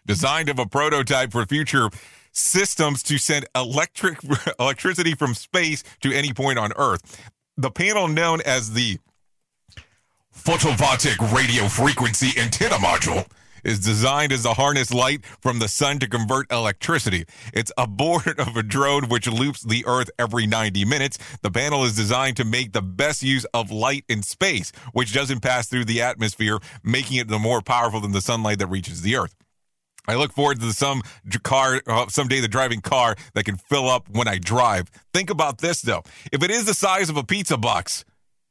designed 0.09 0.49
of 0.49 0.59
a 0.59 0.67
prototype 0.67 1.31
for 1.31 1.45
future 1.45 1.91
systems 2.33 3.03
to 3.05 3.19
send 3.19 3.47
electric 3.55 4.19
electricity 4.59 5.15
from 5.15 5.35
space 5.35 5.85
to 6.01 6.13
any 6.13 6.33
point 6.33 6.59
on 6.59 6.73
Earth. 6.77 7.31
The 7.57 7.71
panel 7.71 8.09
known 8.09 8.41
as 8.45 8.73
the 8.73 8.99
photovoltaic 10.35 11.33
radio 11.33 11.69
frequency 11.69 12.41
antenna 12.41 12.77
module 12.77 13.29
is 13.65 13.81
designed 13.81 14.33
as 14.33 14.45
a 14.45 14.55
harness 14.55 14.95
light 14.95 15.27
from 15.43 15.59
the 15.59 15.69
sun 15.69 15.99
to 15.99 16.09
convert 16.09 16.51
electricity. 16.51 17.27
It's 17.53 17.73
aboard 17.77 18.39
of 18.41 18.57
a 18.57 18.63
drone 18.63 19.09
which 19.09 19.27
loops 19.27 19.63
the 19.63 19.85
Earth 19.87 20.09
every 20.19 20.47
90 20.47 20.87
minutes. 20.87 21.19
The 21.43 21.51
panel 21.51 21.85
is 21.85 21.97
designed 21.97 22.37
to 22.39 22.45
make 22.47 22.73
the 22.73 22.81
best 22.81 23.23
use 23.23 23.45
of 23.53 23.71
light 23.71 24.05
in 24.09 24.23
space, 24.23 24.73
which 24.93 25.13
doesn't 25.13 25.41
pass 25.41 25.67
through 25.69 25.85
the 25.85 26.01
atmosphere, 26.01 26.61
making 26.83 27.19
it 27.19 27.29
the 27.29 27.39
more 27.39 27.61
powerful 27.61 28.01
than 28.01 28.13
the 28.13 28.23
sunlight 28.23 28.61
that 28.61 28.69
reaches 28.69 29.03
the 29.03 29.17
Earth. 29.17 29.35
I 30.09 30.17
look 30.17 30.33
forward 30.33 30.61
to 30.61 30.73
some 30.73 31.03
car, 31.43 31.83
uh, 31.87 32.09
someday 32.09 32.41
the 32.41 32.49
driving 32.49 32.81
car 32.81 33.15
that 33.35 33.45
can 33.45 33.57
fill 33.57 33.89
up 33.89 34.09
when 34.11 34.27
I 34.27 34.39
drive. 34.39 34.91
Think 35.13 35.31
about 35.31 35.59
this 35.59 35.83
though. 35.83 36.03
If 36.33 36.43
it 36.43 36.51
is 36.51 36.65
the 36.65 36.75
size 36.75 37.11
of 37.11 37.17
a 37.17 37.23
pizza 37.23 37.57
box, 37.57 38.05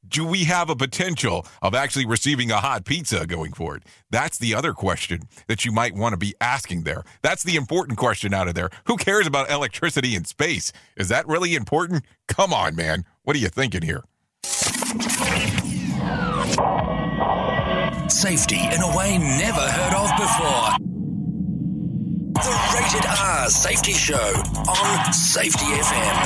do 0.08 0.26
we 0.26 0.46
have 0.46 0.70
a 0.70 0.76
potential 0.76 1.46
of 1.62 1.76
actually 1.76 2.06
receiving 2.06 2.52
a 2.52 2.58
hot 2.58 2.86
pizza 2.86 3.26
going 3.26 3.52
forward? 3.52 3.84
That's 4.10 4.38
the 4.38 4.56
other 4.56 4.72
question 4.72 5.24
that 5.48 5.66
you 5.66 5.72
might 5.72 5.96
want 5.96 6.14
to 6.14 6.18
be 6.18 6.34
asking 6.40 6.84
there. 6.84 7.04
That's 7.24 7.44
the 7.44 7.58
important 7.58 7.98
question 7.98 8.34
out 8.34 8.48
of 8.48 8.54
there. 8.54 8.70
Who 8.86 8.96
cares 8.96 9.28
about 9.28 9.50
electricity 9.50 10.16
in 10.16 10.24
space? 10.24 10.72
Is 10.96 11.10
that 11.10 11.28
really 11.28 11.56
important? 11.56 12.06
Come 12.28 12.54
on, 12.54 12.76
man. 12.76 13.04
What 13.24 13.36
are 13.36 13.40
you 13.40 13.50
thinking 13.50 13.82
here? 13.82 14.04
safety 18.10 18.58
in 18.58 18.82
a 18.82 18.98
way 18.98 19.18
never 19.18 19.62
heard 19.62 19.94
of 19.94 20.10
before. 20.18 20.97
The 22.44 22.52
Rated 22.76 23.06
R 23.08 23.50
Safety 23.50 23.94
Show 23.94 24.16
on 24.68 25.12
Safety 25.12 25.66
FM. 25.66 26.18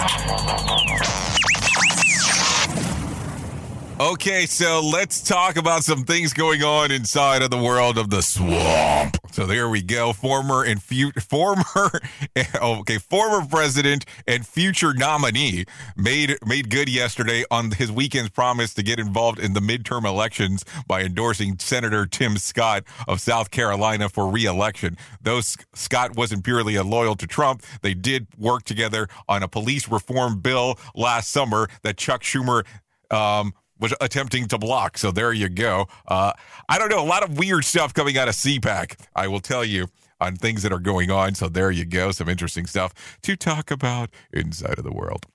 Okay, 4.02 4.48
so 4.48 4.82
let's 4.82 5.22
talk 5.22 5.58
about 5.58 5.84
some 5.84 6.06
things 6.06 6.34
going 6.34 6.64
on 6.64 6.90
inside 6.90 7.44
of 7.44 7.52
the 7.52 7.58
world 7.62 8.00
of 8.00 8.10
the 8.10 8.24
swamp. 8.24 9.16
So 9.32 9.46
there 9.46 9.70
we 9.70 9.84
go. 9.84 10.12
Former 10.12 10.64
and 10.64 10.82
fu- 10.82 11.12
former, 11.12 12.02
okay, 12.56 12.98
former 12.98 13.46
president 13.46 14.06
and 14.26 14.44
future 14.44 14.96
nominee 14.96 15.66
made 15.96 16.36
made 16.44 16.72
good 16.72 16.90
yesterday 16.90 17.46
on 17.52 17.70
his 17.70 17.92
weekend's 17.92 18.32
promise 18.32 18.74
to 18.74 18.82
get 18.82 18.98
involved 18.98 19.38
in 19.38 19.54
the 19.54 19.60
midterm 19.60 20.04
elections 20.04 20.66
by 20.88 21.04
endorsing 21.04 21.60
Senator 21.60 22.08
Tim 22.08 22.40
Scott 22.40 22.84
of 23.08 23.22
South 23.22 23.52
Carolina 23.52 24.10
for 24.10 24.28
re-election. 24.28 24.98
Though 25.22 25.42
Scott 25.42 26.16
wasn't 26.16 26.44
purely 26.44 26.74
a 26.74 26.84
loyal 26.84 27.14
to 27.18 27.28
Trump, 27.28 27.62
they 27.84 27.94
did 27.94 28.26
work 28.36 28.64
together 28.64 29.10
on 29.30 29.44
a 29.44 29.48
police 29.48 29.88
reform 29.88 30.40
bill 30.40 30.80
last 30.96 31.30
summer 31.30 31.70
that 31.84 31.98
Chuck 31.98 32.24
Schumer 32.24 32.64
um, 33.12 33.54
was 33.82 33.94
attempting 34.00 34.48
to 34.48 34.58
block. 34.58 34.98
So 34.98 35.12
there 35.12 35.34
you 35.34 35.50
go. 35.50 35.88
Uh, 36.08 36.34
I 36.70 36.78
don't 36.78 36.90
know. 36.90 37.04
A 37.04 37.06
lot 37.06 37.24
of 37.24 37.38
weird 37.38 37.66
stuff 37.66 37.94
coming 37.94 38.18
out 38.18 38.30
of 38.30 38.36
CPAC, 38.36 39.00
I 39.16 39.28
will 39.28 39.42
tell 39.42 39.66
you, 39.66 39.88
on 40.22 40.36
things 40.36 40.62
that 40.64 40.72
are 40.72 40.80
going 40.80 41.12
on. 41.12 41.36
So 41.36 41.50
there 41.50 41.72
you 41.72 41.84
go. 41.84 42.12
Some 42.12 42.30
interesting 42.30 42.68
stuff 42.68 42.94
to 43.24 43.36
talk 43.36 43.72
about 43.72 44.12
inside 44.32 44.78
of 44.78 44.84
the 44.84 44.94
world. 44.94 45.26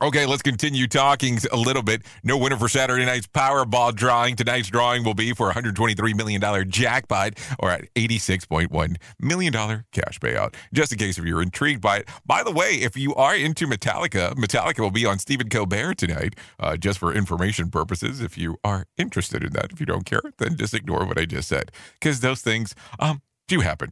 Okay, 0.00 0.26
let's 0.26 0.42
continue 0.42 0.86
talking 0.86 1.40
a 1.50 1.56
little 1.56 1.82
bit. 1.82 2.02
No 2.22 2.38
winner 2.38 2.56
for 2.56 2.68
Saturday 2.68 3.04
night's 3.04 3.26
Powerball 3.26 3.92
drawing. 3.92 4.36
Tonight's 4.36 4.68
drawing 4.68 5.02
will 5.02 5.14
be 5.14 5.32
for 5.32 5.50
$123 5.50 6.14
million 6.14 6.70
jackpot 6.70 7.32
or 7.58 7.70
at 7.70 7.92
$86.1 7.94 8.96
million 9.18 9.52
cash 9.52 10.20
payout. 10.20 10.54
Just 10.72 10.92
in 10.92 10.98
case 10.98 11.18
if 11.18 11.24
you're 11.24 11.42
intrigued 11.42 11.80
by 11.80 11.96
it. 11.96 12.08
By 12.24 12.44
the 12.44 12.52
way, 12.52 12.74
if 12.74 12.96
you 12.96 13.12
are 13.16 13.34
into 13.34 13.66
Metallica, 13.66 14.34
Metallica 14.36 14.78
will 14.78 14.92
be 14.92 15.04
on 15.04 15.18
Stephen 15.18 15.48
Colbert 15.48 15.94
tonight, 15.94 16.36
uh, 16.60 16.76
just 16.76 17.00
for 17.00 17.12
information 17.12 17.68
purposes. 17.68 18.20
If 18.20 18.38
you 18.38 18.56
are 18.62 18.86
interested 18.98 19.42
in 19.42 19.52
that, 19.54 19.72
if 19.72 19.80
you 19.80 19.86
don't 19.86 20.06
care, 20.06 20.22
then 20.38 20.56
just 20.56 20.74
ignore 20.74 21.06
what 21.06 21.18
I 21.18 21.24
just 21.24 21.48
said 21.48 21.72
because 22.00 22.20
those 22.20 22.40
things 22.40 22.72
um, 23.00 23.20
do 23.48 23.62
happen. 23.62 23.90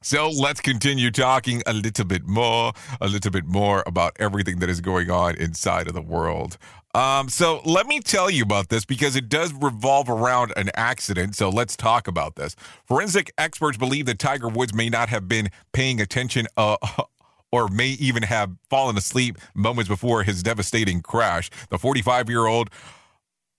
So 0.00 0.30
let's 0.30 0.60
continue 0.60 1.10
talking 1.10 1.62
a 1.66 1.72
little 1.72 2.04
bit 2.04 2.24
more, 2.24 2.72
a 3.00 3.08
little 3.08 3.32
bit 3.32 3.46
more 3.46 3.82
about 3.84 4.16
everything 4.20 4.60
that 4.60 4.68
is 4.68 4.80
going 4.80 5.10
on 5.10 5.34
inside 5.36 5.88
of 5.88 5.94
the 5.94 6.02
world. 6.02 6.56
Um, 6.94 7.28
so 7.28 7.60
let 7.64 7.86
me 7.86 8.00
tell 8.00 8.30
you 8.30 8.44
about 8.44 8.68
this 8.68 8.84
because 8.84 9.16
it 9.16 9.28
does 9.28 9.52
revolve 9.52 10.08
around 10.08 10.52
an 10.56 10.70
accident. 10.74 11.34
So 11.34 11.48
let's 11.48 11.76
talk 11.76 12.06
about 12.06 12.36
this. 12.36 12.54
Forensic 12.86 13.32
experts 13.38 13.76
believe 13.76 14.06
that 14.06 14.18
Tiger 14.18 14.48
Woods 14.48 14.72
may 14.72 14.88
not 14.88 15.08
have 15.08 15.28
been 15.28 15.50
paying 15.72 16.00
attention 16.00 16.46
uh, 16.56 16.76
or 17.52 17.68
may 17.68 17.88
even 17.88 18.22
have 18.22 18.52
fallen 18.70 18.96
asleep 18.96 19.36
moments 19.54 19.88
before 19.88 20.22
his 20.22 20.42
devastating 20.44 21.02
crash. 21.02 21.50
The 21.70 21.78
45 21.78 22.30
year 22.30 22.46
old 22.46 22.70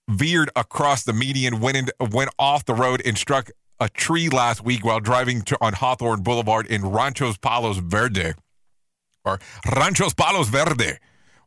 veered 0.09 0.49
across 0.55 1.03
the 1.03 1.13
median, 1.13 1.59
went 1.59 1.77
in, 1.77 1.89
went 2.11 2.31
off 2.39 2.65
the 2.65 2.73
road, 2.73 3.01
and 3.05 3.17
struck 3.17 3.51
a 3.79 3.89
tree 3.89 4.29
last 4.29 4.63
week 4.63 4.83
while 4.83 4.99
driving 4.99 5.41
to, 5.43 5.57
on 5.61 5.73
Hawthorne 5.73 6.21
Boulevard 6.21 6.65
in 6.67 6.85
Ranchos 6.85 7.37
Palos 7.37 7.77
Verde, 7.77 8.33
or 9.25 9.39
Ranchos 9.75 10.13
Palos 10.13 10.49
Verde. 10.49 10.97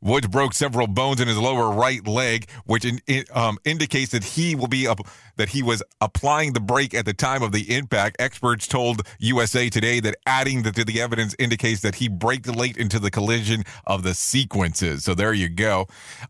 Woods 0.03 0.27
broke 0.27 0.53
several 0.53 0.89
bones 0.89 1.21
in 1.21 1.29
his 1.29 1.39
lower 1.39 1.71
right 1.71 2.05
leg, 2.07 2.51
which 2.65 2.85
in, 2.85 3.01
in, 3.07 3.25
um, 3.33 3.59
indicates 3.65 4.11
that 4.11 4.25
he 4.25 4.57
will 4.57 4.67
be 4.67 4.87
up, 4.87 4.99
that 5.37 5.51
he 5.51 5.63
was 5.63 5.81
applying 6.01 6.53
the 6.53 6.61
brake 6.61 6.93
at 6.93 7.05
the 7.05 7.15
time 7.15 7.43
of 7.43 7.53
the 7.53 7.75
impact. 7.75 8.17
Experts 8.19 8.67
told 8.67 9.07
USA 9.21 9.71
Today 9.71 10.01
that 10.01 10.17
adding 10.27 10.65
the, 10.65 10.73
to 10.73 10.85
the 10.85 11.01
evidence 11.01 11.37
indicates 11.39 11.83
that 11.83 11.95
he 11.95 12.09
braked 12.09 12.49
late 12.49 12.77
into 12.77 12.99
the 12.99 13.13
collision 13.13 13.63
of 13.87 14.03
the 14.03 14.13
sequences. 14.13 15.05
So 15.05 15.15
there 15.15 15.33
you 15.33 15.49
go. 15.49 15.87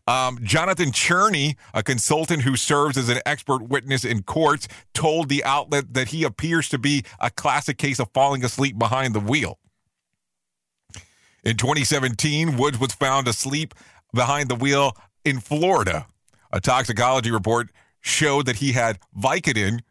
Um, 0.07 0.37
Jonathan 0.43 0.91
Cherney, 0.91 1.55
a 1.73 1.81
consultant 1.81 2.43
who 2.43 2.55
serves 2.55 2.95
as 2.95 3.09
an 3.09 3.19
expert 3.25 3.63
witness 3.63 4.05
in 4.05 4.21
courts, 4.21 4.67
told 4.93 5.29
the 5.29 5.43
outlet 5.43 5.95
that 5.95 6.09
he 6.09 6.23
appears 6.23 6.69
to 6.69 6.77
be 6.77 7.03
a 7.19 7.31
classic 7.31 7.79
case 7.79 7.99
of 7.99 8.09
falling 8.13 8.45
asleep 8.45 8.77
behind 8.77 9.15
the 9.15 9.19
wheel. 9.19 9.57
In 11.43 11.57
2017, 11.57 12.55
Woods 12.57 12.79
was 12.79 12.93
found 12.93 13.27
asleep 13.27 13.73
behind 14.13 14.49
the 14.49 14.55
wheel 14.55 14.95
in 15.25 15.39
Florida. 15.41 16.07
A 16.53 16.61
toxicology 16.61 17.31
report 17.31 17.69
showed 17.99 18.45
that 18.45 18.57
he 18.57 18.71
had 18.71 18.99
Vicodin, 19.17 19.81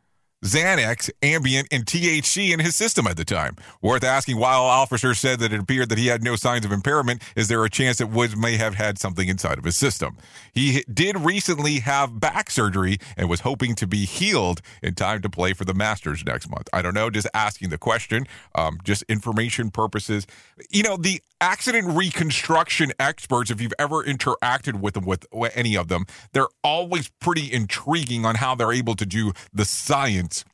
Xanax, 0.44 1.10
Ambien, 1.22 1.66
and 1.70 1.86
THC 1.86 2.52
in 2.52 2.58
his 2.58 2.74
system 2.74 3.06
at 3.06 3.16
the 3.16 3.24
time. 3.24 3.56
Worth 3.80 4.02
asking, 4.02 4.38
while 4.38 4.62
officers 4.62 5.18
said 5.18 5.38
that 5.38 5.52
it 5.52 5.60
appeared 5.60 5.88
that 5.90 5.98
he 5.98 6.08
had 6.08 6.24
no 6.24 6.34
signs 6.36 6.64
of 6.64 6.72
impairment, 6.72 7.22
is 7.36 7.48
there 7.48 7.64
a 7.64 7.70
chance 7.70 7.98
that 7.98 8.08
Woods 8.08 8.36
may 8.36 8.56
have 8.56 8.74
had 8.74 8.98
something 8.98 9.28
inside 9.28 9.58
of 9.58 9.64
his 9.64 9.76
system? 9.76 10.16
He 10.52 10.84
did 10.92 11.16
recently 11.20 11.80
have 11.80 12.18
back 12.18 12.50
surgery 12.50 12.98
and 13.16 13.28
was 13.28 13.40
hoping 13.40 13.74
to 13.76 13.86
be 13.86 14.04
healed 14.04 14.60
in 14.82 14.94
time 14.94 15.22
to 15.22 15.30
play 15.30 15.52
for 15.52 15.64
the 15.64 15.74
Masters 15.74 16.24
next 16.24 16.50
month. 16.50 16.68
I 16.72 16.82
don't 16.82 16.94
know, 16.94 17.08
just 17.08 17.28
asking 17.34 17.70
the 17.70 17.78
question, 17.78 18.26
um, 18.54 18.78
just 18.82 19.04
information 19.04 19.70
purposes. 19.70 20.26
You 20.70 20.82
know, 20.82 20.96
the 20.96 21.22
accident 21.42 21.88
reconstruction 21.88 22.92
experts, 23.00 23.50
if 23.50 23.60
you've 23.60 23.74
ever 23.78 24.02
interacted 24.04 24.80
with 24.80 24.94
them, 24.94 25.04
with 25.04 25.26
any 25.54 25.76
of 25.76 25.88
them, 25.88 26.06
they're 26.32 26.48
always 26.62 27.10
pretty 27.20 27.52
intriguing 27.52 28.24
on 28.24 28.36
how 28.36 28.54
they're 28.54 28.72
able 28.72 28.94
to 28.94 29.04
do 29.04 29.32
the 29.52 29.64
science 29.64 30.44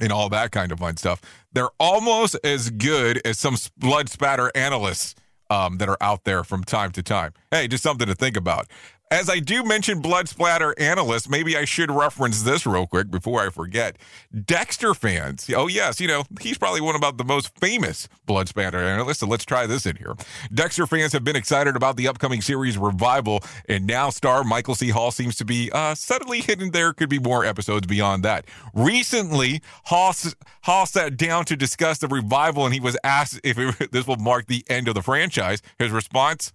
and 0.00 0.12
all 0.12 0.28
that 0.28 0.50
kind 0.50 0.72
of 0.72 0.80
fun 0.80 0.96
stuff. 0.96 1.22
They're 1.52 1.70
almost 1.78 2.36
as 2.44 2.70
good 2.70 3.20
as 3.24 3.38
some 3.38 3.56
blood 3.78 4.10
spatter 4.10 4.50
analysts 4.54 5.14
um, 5.48 5.78
that 5.78 5.88
are 5.88 5.96
out 6.00 6.24
there 6.24 6.42
from 6.42 6.64
time 6.64 6.90
to 6.92 7.02
time. 7.02 7.32
Hey, 7.50 7.68
just 7.68 7.84
something 7.84 8.08
to 8.08 8.14
think 8.14 8.36
about. 8.36 8.66
As 9.08 9.30
I 9.30 9.38
do 9.38 9.62
mention 9.62 10.00
blood 10.00 10.28
splatter 10.28 10.74
analysts, 10.80 11.28
maybe 11.28 11.56
I 11.56 11.64
should 11.64 11.92
reference 11.92 12.42
this 12.42 12.66
real 12.66 12.88
quick 12.88 13.08
before 13.08 13.40
I 13.40 13.50
forget. 13.50 13.96
Dexter 14.44 14.94
fans, 14.94 15.48
oh 15.54 15.68
yes, 15.68 16.00
you 16.00 16.08
know 16.08 16.24
he's 16.40 16.58
probably 16.58 16.80
one 16.80 17.00
of 17.00 17.16
the 17.16 17.22
most 17.22 17.56
famous 17.56 18.08
blood 18.24 18.48
splatter 18.48 18.78
analysts. 18.78 19.20
So 19.20 19.28
let's 19.28 19.44
try 19.44 19.64
this 19.68 19.86
in 19.86 19.94
here. 19.94 20.14
Dexter 20.52 20.88
fans 20.88 21.12
have 21.12 21.22
been 21.22 21.36
excited 21.36 21.76
about 21.76 21.96
the 21.96 22.08
upcoming 22.08 22.40
series 22.40 22.76
revival, 22.76 23.44
and 23.68 23.86
now 23.86 24.10
star 24.10 24.42
Michael 24.42 24.74
C. 24.74 24.88
Hall 24.88 25.12
seems 25.12 25.36
to 25.36 25.44
be 25.44 25.70
uh, 25.72 25.94
subtly 25.94 26.40
hidden. 26.40 26.72
There 26.72 26.92
could 26.92 27.08
be 27.08 27.20
more 27.20 27.44
episodes 27.44 27.86
beyond 27.86 28.24
that. 28.24 28.44
Recently, 28.74 29.62
Hall 29.84 30.16
Hall 30.62 30.84
sat 30.84 31.16
down 31.16 31.44
to 31.44 31.56
discuss 31.56 31.98
the 31.98 32.08
revival, 32.08 32.64
and 32.64 32.74
he 32.74 32.80
was 32.80 32.96
asked 33.04 33.40
if 33.44 33.56
it, 33.56 33.92
this 33.92 34.08
will 34.08 34.16
mark 34.16 34.48
the 34.48 34.64
end 34.68 34.88
of 34.88 34.96
the 34.96 35.02
franchise. 35.02 35.62
His 35.78 35.92
response. 35.92 36.50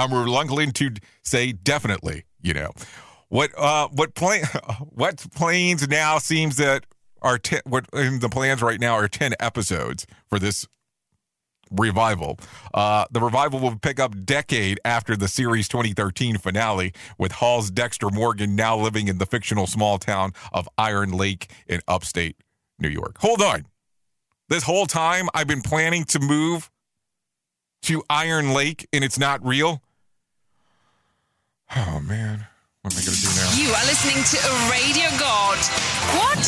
I'm 0.00 0.12
reluctant 0.12 0.74
to 0.76 0.92
say 1.22 1.52
definitely. 1.52 2.24
You 2.42 2.54
know, 2.54 2.70
what 3.28 3.50
uh, 3.56 3.88
what 3.88 4.14
plan 4.14 4.44
what 4.90 5.24
plans 5.34 5.86
now 5.88 6.18
seems 6.18 6.56
that 6.56 6.86
are 7.22 7.38
ten, 7.38 7.60
what 7.66 7.86
in 7.92 8.20
the 8.20 8.28
plans 8.28 8.62
right 8.62 8.80
now 8.80 8.94
are 8.94 9.08
ten 9.08 9.34
episodes 9.38 10.06
for 10.28 10.38
this 10.38 10.66
revival. 11.70 12.38
Uh, 12.74 13.04
the 13.10 13.20
revival 13.20 13.60
will 13.60 13.78
pick 13.78 14.00
up 14.00 14.24
decade 14.24 14.80
after 14.84 15.16
the 15.16 15.28
series 15.28 15.68
2013 15.68 16.38
finale, 16.38 16.92
with 17.18 17.32
Hall's 17.32 17.70
Dexter 17.70 18.10
Morgan 18.10 18.56
now 18.56 18.76
living 18.76 19.08
in 19.08 19.18
the 19.18 19.26
fictional 19.26 19.66
small 19.66 19.98
town 19.98 20.32
of 20.52 20.68
Iron 20.76 21.12
Lake 21.12 21.52
in 21.66 21.80
upstate 21.86 22.36
New 22.78 22.88
York. 22.88 23.18
Hold 23.18 23.42
on. 23.42 23.66
This 24.48 24.64
whole 24.64 24.86
time 24.86 25.28
I've 25.32 25.46
been 25.46 25.62
planning 25.62 26.04
to 26.06 26.18
move 26.18 26.70
to 27.82 28.02
Iron 28.10 28.52
Lake 28.52 28.88
and 28.92 29.04
it's 29.04 29.18
not 29.18 29.44
real. 29.46 29.82
Oh 31.76 32.00
man. 32.00 32.46
What 32.82 32.94
am 32.94 33.00
I 33.00 33.04
going 33.04 33.14
to 33.14 33.20
do 33.20 33.28
now? 33.36 33.50
You 33.60 33.68
are 33.74 33.84
listening 33.84 34.24
to 34.24 34.38
a 34.40 34.70
radio 34.70 35.10
god. 35.18 35.58
What? 36.16 36.38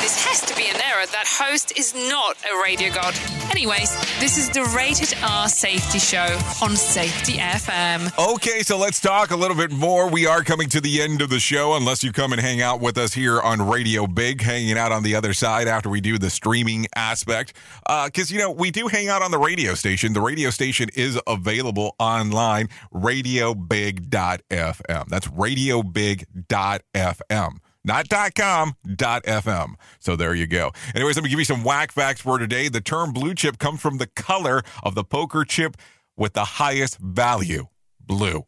This 0.00 0.24
has 0.24 0.40
to 0.46 0.56
be 0.56 0.66
an 0.68 0.76
error. 0.76 1.04
That 1.04 1.26
host 1.26 1.78
is 1.78 1.94
not 1.94 2.38
a 2.50 2.62
radio 2.62 2.90
god. 2.90 3.14
Anyways, 3.50 3.94
this 4.18 4.38
is 4.38 4.48
the 4.48 4.64
Rated 4.74 5.14
R 5.22 5.50
Safety 5.50 5.98
Show 5.98 6.38
on 6.62 6.76
Safety 6.76 7.34
FM. 7.34 8.10
Okay, 8.34 8.62
so 8.62 8.78
let's 8.78 9.00
talk 9.00 9.32
a 9.32 9.36
little 9.36 9.54
bit 9.56 9.70
more. 9.70 10.08
We 10.08 10.24
are 10.26 10.42
coming 10.42 10.70
to 10.70 10.80
the 10.80 11.02
end 11.02 11.20
of 11.20 11.28
the 11.28 11.38
show, 11.38 11.74
unless 11.76 12.02
you 12.02 12.10
come 12.10 12.32
and 12.32 12.40
hang 12.40 12.62
out 12.62 12.80
with 12.80 12.96
us 12.96 13.12
here 13.12 13.38
on 13.42 13.60
Radio 13.60 14.06
Big, 14.06 14.40
hanging 14.40 14.78
out 14.78 14.92
on 14.92 15.02
the 15.02 15.14
other 15.14 15.34
side 15.34 15.68
after 15.68 15.90
we 15.90 16.00
do 16.00 16.16
the 16.16 16.30
streaming 16.30 16.86
aspect. 16.94 17.52
Because, 17.82 18.30
uh, 18.30 18.34
you 18.34 18.38
know, 18.38 18.50
we 18.50 18.70
do 18.70 18.88
hang 18.88 19.08
out 19.08 19.20
on 19.20 19.30
the 19.30 19.38
radio 19.38 19.74
station. 19.74 20.14
The 20.14 20.22
radio 20.22 20.48
station 20.48 20.88
is 20.96 21.20
available 21.26 21.94
online, 21.98 22.70
radiobig.fm. 22.94 25.08
That's 25.08 25.28
radio 25.28 25.81
radiobig.fm. 25.82 27.58
Not 27.84 28.08
.com, 28.36 28.76
.fm. 28.86 29.74
So 29.98 30.14
there 30.14 30.34
you 30.34 30.46
go. 30.46 30.70
Anyways, 30.94 31.16
let 31.16 31.24
me 31.24 31.30
give 31.30 31.40
you 31.40 31.44
some 31.44 31.64
whack 31.64 31.90
facts 31.90 32.20
for 32.20 32.38
today. 32.38 32.68
The 32.68 32.80
term 32.80 33.12
blue 33.12 33.34
chip 33.34 33.58
comes 33.58 33.80
from 33.80 33.98
the 33.98 34.06
color 34.06 34.62
of 34.84 34.94
the 34.94 35.02
poker 35.02 35.44
chip 35.44 35.76
with 36.16 36.34
the 36.34 36.44
highest 36.44 36.98
value, 36.98 37.66
blue. 38.00 38.46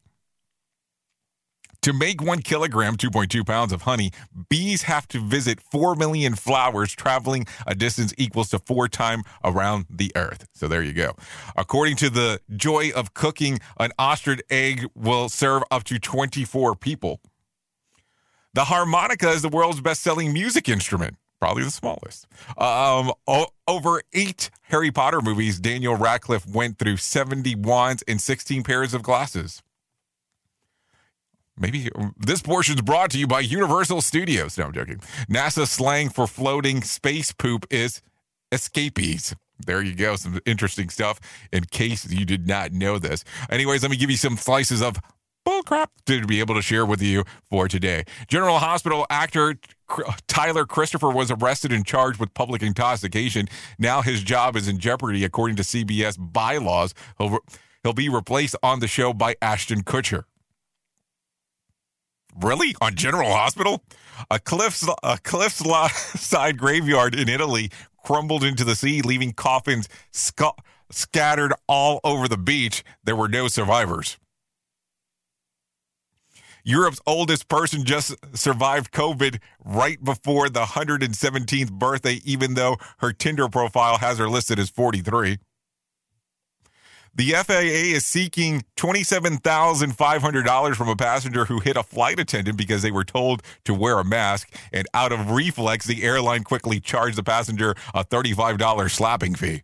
To 1.84 1.92
make 1.92 2.22
one 2.22 2.40
kilogram, 2.40 2.96
2.2 2.96 3.44
pounds 3.46 3.70
of 3.70 3.82
honey, 3.82 4.10
bees 4.48 4.84
have 4.84 5.06
to 5.08 5.20
visit 5.20 5.60
4 5.60 5.94
million 5.94 6.34
flowers, 6.34 6.94
traveling 6.94 7.46
a 7.66 7.74
distance 7.74 8.14
equals 8.16 8.48
to 8.50 8.58
four 8.58 8.88
times 8.88 9.24
around 9.44 9.84
the 9.90 10.10
earth. 10.16 10.46
So 10.54 10.66
there 10.66 10.82
you 10.82 10.94
go. 10.94 11.12
According 11.58 11.96
to 11.96 12.08
the 12.08 12.40
joy 12.56 12.90
of 12.96 13.12
cooking, 13.12 13.60
an 13.78 13.92
ostrich 13.98 14.40
egg 14.48 14.86
will 14.94 15.28
serve 15.28 15.62
up 15.70 15.84
to 15.84 15.98
24 15.98 16.74
people. 16.76 17.20
The 18.54 18.64
harmonica 18.64 19.28
is 19.28 19.42
the 19.42 19.50
world's 19.50 19.82
best 19.82 20.00
selling 20.02 20.32
music 20.32 20.70
instrument. 20.70 21.18
Probably 21.38 21.64
the 21.64 21.70
smallest. 21.70 22.26
Um, 22.56 23.12
o- 23.26 23.48
over 23.68 24.00
eight 24.14 24.48
Harry 24.62 24.90
Potter 24.90 25.20
movies, 25.20 25.60
Daniel 25.60 25.96
Radcliffe 25.96 26.46
went 26.46 26.78
through 26.78 26.96
70 26.96 27.56
wands 27.56 28.02
and 28.08 28.22
16 28.22 28.62
pairs 28.62 28.94
of 28.94 29.02
glasses. 29.02 29.62
Maybe 31.58 31.88
this 32.16 32.42
portion 32.42 32.74
is 32.74 32.82
brought 32.82 33.10
to 33.12 33.18
you 33.18 33.26
by 33.26 33.40
Universal 33.40 34.02
Studios. 34.02 34.58
No, 34.58 34.64
I'm 34.64 34.72
joking. 34.72 35.00
NASA 35.30 35.66
slang 35.66 36.08
for 36.08 36.26
floating 36.26 36.82
space 36.82 37.32
poop 37.32 37.66
is 37.70 38.02
escapees. 38.50 39.34
There 39.64 39.80
you 39.82 39.94
go. 39.94 40.16
Some 40.16 40.40
interesting 40.46 40.88
stuff 40.88 41.20
in 41.52 41.64
case 41.64 42.10
you 42.10 42.24
did 42.24 42.48
not 42.48 42.72
know 42.72 42.98
this. 42.98 43.24
Anyways, 43.50 43.82
let 43.82 43.90
me 43.90 43.96
give 43.96 44.10
you 44.10 44.16
some 44.16 44.36
slices 44.36 44.82
of 44.82 44.96
bullcrap 45.46 45.86
to 46.06 46.26
be 46.26 46.40
able 46.40 46.54
to 46.54 46.62
share 46.62 46.84
with 46.86 47.02
you 47.02 47.24
for 47.50 47.68
today. 47.68 48.04
General 48.28 48.58
Hospital 48.58 49.06
actor 49.10 49.56
Tyler 50.26 50.64
Christopher 50.64 51.10
was 51.10 51.30
arrested 51.30 51.72
and 51.72 51.86
charged 51.86 52.18
with 52.18 52.34
public 52.34 52.62
intoxication. 52.62 53.48
Now 53.78 54.02
his 54.02 54.22
job 54.22 54.56
is 54.56 54.66
in 54.66 54.78
jeopardy, 54.78 55.24
according 55.24 55.56
to 55.56 55.62
CBS 55.62 56.16
bylaws. 56.18 56.94
He'll, 57.18 57.38
he'll 57.82 57.92
be 57.92 58.08
replaced 58.08 58.56
on 58.62 58.80
the 58.80 58.88
show 58.88 59.12
by 59.12 59.36
Ashton 59.42 59.82
Kutcher. 59.82 60.24
Really? 62.40 62.74
On 62.80 62.94
General 62.94 63.32
Hospital? 63.32 63.82
A 64.30 64.38
cliffs 64.38 64.86
a 65.02 65.18
cliffside 65.18 66.58
graveyard 66.58 67.14
in 67.14 67.28
Italy 67.28 67.70
crumbled 68.04 68.44
into 68.44 68.64
the 68.64 68.76
sea, 68.76 69.02
leaving 69.02 69.32
coffins 69.32 69.88
sc- 70.12 70.42
scattered 70.90 71.52
all 71.66 72.00
over 72.04 72.28
the 72.28 72.36
beach. 72.36 72.84
There 73.02 73.16
were 73.16 73.28
no 73.28 73.48
survivors. 73.48 74.18
Europe's 76.66 77.00
oldest 77.06 77.48
person 77.48 77.84
just 77.84 78.14
survived 78.34 78.90
COVID 78.90 79.38
right 79.64 80.02
before 80.02 80.48
the 80.48 80.62
117th 80.62 81.72
birthday, 81.72 82.20
even 82.24 82.54
though 82.54 82.78
her 82.98 83.12
Tinder 83.12 83.48
profile 83.48 83.98
has 83.98 84.18
her 84.18 84.30
listed 84.30 84.58
as 84.58 84.70
43. 84.70 85.38
The 87.16 87.30
FAA 87.30 87.94
is 87.94 88.04
seeking 88.04 88.64
$27,500 88.76 90.74
from 90.74 90.88
a 90.88 90.96
passenger 90.96 91.44
who 91.44 91.60
hit 91.60 91.76
a 91.76 91.84
flight 91.84 92.18
attendant 92.18 92.58
because 92.58 92.82
they 92.82 92.90
were 92.90 93.04
told 93.04 93.42
to 93.64 93.72
wear 93.72 94.00
a 94.00 94.04
mask. 94.04 94.52
And 94.72 94.88
out 94.92 95.12
of 95.12 95.30
reflex, 95.30 95.86
the 95.86 96.02
airline 96.02 96.42
quickly 96.42 96.80
charged 96.80 97.16
the 97.16 97.22
passenger 97.22 97.76
a 97.94 98.04
$35 98.04 98.90
slapping 98.90 99.36
fee. 99.36 99.62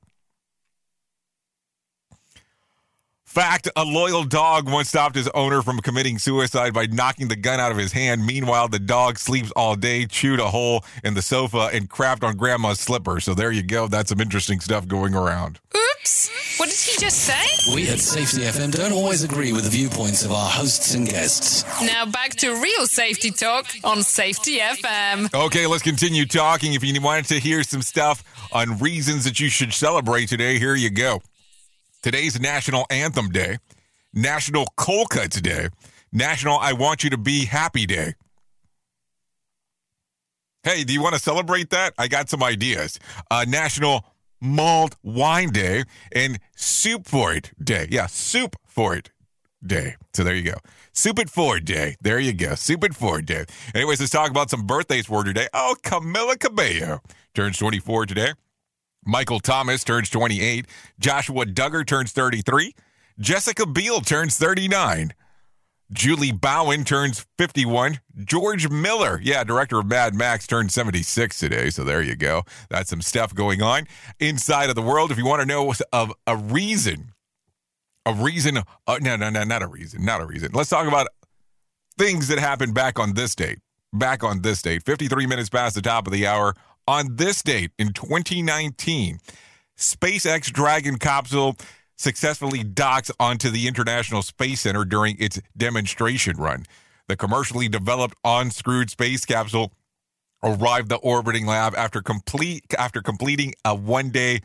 Fact 3.25 3.69
a 3.77 3.85
loyal 3.85 4.25
dog 4.25 4.69
once 4.69 4.89
stopped 4.89 5.15
his 5.15 5.29
owner 5.29 5.63
from 5.63 5.79
committing 5.79 6.19
suicide 6.19 6.75
by 6.75 6.87
knocking 6.87 7.29
the 7.29 7.37
gun 7.37 7.61
out 7.61 7.71
of 7.71 7.79
his 7.79 7.93
hand. 7.93 8.27
Meanwhile, 8.27 8.69
the 8.69 8.81
dog 8.81 9.19
sleeps 9.19 9.53
all 9.53 9.77
day, 9.77 10.05
chewed 10.07 10.41
a 10.41 10.51
hole 10.51 10.85
in 11.05 11.15
the 11.15 11.23
sofa, 11.23 11.71
and 11.73 11.89
crapped 11.89 12.25
on 12.25 12.37
grandma's 12.37 12.81
slipper. 12.81 13.21
So 13.21 13.35
there 13.35 13.53
you 13.53 13.63
go. 13.63 13.87
That's 13.87 14.09
some 14.09 14.21
interesting 14.21 14.59
stuff 14.59 14.89
going 14.89 15.15
around. 15.15 15.61
Oops. 16.01 16.59
What 16.59 16.69
did 16.71 16.79
he 16.79 16.99
just 16.99 17.19
say? 17.19 17.75
We 17.75 17.89
at 17.89 17.99
Safety 17.99 18.43
FM 18.43 18.73
don't 18.73 18.93
always 18.93 19.23
agree 19.23 19.53
with 19.53 19.65
the 19.65 19.71
viewpoints 19.71 20.25
of 20.25 20.33
our 20.33 20.49
hosts 20.49 20.95
and 20.95 21.07
guests. 21.07 21.65
Now 21.83 22.07
back 22.07 22.31
to 22.37 22.55
real 22.55 22.87
safety 22.87 23.31
talk 23.31 23.67
on 23.85 24.03
Safety 24.03 24.59
FM. 24.59 25.33
Okay, 25.35 25.67
let's 25.67 25.83
continue 25.83 26.25
talking. 26.25 26.73
If 26.73 26.83
you 26.83 26.99
wanted 27.03 27.27
to 27.27 27.39
hear 27.39 27.63
some 27.63 27.83
stuff 27.83 28.25
on 28.53 28.79
reasons 28.79 29.25
that 29.25 29.41
you 29.41 29.51
should 29.51 29.75
celebrate 29.75 30.31
today, 30.31 30.59
here 30.59 30.75
you 30.75 30.89
go. 30.91 31.21
Today's 32.03 32.41
National 32.41 32.87
Anthem 32.89 33.29
Day, 33.29 33.59
National 34.15 34.67
Cold 34.77 35.11
Cuts 35.11 35.39
Day, 35.41 35.69
National 36.13 36.59
I 36.59 36.73
Want 36.73 37.05
You 37.05 37.11
to 37.11 37.19
Be 37.19 37.45
Happy 37.45 37.85
Day. 37.85 38.15
Hey, 40.63 40.85
do 40.85 40.93
you 40.93 41.03
want 41.03 41.15
to 41.15 41.21
celebrate 41.21 41.71
that? 41.71 41.93
I 41.99 42.09
got 42.09 42.29
some 42.29 42.43
ideas. 42.43 42.99
Uh, 43.31 43.45
National 43.49 44.05
Mulled 44.41 44.97
Wine 45.03 45.51
Day 45.51 45.85
and 46.13 46.39
Soup 46.57 47.07
for 47.07 47.33
It 47.33 47.53
Day. 47.63 47.89
Yeah, 47.91 48.07
Soup 48.07 48.57
for 48.67 48.97
It 48.97 49.11
Day. 49.65 49.97
So 50.13 50.25
there 50.25 50.35
you 50.35 50.43
go. 50.43 50.59
Soup 50.93 51.19
it 51.19 51.31
forward 51.31 51.65
day. 51.65 51.97
There 52.01 52.19
you 52.19 52.33
go. 52.33 52.55
Soup 52.55 52.83
it 52.85 52.95
forward 52.95 53.27
day. 53.27 53.45
Anyways, 53.75 54.01
let's 54.01 54.13
talk 54.13 54.31
about 54.31 54.51
some 54.51 54.67
birthdays 54.67 55.07
for 55.07 55.23
today. 55.23 55.49
Oh, 55.55 55.77
Camila 55.83 56.39
Cabello 56.39 57.01
turns 57.35 57.59
24 57.59 58.07
today. 58.07 58.33
Michael 59.05 59.41
Thomas 59.41 59.85
turns 59.85 60.11
28. 60.11 60.67
Joshua 60.99 61.47
Duggar 61.47 61.87
turns 61.87 62.13
33. 62.13 62.75
Jessica 63.19 63.67
Biel 63.67 64.01
turns 64.01 64.37
39. 64.37 65.13
Julie 65.93 66.33
Bowen 66.33 66.85
turns 66.85 67.27
51. 67.39 68.01
George 68.25 68.69
Miller, 68.69 69.21
yeah, 69.23 69.43
director 69.43 69.81
of 69.81 69.87
Mad 69.87 70.15
Max, 70.15 70.47
turned 70.47 70.73
76 70.73 71.39
today. 71.39 71.71
So 71.71 71.83
there 71.83 72.03
you 72.03 72.15
go. 72.15 72.45
That's 72.69 72.91
some 72.91 73.03
stuff 73.03 73.35
going 73.35 73.61
on 73.61 73.87
inside 74.21 74.69
of 74.69 74.77
the 74.77 74.83
world. 74.83 75.11
If 75.11 75.19
you 75.19 75.27
want 75.27 75.41
to 75.41 75.47
know 75.47 75.75
of 75.93 76.13
a 76.27 76.37
reason, 76.37 77.13
a 78.07 78.15
reason, 78.15 78.59
uh, 78.59 78.99
no, 79.01 79.17
no, 79.17 79.31
no, 79.31 79.43
not 79.45 79.63
a 79.63 79.67
reason, 79.67 80.05
not 80.05 80.21
a 80.21 80.27
reason. 80.27 80.51
Let's 80.53 80.71
talk 80.71 80.87
about 80.87 81.09
things 81.99 82.29
that 82.29 82.39
happened 82.39 82.75
back 82.75 82.99
on 82.99 83.15
this 83.15 83.35
date. 83.35 83.59
Back 83.93 84.23
on 84.23 84.43
this 84.43 84.63
date, 84.63 84.85
53 84.85 85.27
minutes 85.27 85.49
past 85.49 85.75
the 85.75 85.83
top 85.83 86.07
of 86.07 86.13
the 86.13 86.25
hour 86.25 86.55
on 86.87 87.17
this 87.17 87.43
date 87.43 87.73
in 87.77 87.93
2019, 87.93 89.19
SpaceX 89.77 90.53
Dragon 90.53 90.97
capsule 90.97 91.57
successfully 92.01 92.65
docks 92.65 93.11
onto 93.21 93.51
the 93.51 93.69
International 93.69 94.23
Space 94.23 94.63
Center 94.63 94.87
during 94.87 95.17
its 95.19 95.39
demonstration 95.55 96.37
run. 96.39 96.65
The 97.09 97.17
commercially 97.17 97.69
developed 97.69 98.15
unscrewed 98.25 98.89
space 98.89 99.27
capsule 99.27 99.73
arrived 100.43 100.89
the 100.89 100.97
orbiting 100.97 101.45
lab 101.45 101.75
after 101.75 102.01
complete 102.01 102.65
after 102.79 103.03
completing 103.03 103.53
a 103.67 103.75
one-day 103.75 104.41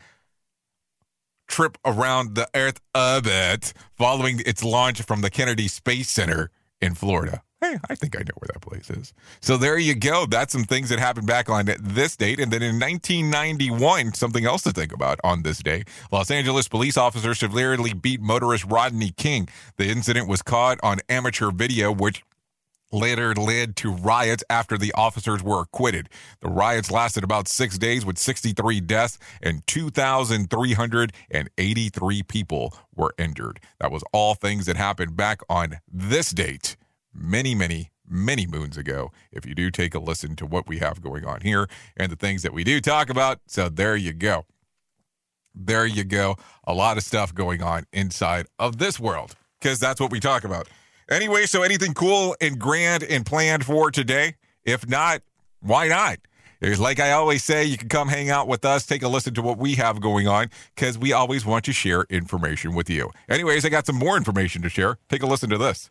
trip 1.48 1.78
around 1.84 2.34
the 2.34 2.46
Earth 2.54 2.80
orbit 2.94 3.72
following 3.96 4.42
its 4.44 4.62
launch 4.62 5.00
from 5.00 5.22
the 5.22 5.30
Kennedy 5.30 5.68
Space 5.68 6.10
Center 6.10 6.50
in 6.82 6.94
Florida. 6.94 7.42
Hey, 7.66 7.78
I 7.90 7.96
think 7.96 8.16
I 8.16 8.20
know 8.20 8.30
where 8.38 8.48
that 8.52 8.60
place 8.60 8.88
is. 8.90 9.12
So 9.40 9.56
there 9.56 9.76
you 9.76 9.96
go. 9.96 10.26
That's 10.26 10.52
some 10.52 10.62
things 10.62 10.88
that 10.90 11.00
happened 11.00 11.26
back 11.26 11.50
on 11.50 11.68
this 11.80 12.16
date. 12.16 12.38
And 12.38 12.52
then 12.52 12.62
in 12.62 12.78
1991, 12.78 14.14
something 14.14 14.44
else 14.44 14.62
to 14.62 14.70
think 14.70 14.92
about 14.92 15.18
on 15.24 15.42
this 15.42 15.58
day. 15.58 15.82
Los 16.12 16.30
Angeles 16.30 16.68
police 16.68 16.96
officers 16.96 17.40
severely 17.40 17.92
beat 17.92 18.20
motorist 18.20 18.64
Rodney 18.66 19.10
King. 19.10 19.48
The 19.78 19.88
incident 19.88 20.28
was 20.28 20.42
caught 20.42 20.78
on 20.84 20.98
amateur 21.08 21.50
video, 21.50 21.90
which 21.90 22.22
later 22.92 23.34
led 23.34 23.74
to 23.76 23.90
riots 23.90 24.44
after 24.48 24.78
the 24.78 24.92
officers 24.92 25.42
were 25.42 25.62
acquitted. 25.62 26.08
The 26.42 26.48
riots 26.48 26.92
lasted 26.92 27.24
about 27.24 27.48
six 27.48 27.78
days 27.78 28.06
with 28.06 28.16
63 28.16 28.80
deaths 28.80 29.18
and 29.42 29.66
2,383 29.66 32.22
people 32.22 32.76
were 32.94 33.12
injured. 33.18 33.58
That 33.80 33.90
was 33.90 34.04
all 34.12 34.36
things 34.36 34.66
that 34.66 34.76
happened 34.76 35.16
back 35.16 35.40
on 35.48 35.80
this 35.92 36.30
date 36.30 36.76
many, 37.16 37.54
many, 37.54 37.90
many 38.08 38.46
moons 38.46 38.76
ago. 38.76 39.10
If 39.32 39.46
you 39.46 39.54
do 39.54 39.70
take 39.70 39.94
a 39.94 39.98
listen 39.98 40.36
to 40.36 40.46
what 40.46 40.68
we 40.68 40.78
have 40.78 41.00
going 41.00 41.24
on 41.24 41.40
here 41.40 41.68
and 41.96 42.10
the 42.10 42.16
things 42.16 42.42
that 42.42 42.52
we 42.52 42.64
do 42.64 42.80
talk 42.80 43.10
about. 43.10 43.40
So 43.46 43.68
there 43.68 43.96
you 43.96 44.12
go. 44.12 44.44
There 45.54 45.86
you 45.86 46.04
go. 46.04 46.36
A 46.64 46.74
lot 46.74 46.98
of 46.98 47.02
stuff 47.02 47.34
going 47.34 47.62
on 47.62 47.86
inside 47.92 48.46
of 48.58 48.78
this 48.78 49.00
world 49.00 49.34
because 49.60 49.78
that's 49.80 50.00
what 50.00 50.10
we 50.12 50.20
talk 50.20 50.44
about. 50.44 50.68
Anyway, 51.10 51.46
so 51.46 51.62
anything 51.62 51.94
cool 51.94 52.36
and 52.40 52.58
grand 52.58 53.02
and 53.04 53.24
planned 53.24 53.64
for 53.64 53.90
today? 53.90 54.34
If 54.64 54.88
not, 54.88 55.22
why 55.60 55.88
not? 55.88 56.18
It's 56.60 56.80
like 56.80 57.00
I 57.00 57.12
always 57.12 57.44
say, 57.44 57.64
you 57.64 57.76
can 57.76 57.88
come 57.88 58.08
hang 58.08 58.30
out 58.30 58.48
with 58.48 58.64
us, 58.64 58.86
take 58.86 59.02
a 59.02 59.08
listen 59.08 59.34
to 59.34 59.42
what 59.42 59.58
we 59.58 59.74
have 59.74 60.00
going 60.00 60.26
on, 60.26 60.50
because 60.74 60.98
we 60.98 61.12
always 61.12 61.44
want 61.44 61.64
to 61.66 61.72
share 61.72 62.06
information 62.08 62.74
with 62.74 62.88
you. 62.88 63.10
Anyways, 63.28 63.64
I 63.64 63.68
got 63.68 63.86
some 63.86 63.96
more 63.96 64.16
information 64.16 64.62
to 64.62 64.68
share. 64.68 64.98
Take 65.08 65.22
a 65.22 65.26
listen 65.26 65.50
to 65.50 65.58
this. 65.58 65.90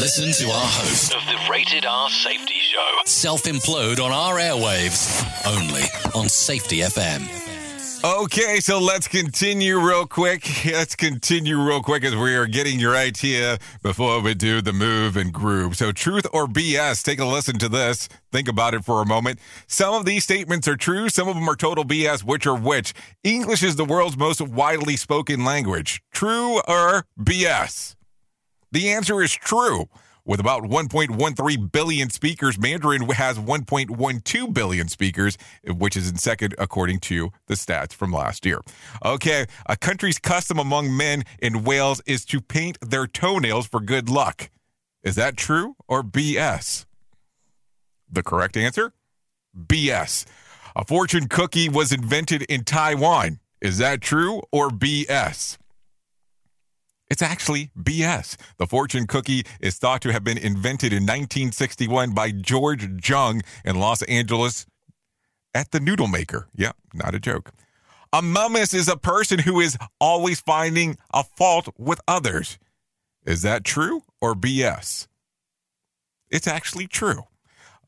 Listen 0.00 0.32
to 0.32 0.50
our 0.52 0.66
host 0.66 1.14
Of 1.14 1.24
the 1.26 1.38
Rated 1.50 1.84
R 1.84 2.08
Safety 2.10 2.54
Show. 2.60 2.98
self 3.04 3.42
implode 3.44 4.00
on 4.02 4.10
our 4.12 4.36
airwaves 4.36 5.22
only 5.46 5.82
on 6.14 6.28
Safety 6.28 6.78
FM. 6.78 7.28
Okay, 8.04 8.58
so 8.58 8.80
let's 8.80 9.06
continue 9.06 9.78
real 9.78 10.06
quick. 10.06 10.64
Let's 10.64 10.96
continue 10.96 11.56
real 11.56 11.82
quick 11.82 12.02
as 12.04 12.16
we 12.16 12.34
are 12.34 12.46
getting 12.46 12.80
your 12.80 12.96
idea 12.96 13.58
before 13.82 14.20
we 14.20 14.34
do 14.34 14.60
the 14.60 14.72
move 14.72 15.16
and 15.16 15.32
groove. 15.32 15.76
So, 15.76 15.92
truth 15.92 16.26
or 16.32 16.46
BS? 16.48 17.04
Take 17.04 17.20
a 17.20 17.24
listen 17.24 17.58
to 17.58 17.68
this. 17.68 18.08
Think 18.32 18.48
about 18.48 18.74
it 18.74 18.84
for 18.84 19.02
a 19.02 19.06
moment. 19.06 19.38
Some 19.68 19.94
of 19.94 20.04
these 20.04 20.24
statements 20.24 20.66
are 20.66 20.76
true, 20.76 21.10
some 21.10 21.28
of 21.28 21.36
them 21.36 21.48
are 21.48 21.54
total 21.54 21.84
BS. 21.84 22.24
Which 22.24 22.44
are 22.44 22.56
which? 22.56 22.92
English 23.22 23.62
is 23.62 23.76
the 23.76 23.84
world's 23.84 24.16
most 24.16 24.40
widely 24.40 24.96
spoken 24.96 25.44
language. 25.44 26.02
True 26.12 26.60
or 26.66 27.06
BS? 27.20 27.94
The 28.72 28.90
answer 28.90 29.22
is 29.22 29.32
true. 29.32 29.88
With 30.24 30.38
about 30.38 30.62
1.13 30.62 31.72
billion 31.72 32.08
speakers, 32.08 32.58
Mandarin 32.58 33.02
has 33.10 33.38
1.12 33.38 34.54
billion 34.54 34.88
speakers, 34.88 35.36
which 35.66 35.96
is 35.96 36.08
in 36.08 36.16
second 36.16 36.54
according 36.58 37.00
to 37.00 37.32
the 37.48 37.54
stats 37.54 37.92
from 37.92 38.12
last 38.12 38.46
year. 38.46 38.60
Okay, 39.04 39.46
a 39.66 39.76
country's 39.76 40.18
custom 40.18 40.58
among 40.58 40.96
men 40.96 41.24
in 41.40 41.64
Wales 41.64 42.00
is 42.06 42.24
to 42.26 42.40
paint 42.40 42.78
their 42.80 43.06
toenails 43.06 43.66
for 43.66 43.80
good 43.80 44.08
luck. 44.08 44.50
Is 45.02 45.16
that 45.16 45.36
true 45.36 45.74
or 45.88 46.04
BS? 46.04 46.86
The 48.10 48.22
correct 48.22 48.56
answer? 48.56 48.92
BS. 49.56 50.24
A 50.76 50.84
fortune 50.84 51.28
cookie 51.28 51.68
was 51.68 51.92
invented 51.92 52.42
in 52.42 52.62
Taiwan. 52.62 53.40
Is 53.60 53.78
that 53.78 54.00
true 54.00 54.42
or 54.52 54.70
BS? 54.70 55.58
It's 57.12 57.20
actually 57.20 57.70
BS. 57.78 58.36
The 58.56 58.66
fortune 58.66 59.06
cookie 59.06 59.44
is 59.60 59.76
thought 59.76 60.00
to 60.00 60.12
have 60.14 60.24
been 60.24 60.38
invented 60.38 60.94
in 60.94 61.02
1961 61.02 62.14
by 62.14 62.30
George 62.30 63.06
Jung 63.06 63.42
in 63.66 63.78
Los 63.78 64.00
Angeles 64.04 64.64
at 65.54 65.72
the 65.72 65.78
Noodle 65.78 66.06
Maker. 66.06 66.48
Yeah, 66.54 66.72
not 66.94 67.14
a 67.14 67.20
joke. 67.20 67.52
A 68.14 68.22
momus 68.22 68.72
is 68.72 68.88
a 68.88 68.96
person 68.96 69.40
who 69.40 69.60
is 69.60 69.76
always 70.00 70.40
finding 70.40 70.96
a 71.12 71.22
fault 71.22 71.68
with 71.76 72.00
others. 72.08 72.58
Is 73.26 73.42
that 73.42 73.62
true 73.62 74.04
or 74.22 74.34
BS? 74.34 75.06
It's 76.30 76.46
actually 76.46 76.86
true. 76.86 77.24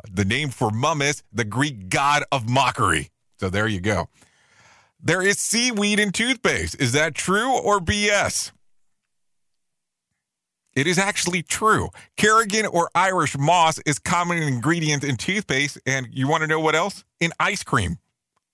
The 0.07 0.27
name 0.27 0.51
for 0.51 0.71
Momus, 0.71 1.23
the 1.33 1.45
Greek 1.45 1.89
god 1.89 2.25
of 2.31 2.47
mockery. 2.47 3.09
So 3.41 3.49
there 3.49 3.69
you 3.69 3.81
go. 3.81 4.11
There 5.03 5.23
is 5.23 5.39
seaweed 5.39 5.99
in 5.99 6.13
toothpaste. 6.13 6.79
Is 6.79 6.93
that 6.93 7.15
true 7.15 7.59
or 7.59 7.81
BS? 7.81 8.53
It 10.75 10.87
is 10.87 10.99
actually 10.99 11.43
true. 11.43 11.89
Carrageen 12.17 12.69
or 12.73 12.91
Irish 12.95 13.39
moss 13.39 13.79
is 13.87 13.99
common 13.99 14.43
ingredient 14.43 15.05
in 15.05 15.17
toothpaste, 15.17 15.79
and 15.87 16.09
you 16.11 16.27
want 16.29 16.43
to 16.43 16.47
know 16.47 16.61
what 16.61 16.75
else? 16.75 17.05
In 17.21 17.33
ice 17.39 17.63
cream. 17.63 17.99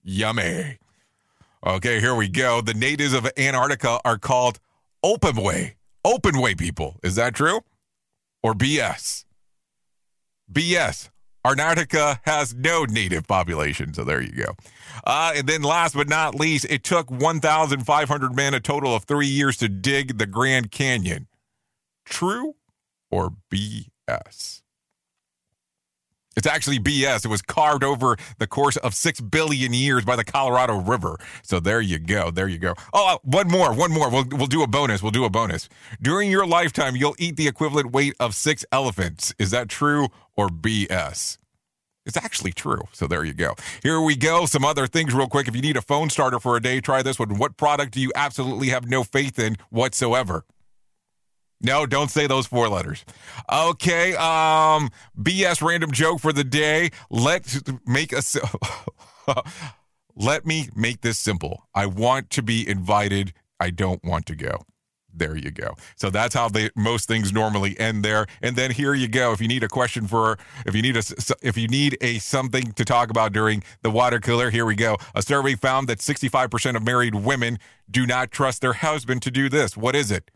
Yummy. 0.03 0.79
Okay, 1.67 2.01
here 2.01 2.15
we 2.15 2.29
go. 2.29 2.61
The 2.61 2.75
natives 2.75 3.13
of 3.13 3.31
Antarctica 3.37 4.01
are 4.05 4.19
called 4.19 4.61
Openway. 5.05 5.75
Openway 6.07 6.59
people. 6.59 6.99
Is 7.03 7.15
that 7.17 7.35
true? 7.35 7.61
Or 8.43 8.55
BS? 8.55 9.25
BS. 10.51 11.11
Antarctica 11.45 12.21
has 12.25 12.55
no 12.55 12.85
native 12.85 13.27
population, 13.27 13.95
so 13.95 14.05
there 14.05 14.21
you 14.21 14.33
go. 14.33 14.55
Uh, 15.05 15.33
and 15.37 15.47
then 15.47 15.63
last 15.63 15.95
but 15.95 16.09
not 16.09 16.35
least, 16.35 16.67
it 16.69 16.85
took 16.85 17.11
1,500 17.11 18.37
men 18.37 18.53
a 18.53 18.61
total 18.61 18.95
of 18.95 19.05
three 19.05 19.27
years 19.27 19.57
to 19.59 19.69
dig 19.69 20.19
the 20.19 20.27
Grand 20.27 20.71
Canyon. 20.71 21.29
True 22.11 22.57
or 23.11 23.33
BS? 23.51 24.61
It's 26.37 26.47
actually 26.47 26.79
BS. 26.79 27.25
It 27.25 27.29
was 27.29 27.43
carved 27.43 27.85
over 27.85 28.17
the 28.39 28.47
course 28.47 28.77
of 28.79 28.95
six 28.95 29.21
billion 29.21 29.73
years 29.73 30.05
by 30.05 30.17
the 30.17 30.25
Colorado 30.25 30.81
River. 30.81 31.19
So 31.43 31.61
there 31.61 31.81
you 31.81 31.99
go. 31.99 32.31
There 32.31 32.49
you 32.49 32.59
go. 32.59 32.75
Oh, 32.93 33.15
uh, 33.15 33.19
one 33.25 33.49
more. 33.49 33.75
One 33.75 33.93
more. 33.93 34.11
We'll, 34.11 34.25
we'll 34.31 34.47
do 34.47 34.63
a 34.63 34.67
bonus. 34.67 35.03
We'll 35.03 35.11
do 35.11 35.25
a 35.25 35.31
bonus. 35.31 35.69
During 36.01 36.31
your 36.31 36.47
lifetime, 36.47 36.95
you'll 36.97 37.17
eat 37.19 37.37
the 37.37 37.49
equivalent 37.49 37.93
weight 37.93 38.15
of 38.21 38.35
six 38.35 38.65
elephants. 38.71 39.35
Is 39.39 39.51
that 39.51 39.69
true 39.69 40.09
or 40.37 40.49
BS? 40.49 41.39
It's 42.07 42.17
actually 42.17 42.53
true. 42.53 42.83
So 42.93 43.07
there 43.07 43.25
you 43.25 43.35
go. 43.35 43.55
Here 43.83 44.01
we 44.01 44.17
go. 44.17 44.47
Some 44.47 44.65
other 44.65 44.87
things, 44.87 45.13
real 45.13 45.29
quick. 45.29 45.47
If 45.47 45.55
you 45.55 45.63
need 45.63 45.77
a 45.77 45.83
phone 45.83 46.11
starter 46.11 46.41
for 46.41 46.57
a 46.57 46.63
day, 46.63 46.81
try 46.81 47.03
this 47.03 47.19
one. 47.19 47.37
What 47.39 47.57
product 47.57 47.93
do 47.93 48.01
you 48.01 48.13
absolutely 48.15 48.69
have 48.69 48.89
no 48.89 49.05
faith 49.05 49.39
in 49.39 49.57
whatsoever? 49.69 50.45
No, 51.61 51.85
don't 51.85 52.11
say 52.11 52.27
those 52.27 52.47
four 52.47 52.69
letters. 52.69 53.05
Okay, 53.53 54.15
um, 54.15 54.91
BS 55.21 55.61
random 55.63 55.93
joke 55.93 56.21
for 56.21 56.33
the 56.33 56.45
day. 56.45 56.91
Let's 57.11 57.61
make 57.87 58.13
a. 58.13 58.23
Let 60.17 60.45
me 60.45 60.69
make 60.75 61.03
this 61.03 61.19
simple. 61.19 61.69
I 61.75 61.87
want 61.87 62.31
to 62.31 62.43
be 62.43 62.69
invited. 62.69 63.33
I 63.59 63.71
don't 63.71 64.03
want 64.05 64.27
to 64.27 64.35
go. 64.35 64.65
There 65.13 65.37
you 65.37 65.51
go. 65.51 65.75
So 65.97 66.09
that's 66.09 66.35
how 66.35 66.49
they 66.49 66.71
most 66.77 67.09
things 67.09 67.33
normally 67.33 67.79
end 67.79 68.05
there. 68.05 68.27
And 68.43 68.55
then 68.57 68.71
here 68.71 68.95
you 68.95 69.09
go. 69.09 69.33
If 69.33 69.41
you 69.41 69.49
need 69.49 69.65
a 69.65 69.69
question 69.69 70.07
for, 70.07 70.39
if 70.67 70.75
you 70.75 70.83
need 70.83 70.97
a, 70.97 71.03
if 71.43 71.57
you 71.57 71.69
need 71.69 71.99
a 72.01 72.19
something 72.19 72.73
to 72.73 72.85
talk 72.85 73.11
about 73.11 73.33
during 73.33 73.63
the 73.83 73.91
water 73.91 74.21
cooler, 74.21 74.51
here 74.51 74.65
we 74.65 74.77
go. 74.77 74.97
A 75.15 75.23
survey 75.23 75.57
found 75.57 75.89
that 75.89 75.99
65% 75.99 76.77
of 76.77 76.85
married 76.85 77.15
women 77.15 77.59
do 77.91 78.07
not 78.07 78.31
trust 78.31 78.61
their 78.63 78.75
husband 78.75 79.23
to 79.23 79.31
do 79.31 79.49
this. 79.49 79.77
What 79.77 79.97
is 79.97 80.11
it? 80.11 80.31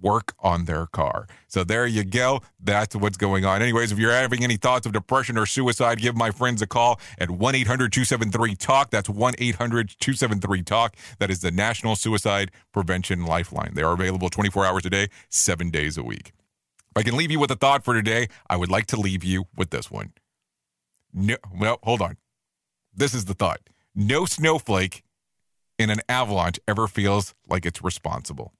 Work 0.00 0.34
on 0.40 0.64
their 0.64 0.86
car. 0.86 1.26
So 1.48 1.64
there 1.64 1.86
you 1.86 2.04
go. 2.04 2.40
That's 2.60 2.94
what's 2.94 3.16
going 3.16 3.44
on. 3.44 3.62
Anyways, 3.62 3.92
if 3.92 3.98
you're 3.98 4.12
having 4.12 4.44
any 4.44 4.56
thoughts 4.56 4.86
of 4.86 4.92
depression 4.92 5.36
or 5.36 5.46
suicide, 5.46 6.00
give 6.00 6.16
my 6.16 6.30
friends 6.30 6.62
a 6.62 6.66
call 6.66 7.00
at 7.18 7.30
1 7.30 7.54
800 7.54 7.92
273 7.92 8.54
TALK. 8.54 8.90
That's 8.90 9.08
1 9.08 9.34
800 9.38 9.88
273 10.00 10.62
TALK. 10.62 10.96
That 11.18 11.30
is 11.30 11.40
the 11.40 11.50
National 11.50 11.96
Suicide 11.96 12.50
Prevention 12.72 13.24
Lifeline. 13.24 13.72
They 13.74 13.82
are 13.82 13.92
available 13.92 14.30
24 14.30 14.64
hours 14.64 14.86
a 14.86 14.90
day, 14.90 15.08
seven 15.28 15.70
days 15.70 15.98
a 15.98 16.02
week. 16.02 16.32
If 16.90 16.96
I 16.96 17.02
can 17.02 17.16
leave 17.16 17.30
you 17.30 17.40
with 17.40 17.50
a 17.50 17.56
thought 17.56 17.84
for 17.84 17.94
today, 17.94 18.28
I 18.48 18.56
would 18.56 18.70
like 18.70 18.86
to 18.86 19.00
leave 19.00 19.24
you 19.24 19.46
with 19.56 19.70
this 19.70 19.90
one. 19.90 20.12
No, 21.12 21.36
well, 21.58 21.78
hold 21.82 22.02
on. 22.02 22.16
This 22.94 23.14
is 23.14 23.26
the 23.26 23.34
thought. 23.34 23.60
No 23.94 24.24
snowflake 24.24 25.02
in 25.78 25.90
an 25.90 26.00
avalanche 26.08 26.58
ever 26.66 26.88
feels 26.88 27.34
like 27.48 27.64
it's 27.64 27.82
responsible 27.82 28.52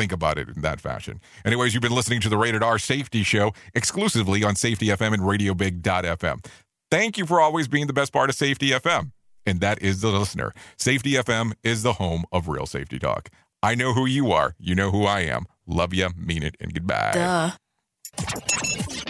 think 0.00 0.12
about 0.12 0.38
it 0.38 0.48
in 0.48 0.62
that 0.62 0.80
fashion. 0.80 1.20
Anyways, 1.44 1.74
you've 1.74 1.82
been 1.82 1.94
listening 1.94 2.20
to 2.22 2.30
the 2.30 2.38
Rated 2.38 2.62
R 2.62 2.78
Safety 2.78 3.22
Show 3.22 3.52
exclusively 3.74 4.42
on 4.42 4.56
Safety 4.56 4.86
FM 4.86 5.12
and 5.12 5.22
RadioBig.fm. 5.22 6.46
Thank 6.90 7.18
you 7.18 7.26
for 7.26 7.38
always 7.38 7.68
being 7.68 7.86
the 7.86 7.92
best 7.92 8.10
part 8.10 8.30
of 8.30 8.36
Safety 8.36 8.70
FM, 8.70 9.12
and 9.44 9.60
that 9.60 9.82
is 9.82 10.00
the 10.00 10.08
listener. 10.08 10.54
Safety 10.78 11.12
FM 11.12 11.52
is 11.62 11.82
the 11.82 11.92
home 11.94 12.24
of 12.32 12.48
real 12.48 12.64
safety 12.66 12.98
talk. 12.98 13.28
I 13.62 13.74
know 13.74 13.92
who 13.92 14.06
you 14.06 14.32
are. 14.32 14.54
You 14.58 14.74
know 14.74 14.90
who 14.90 15.04
I 15.04 15.20
am. 15.20 15.44
Love 15.66 15.92
you, 15.92 16.08
mean 16.16 16.42
it, 16.42 16.56
and 16.60 16.72
goodbye. 16.72 17.12
Duh. 17.12 19.09